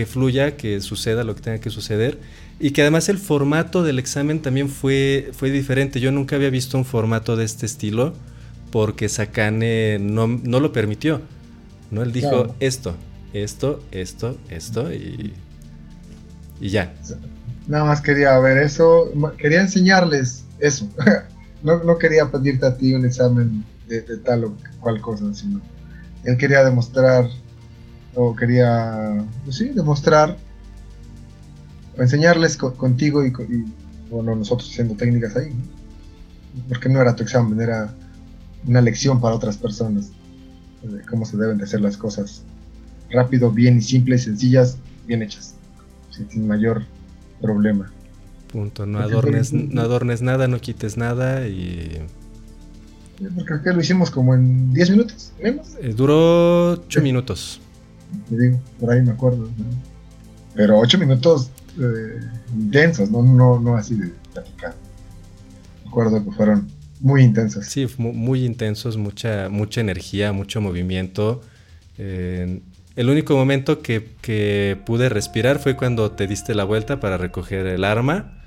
[0.00, 2.18] que fluya, que suceda lo que tenga que suceder.
[2.58, 6.00] Y que además el formato del examen también fue, fue diferente.
[6.00, 8.14] Yo nunca había visto un formato de este estilo
[8.72, 11.20] porque Sakane no, no lo permitió.
[11.90, 12.02] ¿no?
[12.02, 12.96] Él dijo esto,
[13.34, 15.34] esto, esto, esto y,
[16.62, 16.94] y ya.
[17.68, 20.88] Nada más quería ver eso, quería enseñarles eso.
[21.62, 25.60] no, no, quería pedirte a ti un examen de, de tal o cual cosa, sino
[26.24, 27.28] él quería demostrar
[28.14, 30.36] o quería, pues sí, demostrar,
[31.96, 33.32] o enseñarles contigo y,
[34.10, 35.52] bueno, nosotros haciendo técnicas ahí,
[36.68, 37.94] porque no era tu examen, era
[38.66, 40.10] una lección para otras personas.
[40.82, 42.42] de cómo se deben de hacer las cosas.
[43.10, 45.54] Rápido, bien y simples, sencillas, bien hechas,
[46.10, 46.84] sin mayor
[47.40, 47.90] problema.
[48.52, 52.00] Punto, no adornes, no adornes nada, no quites nada y...
[53.34, 55.76] Porque que lo hicimos como en 10 minutos, menos.
[55.80, 57.60] Eh, duró 8 minutos.
[58.28, 59.48] Te digo, por ahí me acuerdo.
[60.54, 62.20] Pero 8 minutos eh,
[62.52, 63.22] intensos, ¿no?
[63.22, 64.74] No, no así de platicar.
[65.84, 66.68] Me acuerdo que fueron
[67.00, 67.66] muy intensos.
[67.66, 71.40] Sí, muy intensos, mucha, mucha energía, mucho movimiento.
[71.98, 72.60] Eh,
[72.96, 77.66] el único momento que, que, pude respirar fue cuando te diste la vuelta para recoger
[77.66, 78.42] el arma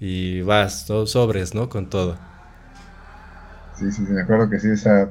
[0.00, 1.68] y vas, todos sobres, ¿no?
[1.68, 2.18] Con todo.
[3.78, 5.10] Sí, sí, me acuerdo que sí, esa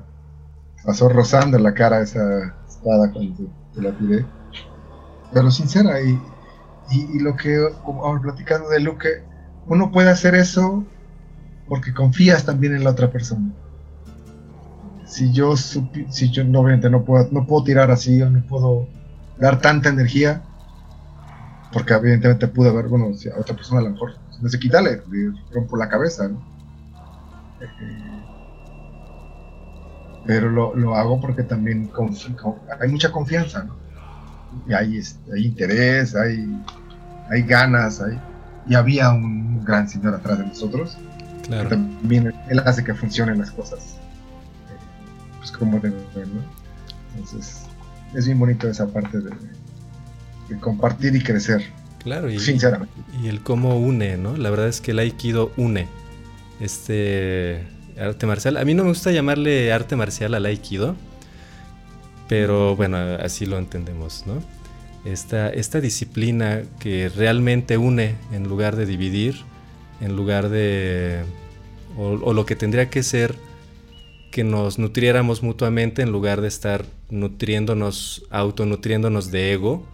[0.84, 2.56] pasó rozando la cara esa
[2.86, 3.36] cuando
[3.74, 4.26] te, la tiré.
[5.34, 6.20] Pero sincera, y,
[6.92, 9.24] y, lo que, como platicando de Luke,
[9.68, 10.86] uno puede hacer eso
[11.68, 13.52] porque confías también en la otra persona.
[15.06, 18.88] Si yo, si yo no, obviamente no puedo, no puedo tirar así, o no puedo
[19.40, 20.44] dar tanta energía,
[21.74, 25.02] porque evidentemente pude haber, bueno, a otra persona a lo mejor no se quita, le,
[25.52, 26.42] rompo la cabeza, ¿no?
[30.26, 31.92] Pero lo, lo, hago porque también
[32.80, 33.76] hay mucha confianza, ¿no?
[34.68, 36.48] Y hay, este, hay interés, hay,
[37.30, 38.20] hay ganas, hay,
[38.68, 40.98] y había un gran señor atrás de nosotros
[41.48, 41.70] Claro.
[41.70, 43.98] También él hace que funcionen las cosas
[44.70, 46.42] eh, pues como deben, ¿no?
[47.14, 47.64] Entonces,
[48.14, 49.32] es bien bonito esa parte de,
[50.60, 51.64] compartir y crecer.
[52.04, 52.94] Claro, y, sinceramente.
[53.22, 54.38] Y el cómo une, ¿no?
[54.38, 55.88] La verdad es que el Aikido une
[56.60, 57.68] este
[58.00, 58.58] arte marcial.
[58.58, 60.96] A mí no me gusta llamarle arte marcial al Aikido,
[62.28, 64.42] pero bueno, así lo entendemos, ¿no?
[65.06, 69.36] Esta, esta disciplina que realmente une en lugar de dividir
[70.02, 71.24] en lugar de...
[71.98, 73.36] O, lo que tendría que ser
[74.32, 79.86] que nos nutriéramos mutuamente en lugar de estar nutriéndonos, autonutriéndonos de ego,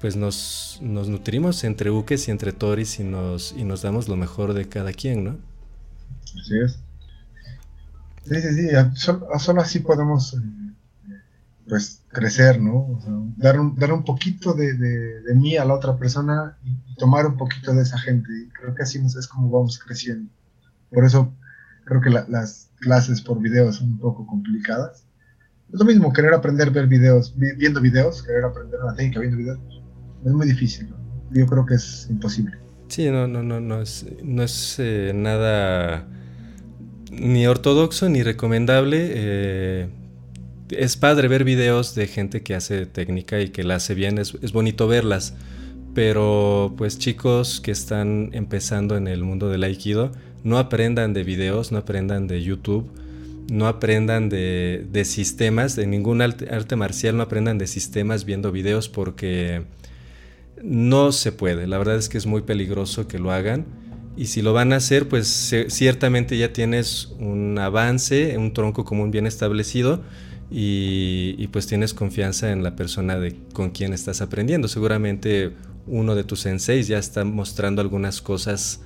[0.00, 4.16] pues nos, nos nutrimos entre uques y entre toris y nos, y nos damos lo
[4.16, 5.36] mejor de cada quien, ¿no?
[6.40, 6.78] Así es.
[8.28, 10.38] Sí, sí, sí, solo, así podemos eh,
[11.66, 12.98] pues crecer, ¿no?
[13.36, 17.36] dar, un, dar un poquito de, de, mí a la otra persona y, tomar un
[17.36, 18.28] poquito de esa gente.
[18.32, 20.30] Y creo que así es como vamos creciendo.
[20.90, 21.32] Por eso
[21.84, 25.04] creo que las clases por videos son un poco complicadas.
[25.72, 29.60] Es lo mismo querer aprender ver videos, viendo videos, querer aprender una técnica viendo videos.
[30.24, 30.92] Es muy difícil.
[31.30, 32.58] Yo creo que es imposible.
[32.88, 36.08] Sí, no, no, no, no es, no es eh, nada
[37.10, 39.10] ni ortodoxo ni recomendable.
[39.14, 39.88] Eh,
[40.70, 44.52] es padre ver videos de gente que hace técnica y que la hace bien, es,
[44.52, 45.34] bonito verlas.
[45.94, 50.12] Pero pues chicos que están empezando en el mundo del aikido,
[50.44, 52.88] no aprendan de videos, no aprendan de YouTube,
[53.50, 59.62] no aprendan de, sistemas, de ningún arte, marcial, no aprendan de sistemas viendo videos porque
[60.62, 61.66] no se puede.
[61.66, 63.64] La verdad es que es muy peligroso que lo hagan.
[64.18, 69.12] Y si lo van a hacer, pues ciertamente ya tienes un avance, un tronco común
[69.12, 70.02] bien establecido
[70.50, 74.66] y, pues tienes confianza en la persona de, con quien estás aprendiendo.
[74.66, 75.52] Seguramente
[75.86, 78.80] uno de tus senseis ya está mostrando algunas cosas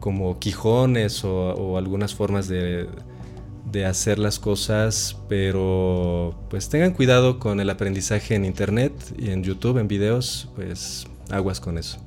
[0.00, 2.88] como quijones o, algunas formas de,
[3.70, 9.44] de, hacer las cosas, pero pues tengan cuidado con el aprendizaje en internet y en
[9.44, 11.98] YouTube, en videos, pues aguas con eso.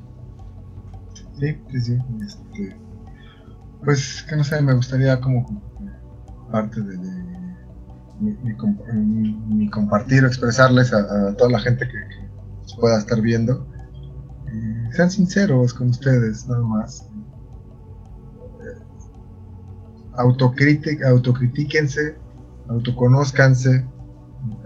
[1.40, 1.98] Sí, sí, sí.
[2.26, 2.78] Este,
[3.84, 5.46] pues que no sé, me gustaría como
[6.52, 6.98] parte de
[8.20, 12.26] mi, compartir o expresarles a, toda la gente que,
[12.80, 13.68] pueda estar viendo.
[14.92, 17.08] sean sinceros con ustedes, nada más.
[18.62, 18.82] Eh,
[21.06, 22.18] autocritíquense,
[22.68, 23.86] autoconózcanse.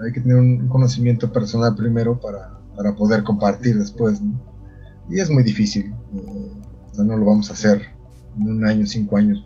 [0.03, 2.57] Hay que tener un conocimiento personal primero para,
[2.95, 4.21] poder compartir después.
[5.09, 5.93] Y es muy difícil.
[6.13, 6.38] Eh,
[6.97, 7.87] no lo vamos a hacer
[8.37, 9.45] en un año, cinco años.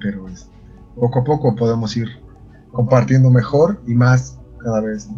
[0.00, 0.50] Pero este,
[0.94, 2.08] poco a poco podemos ir
[2.72, 5.08] compartiendo mejor y más cada vez,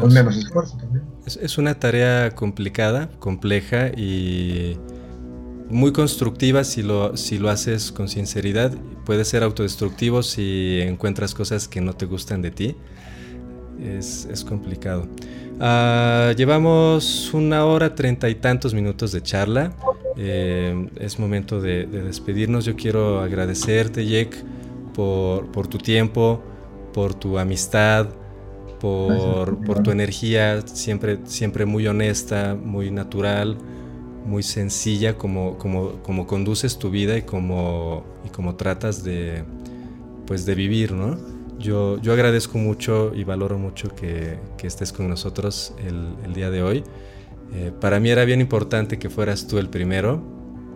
[0.00, 1.04] con menos esfuerzo también.
[1.26, 4.76] Es, una tarea complicada, compleja y
[5.70, 8.72] muy constructiva si lo, si lo haces con sinceridad.
[9.04, 12.76] Puede ser autodestructivo si encuentras cosas que no te gustan de ti.
[13.80, 15.08] Es, complicado.
[15.60, 19.72] Ah, llevamos una hora treinta y tantos minutos de charla.
[20.16, 22.64] Eh, es momento de, de, despedirnos.
[22.64, 24.38] Yo quiero agradecerte, Jake
[24.92, 26.40] por, tu tiempo,
[26.92, 28.08] por tu amistad,
[28.80, 33.56] por, tu energía, siempre, siempre muy honesta, muy natural,
[34.26, 39.44] muy sencilla, como, como, conduces tu vida y como, y como tratas de,
[40.26, 41.16] pues de vivir, ¿no?
[41.62, 46.50] Yo, yo agradezco mucho y valoro mucho que, que estés con nosotros el, el día
[46.50, 46.84] de hoy.
[47.54, 50.22] Eh, para mí era bien importante que fueras tú el primero,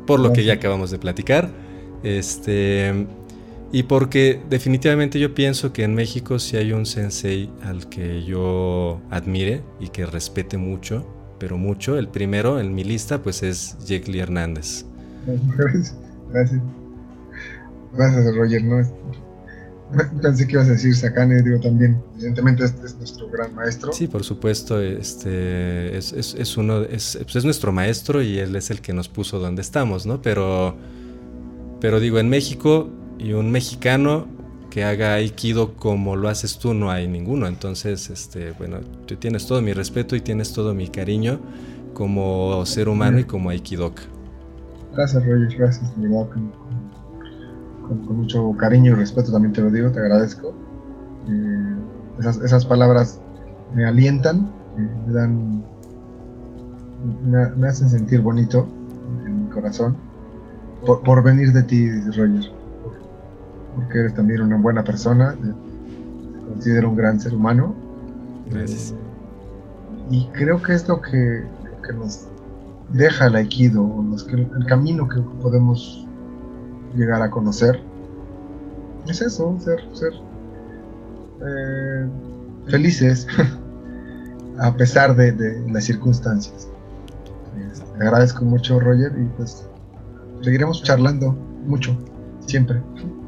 [0.07, 1.51] por lo que ya acabamos de platicar.
[2.03, 3.07] Este,
[3.73, 9.01] y porque definitivamente yo pienso que en México si hay un sensei al que yo
[9.11, 11.07] admire y que respete mucho,
[11.39, 11.99] pero mucho.
[11.99, 14.85] El primero en mi lista pues es Lee Hernández.
[16.31, 16.63] Gracias.
[17.93, 18.63] Gracias, Roger.
[18.63, 18.77] No,
[20.21, 22.03] pensé que ibas a decir Sakane, digo también.
[22.17, 23.93] Evidentemente este es nuestro gran maestro.
[23.93, 24.81] Sí, por supuesto.
[24.81, 28.93] Este es, es, es uno, es, pues es nuestro maestro y él es el que
[28.93, 30.23] nos puso donde estamos, ¿no?
[30.23, 30.77] Pero,
[31.81, 34.27] pero digo, en México y un mexicano
[34.71, 37.47] que haga aikido como lo haces tú no hay ninguno.
[37.47, 41.41] Entonces, este, bueno, tú tienes todo mi respeto y tienes todo mi cariño
[41.95, 44.03] como ser humano y como aikidoka.
[44.95, 46.09] Gracias, Roger, gracias, de
[47.87, 50.55] con, mucho cariño y respeto también te lo digo, te agradezco.
[51.29, 51.77] Eh,
[52.19, 53.21] esas, esas, palabras
[53.75, 55.65] me alientan, eh, me dan,
[57.25, 58.67] me, me, hacen sentir bonito
[59.27, 59.97] en mi corazón
[60.85, 62.53] por, por venir de ti, Roger
[63.77, 67.75] porque eres también una buena persona, te considero un gran ser humano.
[68.51, 68.95] Gracias.
[70.11, 71.45] Y creo que es lo que,
[71.87, 72.27] que nos
[72.91, 76.06] deja el aikido, los que, el camino que podemos
[76.95, 77.81] llegar a conocer.
[79.09, 80.13] Es eso, ser, ser
[81.41, 82.07] eh,
[82.69, 83.27] felices
[84.59, 86.69] a pesar de, de las circunstancias.
[87.99, 89.67] Te agradezco mucho, Roger, y pues
[90.43, 91.33] seguiremos charlando
[91.67, 91.97] mucho,
[92.47, 92.81] siempre.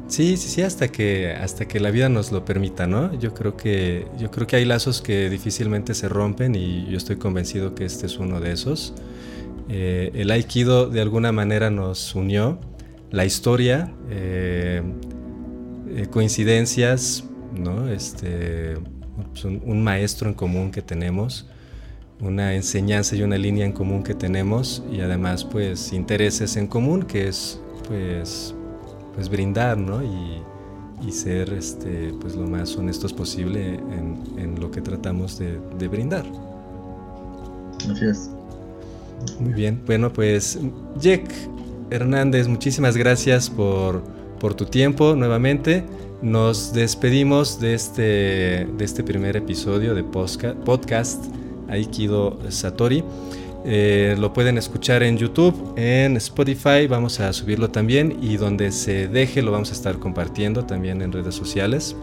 [0.07, 3.13] Sí, sí, sí, hasta que, hasta que la vida nos lo permita, ¿no?
[3.19, 7.17] Yo creo que, yo creo que hay lazos que difícilmente se rompen y yo estoy
[7.17, 8.95] convencido que este es uno de esos.
[9.69, 12.59] Eh, el aikido de alguna manera nos unió,
[13.11, 14.81] la historia, eh,
[15.89, 17.23] eh, coincidencias,
[17.53, 17.89] ¿no?
[17.89, 18.75] Este,
[19.31, 21.47] pues un, un, maestro en común que tenemos,
[22.21, 27.03] una enseñanza y una línea en común que tenemos y además pues intereses en común
[27.03, 28.53] que es pues
[29.15, 30.03] pues brindar, ¿no?
[30.03, 30.43] Y,
[31.05, 35.87] y, ser este, pues lo más honestos posible en, en lo que tratamos de, de,
[35.87, 36.25] brindar.
[37.89, 38.29] Así es.
[39.39, 40.59] Muy bien, bueno pues
[40.99, 41.29] Jack
[41.91, 44.03] Hernández, muchísimas gracias por,
[44.39, 45.83] por tu tiempo nuevamente.
[46.21, 48.01] Nos despedimos de este,
[48.65, 51.25] de este primer episodio de podcast
[51.67, 53.03] Aikido Satori.
[53.65, 59.07] Eh, lo pueden escuchar en YouTube, en Spotify, vamos a subirlo también y donde se
[59.07, 61.95] deje lo vamos a estar compartiendo también en redes sociales.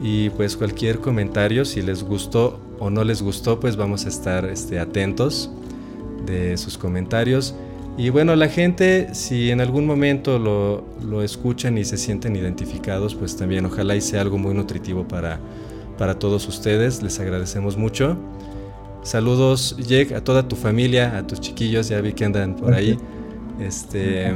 [0.00, 4.44] Y pues cualquier comentario, si les gustó o no les gustó, pues vamos a estar
[4.44, 5.50] este, atentos
[6.26, 7.54] de sus comentarios.
[7.98, 13.14] Y bueno, la gente, si en algún momento lo, lo, escuchan y se sienten identificados,
[13.14, 15.38] pues también ojalá y sea algo muy nutritivo para,
[15.96, 17.02] para todos ustedes.
[17.02, 18.18] Les agradecemos mucho.
[19.02, 22.98] Saludos, Jake, a toda tu familia, a tus chiquillos, ya vi que andan por ahí.
[23.60, 24.34] Este,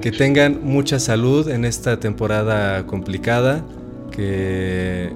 [0.00, 3.64] que tengan mucha salud en esta temporada complicada,
[4.10, 5.12] que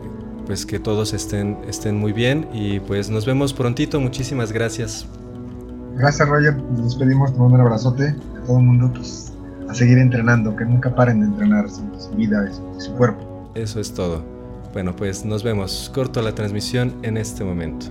[0.46, 4.01] pues que todos estén, estén muy bien y pues nos vemos prontito.
[4.01, 5.06] Muchísimas gracias.
[5.97, 6.57] Gracias, Roger.
[6.57, 9.33] Nos despedimos, te mando un abrazote a todo el mundo, pues
[9.69, 13.51] a seguir entrenando, que nunca paren de entrenar su, su vida y su, su cuerpo.
[13.55, 14.23] Eso es todo.
[14.73, 15.91] Bueno, pues nos vemos.
[15.95, 17.87] Corto la transmisión en este momento.